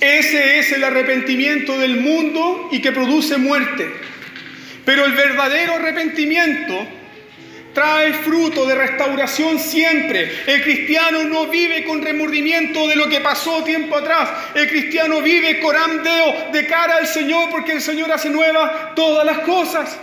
Ese 0.00 0.58
es 0.58 0.72
el 0.72 0.84
arrepentimiento 0.84 1.78
del 1.78 2.00
mundo 2.00 2.68
y 2.70 2.80
que 2.80 2.92
produce 2.92 3.38
muerte. 3.38 3.88
Pero 4.84 5.04
el 5.04 5.12
verdadero 5.12 5.74
arrepentimiento 5.74 6.86
trae 7.72 8.12
fruto 8.14 8.66
de 8.66 8.74
restauración 8.74 9.58
siempre. 9.58 10.30
El 10.46 10.62
cristiano 10.62 11.24
no 11.24 11.46
vive 11.46 11.84
con 11.84 12.02
remordimiento 12.02 12.88
de 12.88 12.96
lo 12.96 13.08
que 13.08 13.20
pasó 13.20 13.62
tiempo 13.64 13.96
atrás. 13.96 14.30
El 14.54 14.68
cristiano 14.68 15.20
vive 15.20 15.60
corandeo 15.60 16.50
de 16.52 16.66
cara 16.66 16.96
al 16.96 17.06
Señor 17.06 17.50
porque 17.50 17.72
el 17.72 17.82
Señor 17.82 18.10
hace 18.12 18.30
nueva 18.30 18.92
todas 18.94 19.26
las 19.26 19.40
cosas. 19.40 19.98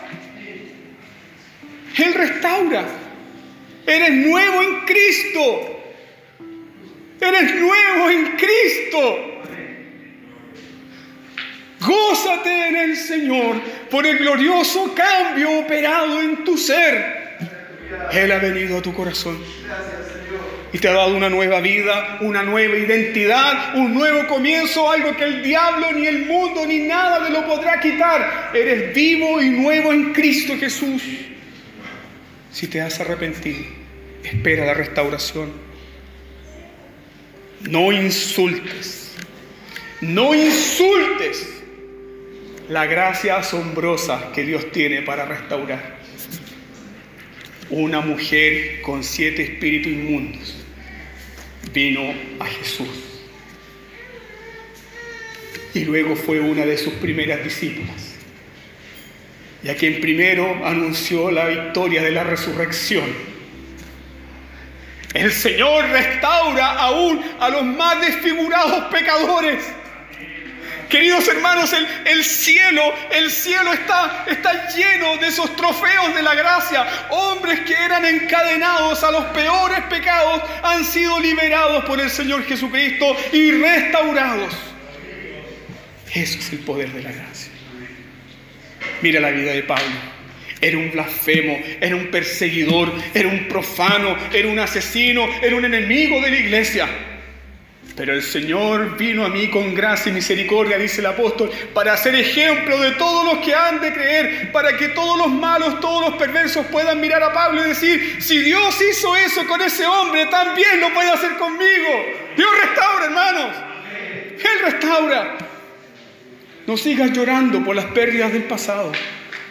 Él 1.98 2.14
restaura. 2.14 2.86
Eres 3.86 4.12
nuevo 4.12 4.64
en 4.64 4.80
Cristo. 4.86 5.82
Eres 7.20 7.56
nuevo 7.56 8.10
en 8.10 8.38
Cristo. 8.38 9.42
Gózate 11.86 12.68
en 12.70 12.76
el 12.78 12.98
Señor 12.98 13.62
por 13.92 14.06
el 14.06 14.18
glorioso 14.18 14.94
cambio 14.96 15.60
operado 15.60 16.22
en 16.22 16.44
tu 16.44 16.58
ser. 16.58 17.24
Él 18.12 18.32
ha 18.32 18.40
venido 18.40 18.78
a 18.78 18.82
tu 18.82 18.94
corazón 18.94 19.38
y 20.72 20.80
te 20.80 20.88
ha 20.88 20.94
dado 20.94 21.16
una 21.16 21.30
nueva 21.30 21.60
vida, 21.60 22.18
una 22.22 22.42
nueva 22.42 22.76
identidad, 22.76 23.76
un 23.76 23.94
nuevo 23.94 24.28
comienzo, 24.28 24.90
algo 24.90 25.16
que 25.16 25.26
el 25.26 25.44
diablo, 25.44 25.92
ni 25.92 26.08
el 26.08 26.26
mundo, 26.26 26.66
ni 26.66 26.80
nada 26.80 27.28
te 27.28 27.32
lo 27.32 27.46
podrá 27.46 27.80
quitar. 27.80 28.52
Eres 28.54 28.94
vivo 28.96 29.42
y 29.42 29.50
nuevo 29.50 29.94
en 29.94 30.14
Cristo 30.14 30.56
Jesús. 30.58 31.04
Si 32.54 32.68
te 32.68 32.82
has 32.82 33.00
arrepentido, 33.00 33.66
espera 34.24 34.66
la 34.66 34.76
restauración. 34.76 35.52
No 37.62 37.92
insultes, 37.92 39.16
no 40.02 40.36
insultes 40.36 41.50
la 42.70 42.86
gracia 42.86 43.38
asombrosa 43.38 44.32
que 44.34 44.44
Dios 44.44 44.72
tiene 44.72 45.02
para 45.02 45.26
restaurar. 45.26 46.02
una 47.70 48.02
mujer 48.02 48.82
con 48.82 49.04
siete 49.04 49.42
espíritus 49.42 49.92
inmundos 49.92 50.54
vino 51.74 52.14
a 52.40 52.46
Jesús. 52.46 52.88
Y 55.74 55.86
luego 55.86 56.16
fue 56.16 56.40
una 56.40 56.68
de 56.68 56.78
sus 56.78 56.94
primeras 56.94 57.44
discípulas. 57.44 58.13
Y 59.64 59.70
a 59.70 59.76
quien 59.76 60.02
primero 60.02 60.66
anunció 60.66 61.32
la 61.32 61.46
victoria 61.46 62.02
de 62.04 62.12
la 62.12 62.24
resurrección. 62.24 63.06
El 65.14 65.32
Señor 65.32 65.86
restaura 65.90 66.74
aún 66.74 67.24
a 67.40 67.50
los 67.50 67.64
más 67.64 68.02
desfigurados 68.02 68.86
pecadores 68.86 69.64
Queridos 70.94 71.28
hermanos, 71.28 71.74
el, 72.06 72.24
cielo, 72.24 72.94
el 73.10 73.32
cielo 73.32 73.74
está, 73.74 74.26
está 74.28 74.70
lleno 74.70 75.18
de 75.18 75.30
esos 75.30 75.56
trofeos 75.56 76.14
de 76.14 76.22
la 76.22 76.36
gracia. 76.36 76.86
Hombres 77.10 77.62
que 77.62 77.74
eran 77.74 78.06
encadenados 78.06 79.04
a 79.04 79.10
los 79.10 79.26
peores 79.34 79.82
pecados 79.90 80.44
han 80.62 80.86
sido 80.86 81.20
liberados 81.20 81.84
por 81.86 82.00
el 82.00 82.12
Señor 82.12 82.46
Jesucristo 82.46 83.18
y 83.32 83.50
restaurados. 83.54 84.54
Eso 86.14 86.38
es 86.38 86.52
el 86.52 86.60
poder 86.60 86.92
de 86.92 87.02
la 87.02 87.12
gracia. 87.12 87.33
Mira 89.04 89.20
la 89.20 89.32
vida 89.32 89.52
de 89.52 89.64
Pablo. 89.64 89.84
Era 90.62 90.78
un 90.78 90.90
blasfemo, 90.90 91.60
era 91.82 91.94
un 91.94 92.08
perseguidor, 92.08 92.90
era 93.14 93.28
un 93.28 93.50
profano, 93.50 94.16
era 94.32 94.48
un 94.48 94.58
asesino, 94.58 95.28
era 95.42 95.58
un 95.58 95.66
enemigo 95.66 96.22
de 96.22 96.30
la 96.30 96.38
iglesia. 96.38 96.88
Pero 97.98 98.14
el 98.14 98.24
Señor 98.24 98.96
vino 98.98 99.26
a 99.26 99.30
mí 99.30 99.50
con 99.50 99.76
gracia 99.76 100.10
y 100.10 100.14
misericordia, 100.14 100.78
dice 100.78 101.02
el 101.02 101.08
apóstol, 101.08 101.52
para 101.74 101.98
ser 101.98 102.16
ejemplo 102.16 102.80
de 102.80 102.92
todos 102.92 103.26
los 103.26 103.46
que 103.46 103.54
han 103.54 103.82
de 103.82 103.92
creer, 103.92 104.54
para 104.54 104.78
que 104.78 104.88
todos 104.88 105.18
los 105.18 105.28
malos, 105.28 105.82
todos 105.82 106.10
los 106.10 106.18
perversos 106.18 106.66
puedan 106.68 107.02
mirar 107.02 107.22
a 107.24 107.34
Pablo 107.34 107.62
y 107.66 107.68
decir, 107.68 108.20
si 108.22 108.40
Dios 108.40 108.74
hizo 108.90 109.18
eso 109.18 109.46
con 109.48 109.62
ese 109.62 109.86
hombre, 109.86 110.28
también 110.28 110.80
lo 110.80 110.94
puede 110.94 111.12
hacer 111.12 111.34
conmigo. 111.34 112.06
Dios 112.38 112.50
restaura, 112.62 113.06
hermanos. 113.06 113.52
Él 114.40 114.72
restaura. 114.72 115.38
No 116.66 116.78
sigas 116.78 117.12
llorando 117.12 117.64
por 117.64 117.76
las 117.76 117.86
pérdidas 117.86 118.32
del 118.34 118.44
pasado. 118.44 118.92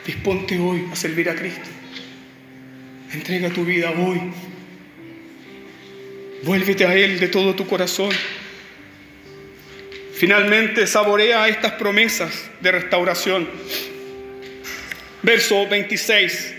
Disponte 0.06 0.58
hoy 0.58 0.88
a 0.90 0.96
servir 0.96 1.28
a 1.28 1.34
Cristo. 1.34 1.68
Entrega 3.12 3.50
tu 3.50 3.64
vida 3.64 3.90
hoy 3.90 4.32
Vuélvete 6.42 6.84
a 6.84 6.94
Él 6.94 7.20
de 7.20 7.28
todo 7.28 7.54
tu 7.54 7.68
corazón. 7.68 8.10
Finalmente 10.12 10.88
saborea 10.88 11.46
estas 11.46 11.72
promesas 11.72 12.50
de 12.60 12.72
restauración. 12.72 13.48
Verso 15.22 15.68
26. 15.68 16.54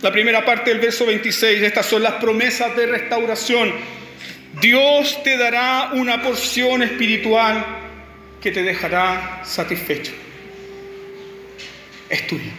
La 0.00 0.10
primera 0.10 0.44
parte 0.44 0.70
del 0.70 0.80
verso 0.80 1.04
26. 1.04 1.62
Estas 1.62 1.84
son 1.84 2.02
las 2.02 2.14
promesas 2.14 2.74
de 2.76 2.86
restauración. 2.86 3.72
Dios 4.62 5.22
te 5.22 5.36
dará 5.36 5.90
una 5.92 6.22
porción 6.22 6.82
espiritual 6.82 7.83
que 8.44 8.52
te 8.52 8.62
dejará 8.62 9.40
satisfecho. 9.42 10.12
Es 12.10 12.26
tuyo. 12.26 12.50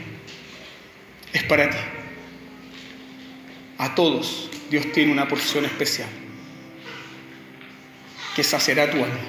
Es 1.31 1.43
para 1.43 1.69
ti. 1.69 1.77
A 3.77 3.93
todos 3.93 4.49
Dios 4.71 4.91
tiene 4.93 5.11
una 5.11 5.27
porción 5.27 5.63
especial 5.63 6.09
que 8.35 8.43
sacerá 8.43 8.89
tu 8.89 8.97
alma. 8.97 9.19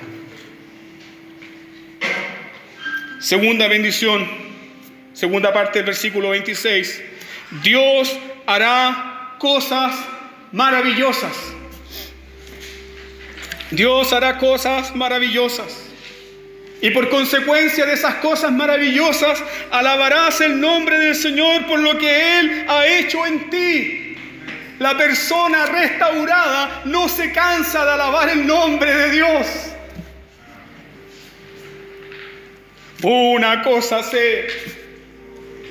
Segunda 3.20 3.68
bendición, 3.68 4.26
segunda 5.12 5.52
parte 5.52 5.80
del 5.80 5.86
versículo 5.86 6.30
26. 6.30 7.02
Dios 7.62 8.18
hará 8.46 9.36
cosas 9.38 9.94
maravillosas. 10.52 11.36
Dios 13.70 14.10
hará 14.14 14.38
cosas 14.38 14.96
maravillosas. 14.96 15.85
Y 16.80 16.90
por 16.90 17.08
consecuencia 17.08 17.86
de 17.86 17.94
esas 17.94 18.16
cosas 18.16 18.52
maravillosas, 18.52 19.42
alabarás 19.70 20.40
el 20.42 20.60
nombre 20.60 20.98
del 20.98 21.14
Señor 21.14 21.66
por 21.66 21.78
lo 21.78 21.96
que 21.98 22.38
Él 22.38 22.66
ha 22.68 22.86
hecho 22.86 23.24
en 23.26 23.48
ti. 23.50 24.16
La 24.78 24.96
persona 24.96 25.64
restaurada 25.66 26.82
no 26.84 27.08
se 27.08 27.32
cansa 27.32 27.84
de 27.84 27.92
alabar 27.92 28.28
el 28.28 28.46
nombre 28.46 28.94
de 28.94 29.10
Dios. 29.10 29.46
Una 33.02 33.62
cosa 33.62 34.02
sé. 34.02 34.46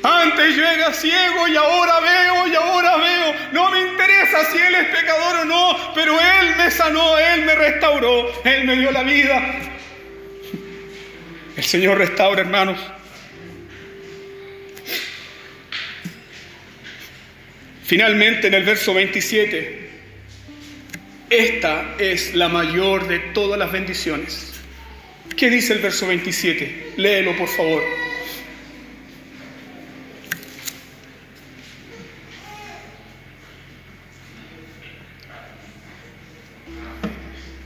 Antes 0.01 0.55
yo 0.55 0.63
era 0.63 0.93
ciego 0.93 1.47
y 1.47 1.55
ahora 1.55 1.99
veo 1.99 2.47
y 2.47 2.55
ahora 2.55 2.97
veo. 2.97 3.33
No 3.51 3.69
me 3.69 3.81
interesa 3.81 4.45
si 4.51 4.57
Él 4.57 4.75
es 4.75 4.87
pecador 4.87 5.37
o 5.37 5.45
no, 5.45 5.93
pero 5.93 6.19
Él 6.19 6.55
me 6.57 6.71
sanó, 6.71 7.17
Él 7.17 7.45
me 7.45 7.55
restauró, 7.55 8.31
Él 8.43 8.65
me 8.65 8.75
dio 8.75 8.91
la 8.91 9.03
vida. 9.03 9.41
El 11.55 11.63
Señor 11.63 11.97
restaura, 11.97 12.41
hermanos. 12.41 12.77
Finalmente, 17.85 18.47
en 18.47 18.55
el 18.55 18.63
verso 18.63 18.93
27, 18.93 19.89
esta 21.29 21.95
es 21.97 22.35
la 22.35 22.49
mayor 22.49 23.07
de 23.07 23.19
todas 23.19 23.57
las 23.57 23.71
bendiciones. 23.71 24.53
¿Qué 25.37 25.49
dice 25.49 25.73
el 25.73 25.79
verso 25.79 26.07
27? 26.07 26.93
Léelo, 26.97 27.37
por 27.37 27.47
favor. 27.47 27.83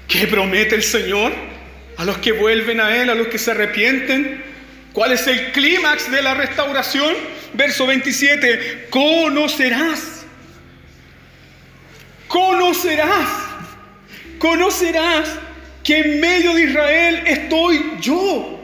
¿Qué 0.08 0.28
promete 0.28 0.76
el 0.76 0.84
Señor 0.84 1.49
a 2.00 2.06
los 2.06 2.18
que 2.20 2.32
vuelven 2.32 2.80
a 2.80 2.96
Él, 2.96 3.10
a 3.10 3.16
los 3.16 3.28
que 3.28 3.38
se 3.38 3.52
arrepienten? 3.52 4.42
¿Cuál 4.94 5.12
es 5.12 5.28
el 5.28 5.52
clímax 5.52 6.10
de 6.10 6.22
la 6.22 6.34
restauración? 6.34 7.14
Verso 7.54 7.86
27, 7.86 8.88
conocerás, 8.90 10.26
conocerás, 12.30 13.30
conocerás 14.38 15.30
que 15.84 16.00
en 16.00 16.22
medio 16.22 16.54
de 16.54 16.64
Israel 16.64 17.24
estoy 17.28 17.84
yo. 18.00 18.59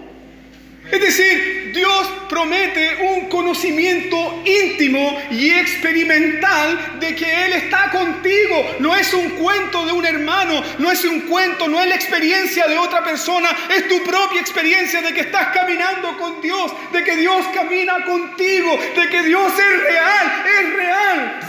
Es 0.95 1.01
decir, 1.01 1.71
Dios 1.73 2.07
promete 2.29 2.95
un 3.01 3.27
conocimiento 3.27 4.41
íntimo 4.45 5.21
y 5.29 5.49
experimental 5.49 6.99
de 7.01 7.13
que 7.13 7.45
Él 7.45 7.51
está 7.51 7.91
contigo. 7.91 8.77
No 8.79 8.95
es 8.95 9.13
un 9.13 9.31
cuento 9.31 9.85
de 9.85 9.91
un 9.91 10.05
hermano, 10.05 10.63
no 10.77 10.89
es 10.89 11.03
un 11.03 11.21
cuento, 11.21 11.67
no 11.67 11.81
es 11.81 11.89
la 11.89 11.95
experiencia 11.95 12.65
de 12.67 12.77
otra 12.77 13.03
persona, 13.03 13.49
es 13.75 13.89
tu 13.89 14.01
propia 14.03 14.39
experiencia 14.39 15.01
de 15.01 15.13
que 15.13 15.19
estás 15.19 15.53
caminando 15.53 16.17
con 16.17 16.41
Dios, 16.41 16.71
de 16.93 17.03
que 17.03 17.17
Dios 17.17 17.45
camina 17.53 18.05
contigo, 18.05 18.79
de 18.95 19.09
que 19.09 19.23
Dios 19.23 19.51
es 19.51 19.83
real, 19.83 20.45
es 20.61 20.73
real. 20.75 21.39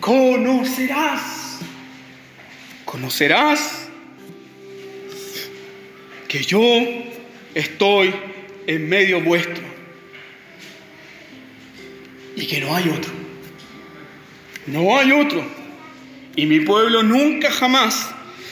Conocerás, 0.00 1.58
conocerás 2.86 3.88
que 6.26 6.42
yo 6.42 6.60
estoy 7.54 8.14
en 8.66 8.88
medio 8.88 9.20
vuestro 9.20 9.64
y 12.36 12.46
que 12.46 12.60
no 12.60 12.74
hay 12.74 12.88
otro. 12.88 13.12
No 14.66 14.98
hay 14.98 15.12
otro. 15.12 15.44
Y 16.36 16.46
mi 16.46 16.60
pueblo 16.60 17.02
nunca 17.02 17.50
jamás 17.50 18.10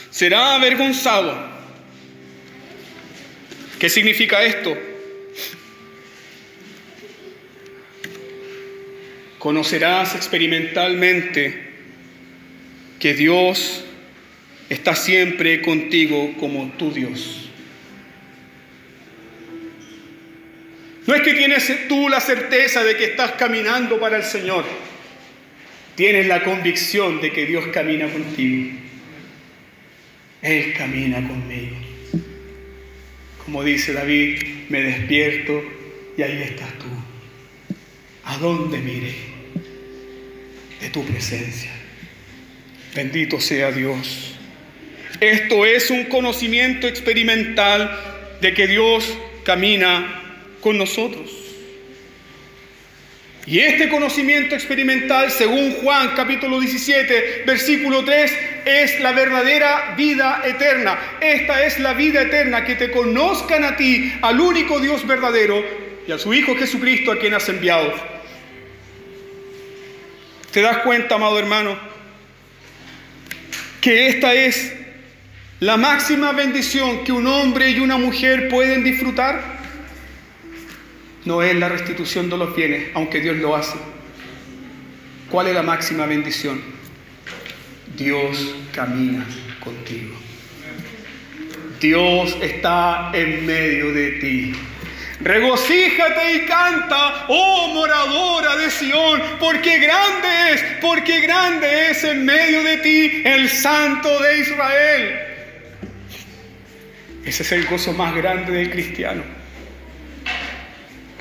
será 0.09 0.55
avergonzado. 0.55 1.53
¿Qué 3.77 3.89
significa 3.89 4.43
esto? 4.43 4.75
Conocerás 9.37 10.15
experimentalmente 10.15 11.65
que 12.99 13.13
Dios 13.13 13.83
está 14.69 14.95
siempre 14.95 15.61
contigo 15.61 16.33
como 16.39 16.71
tu 16.77 16.91
Dios. 16.91 17.44
No 21.07 21.13
es 21.13 21.21
que 21.21 21.33
tienes 21.33 21.87
tú 21.87 22.09
la 22.09 22.19
certeza 22.19 22.83
de 22.83 22.97
que 22.97 23.05
estás 23.05 23.33
caminando 23.33 23.99
para 23.99 24.17
el 24.17 24.23
Señor. 24.23 24.65
Tienes 25.95 26.27
la 26.27 26.43
convicción 26.43 27.21
de 27.21 27.31
que 27.31 27.45
Dios 27.45 27.67
camina 27.67 28.07
contigo. 28.07 28.71
Él 30.41 30.73
camina 30.73 31.17
conmigo. 31.17 31.75
Como 33.45 33.63
dice 33.63 33.93
David, 33.93 34.43
me 34.69 34.81
despierto 34.81 35.63
y 36.17 36.21
ahí 36.23 36.41
estás 36.41 36.73
tú. 36.79 36.87
¿A 38.25 38.37
dónde 38.37 38.79
mire? 38.79 39.13
De 40.81 40.89
tu 40.89 41.05
presencia. 41.05 41.71
Bendito 42.95 43.39
sea 43.39 43.71
Dios. 43.71 44.35
Esto 45.19 45.65
es 45.65 45.91
un 45.91 46.05
conocimiento 46.05 46.87
experimental 46.87 48.37
de 48.41 48.53
que 48.53 48.67
Dios 48.67 49.17
camina 49.43 50.24
con 50.65 50.79
nosotros. 50.79 51.29
Y 53.45 53.59
este 53.59 53.87
conocimiento 53.87 54.55
experimental, 54.55 55.29
según 55.29 55.73
Juan 55.73 56.13
capítulo 56.15 56.59
17, 56.59 57.43
versículo 57.45 58.03
3, 58.03 58.33
es 58.65 58.99
la 58.99 59.11
verdadera 59.11 59.93
vida 59.95 60.41
eterna. 60.43 60.97
Esta 61.21 61.67
es 61.67 61.77
la 61.77 61.93
vida 61.93 62.23
eterna, 62.23 62.65
que 62.65 62.73
te 62.73 62.89
conozcan 62.89 63.63
a 63.63 63.75
ti, 63.75 64.11
al 64.23 64.39
único 64.39 64.79
Dios 64.79 65.05
verdadero, 65.05 65.63
y 66.07 66.11
a 66.11 66.17
su 66.17 66.33
Hijo 66.33 66.55
Jesucristo, 66.55 67.11
a 67.11 67.19
quien 67.19 67.35
has 67.35 67.47
enviado. 67.47 67.93
¿Te 70.51 70.61
das 70.61 70.79
cuenta, 70.79 71.13
amado 71.13 71.37
hermano, 71.37 71.77
que 73.81 74.07
esta 74.07 74.33
es 74.33 74.73
la 75.59 75.77
máxima 75.77 76.31
bendición 76.31 77.03
que 77.03 77.11
un 77.11 77.27
hombre 77.27 77.69
y 77.69 77.81
una 77.81 77.97
mujer 77.97 78.49
pueden 78.49 78.83
disfrutar? 78.83 79.54
No 81.25 81.41
es 81.41 81.55
la 81.55 81.69
restitución 81.69 82.29
de 82.29 82.37
los 82.37 82.55
bienes, 82.55 82.89
aunque 82.93 83.19
Dios 83.19 83.35
lo 83.37 83.55
hace. 83.55 83.77
¿Cuál 85.29 85.47
es 85.47 85.55
la 85.55 85.63
máxima 85.63 86.05
bendición? 86.05 86.61
Dios 87.97 88.55
camina 88.73 89.25
contigo. 89.59 90.15
Dios 91.79 92.37
está 92.41 93.11
en 93.13 93.45
medio 93.45 93.91
de 93.91 94.11
ti. 94.11 94.53
Regocíjate 95.19 96.35
y 96.35 96.39
canta, 96.41 97.25
oh 97.29 97.69
moradora 97.73 98.55
de 98.57 98.69
Sión, 98.69 99.21
porque 99.39 99.79
grande 99.79 100.53
es, 100.53 100.63
porque 100.81 101.21
grande 101.21 101.89
es 101.89 102.03
en 102.03 102.25
medio 102.25 102.63
de 102.63 102.77
ti 102.77 103.21
el 103.25 103.49
Santo 103.49 104.21
de 104.21 104.39
Israel. 104.39 105.19
Ese 107.25 107.43
es 107.43 107.51
el 107.53 107.65
gozo 107.65 107.93
más 107.93 108.13
grande 108.13 108.51
del 108.51 108.69
cristiano. 108.69 109.23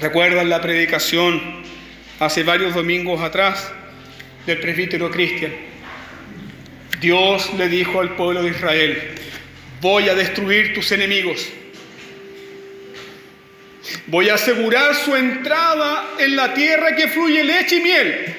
¿Recuerdan 0.01 0.49
la 0.49 0.61
predicación 0.61 1.41
hace 2.19 2.43
varios 2.43 2.75
domingos 2.75 3.21
atrás 3.23 3.71
del 4.45 4.59
presbítero 4.59 5.11
Cristian? 5.11 5.53
Dios 7.01 7.53
le 7.57 7.69
dijo 7.69 8.01
al 8.01 8.17
pueblo 8.17 8.43
de 8.43 8.51
Israel, 8.51 9.15
voy 9.81 10.09
a 10.09 10.15
destruir 10.15 10.75
tus 10.75 10.91
enemigos. 10.91 11.49
Voy 14.07 14.31
a 14.31 14.35
asegurar 14.35 14.95
su 14.97 15.15
entrada 15.15 16.15
en 16.19 16.35
la 16.35 16.55
tierra 16.55 16.97
que 16.97 17.09
fluye 17.09 17.45
leche 17.45 17.77
y 17.77 17.81
miel. 17.81 18.35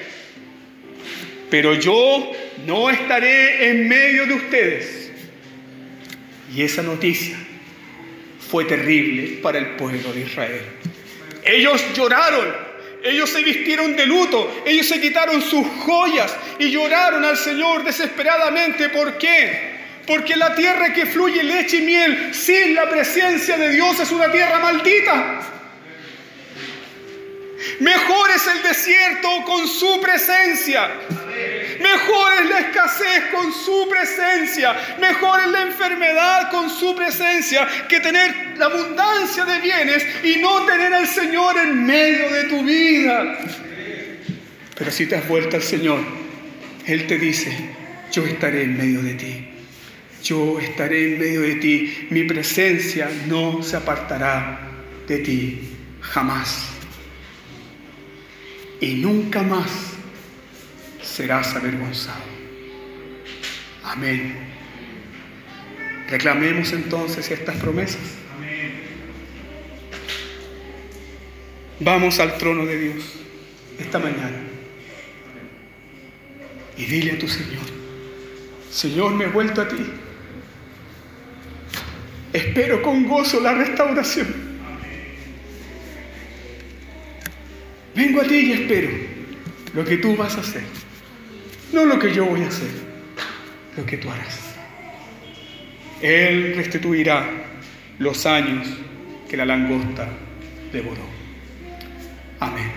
Pero 1.48 1.74
yo 1.74 2.32
no 2.66 2.90
estaré 2.90 3.70
en 3.70 3.88
medio 3.88 4.26
de 4.26 4.34
ustedes. 4.34 5.10
Y 6.54 6.62
esa 6.62 6.82
noticia 6.82 7.36
fue 8.50 8.64
terrible 8.64 9.38
para 9.42 9.58
el 9.58 9.76
pueblo 9.76 10.12
de 10.12 10.20
Israel. 10.20 10.75
Ellos 11.46 11.82
lloraron, 11.94 12.52
ellos 13.04 13.30
se 13.30 13.42
vistieron 13.42 13.94
de 13.94 14.04
luto, 14.04 14.62
ellos 14.66 14.86
se 14.86 15.00
quitaron 15.00 15.40
sus 15.40 15.66
joyas 15.84 16.34
y 16.58 16.70
lloraron 16.70 17.24
al 17.24 17.36
Señor 17.36 17.84
desesperadamente. 17.84 18.88
¿Por 18.88 19.16
qué? 19.16 19.76
Porque 20.06 20.36
la 20.36 20.54
tierra 20.54 20.92
que 20.92 21.06
fluye 21.06 21.42
leche 21.42 21.78
y 21.78 21.82
miel 21.82 22.34
sin 22.34 22.74
la 22.74 22.88
presencia 22.88 23.56
de 23.56 23.70
Dios 23.70 23.98
es 24.00 24.10
una 24.10 24.30
tierra 24.30 24.58
maldita. 24.58 25.55
Mejor 27.80 28.30
es 28.30 28.46
el 28.46 28.62
desierto 28.62 29.28
con 29.44 29.66
su 29.66 30.00
presencia. 30.00 30.90
Mejor 31.80 32.32
es 32.42 32.50
la 32.50 32.60
escasez 32.60 33.24
con 33.34 33.52
su 33.52 33.88
presencia. 33.88 34.74
Mejor 35.00 35.40
es 35.40 35.48
la 35.48 35.62
enfermedad 35.62 36.50
con 36.50 36.70
su 36.70 36.94
presencia 36.94 37.66
que 37.88 38.00
tener 38.00 38.56
la 38.56 38.66
abundancia 38.66 39.44
de 39.44 39.60
bienes 39.60 40.06
y 40.24 40.36
no 40.36 40.64
tener 40.64 40.92
al 40.94 41.06
Señor 41.06 41.56
en 41.58 41.84
medio 41.84 42.30
de 42.30 42.44
tu 42.44 42.62
vida. 42.62 43.38
Pero 44.74 44.90
si 44.90 45.06
te 45.06 45.16
has 45.16 45.26
vuelto 45.28 45.56
al 45.56 45.62
Señor, 45.62 46.00
Él 46.86 47.06
te 47.06 47.18
dice, 47.18 47.54
yo 48.12 48.24
estaré 48.24 48.62
en 48.62 48.76
medio 48.76 49.02
de 49.02 49.14
ti. 49.14 49.48
Yo 50.22 50.58
estaré 50.58 51.12
en 51.12 51.18
medio 51.18 51.42
de 51.42 51.54
ti. 51.56 52.08
Mi 52.10 52.24
presencia 52.24 53.08
no 53.28 53.62
se 53.62 53.76
apartará 53.76 54.60
de 55.06 55.18
ti 55.18 55.60
jamás. 56.00 56.75
Y 58.80 58.94
nunca 58.94 59.42
más 59.42 59.70
serás 61.02 61.54
avergonzado. 61.54 62.22
Amén. 63.84 64.36
Reclamemos 66.08 66.72
entonces 66.72 67.30
estas 67.30 67.56
promesas. 67.56 68.00
Vamos 71.80 72.18
al 72.20 72.38
trono 72.38 72.64
de 72.64 72.78
Dios 72.78 73.04
esta 73.78 73.98
mañana 73.98 74.46
y 76.76 76.84
dile 76.84 77.12
a 77.12 77.18
tu 77.18 77.28
Señor, 77.28 77.64
Señor, 78.70 79.14
me 79.14 79.24
he 79.24 79.28
vuelto 79.28 79.62
a 79.62 79.68
ti. 79.68 79.76
Espero 82.32 82.82
con 82.82 83.06
gozo 83.06 83.40
la 83.40 83.54
restauración. 83.54 84.45
Vengo 87.96 88.20
a 88.20 88.24
ti 88.24 88.34
y 88.34 88.52
espero 88.52 88.90
lo 89.74 89.82
que 89.82 89.96
tú 89.96 90.14
vas 90.16 90.36
a 90.36 90.40
hacer. 90.40 90.64
No 91.72 91.86
lo 91.86 91.98
que 91.98 92.12
yo 92.12 92.26
voy 92.26 92.42
a 92.42 92.48
hacer, 92.48 92.70
lo 93.74 93.86
que 93.86 93.96
tú 93.96 94.10
harás. 94.10 94.54
Él 96.02 96.52
restituirá 96.56 97.26
los 97.98 98.26
años 98.26 98.68
que 99.28 99.36
la 99.38 99.46
langosta 99.46 100.08
devoró. 100.72 101.06
Amén. 102.38 102.70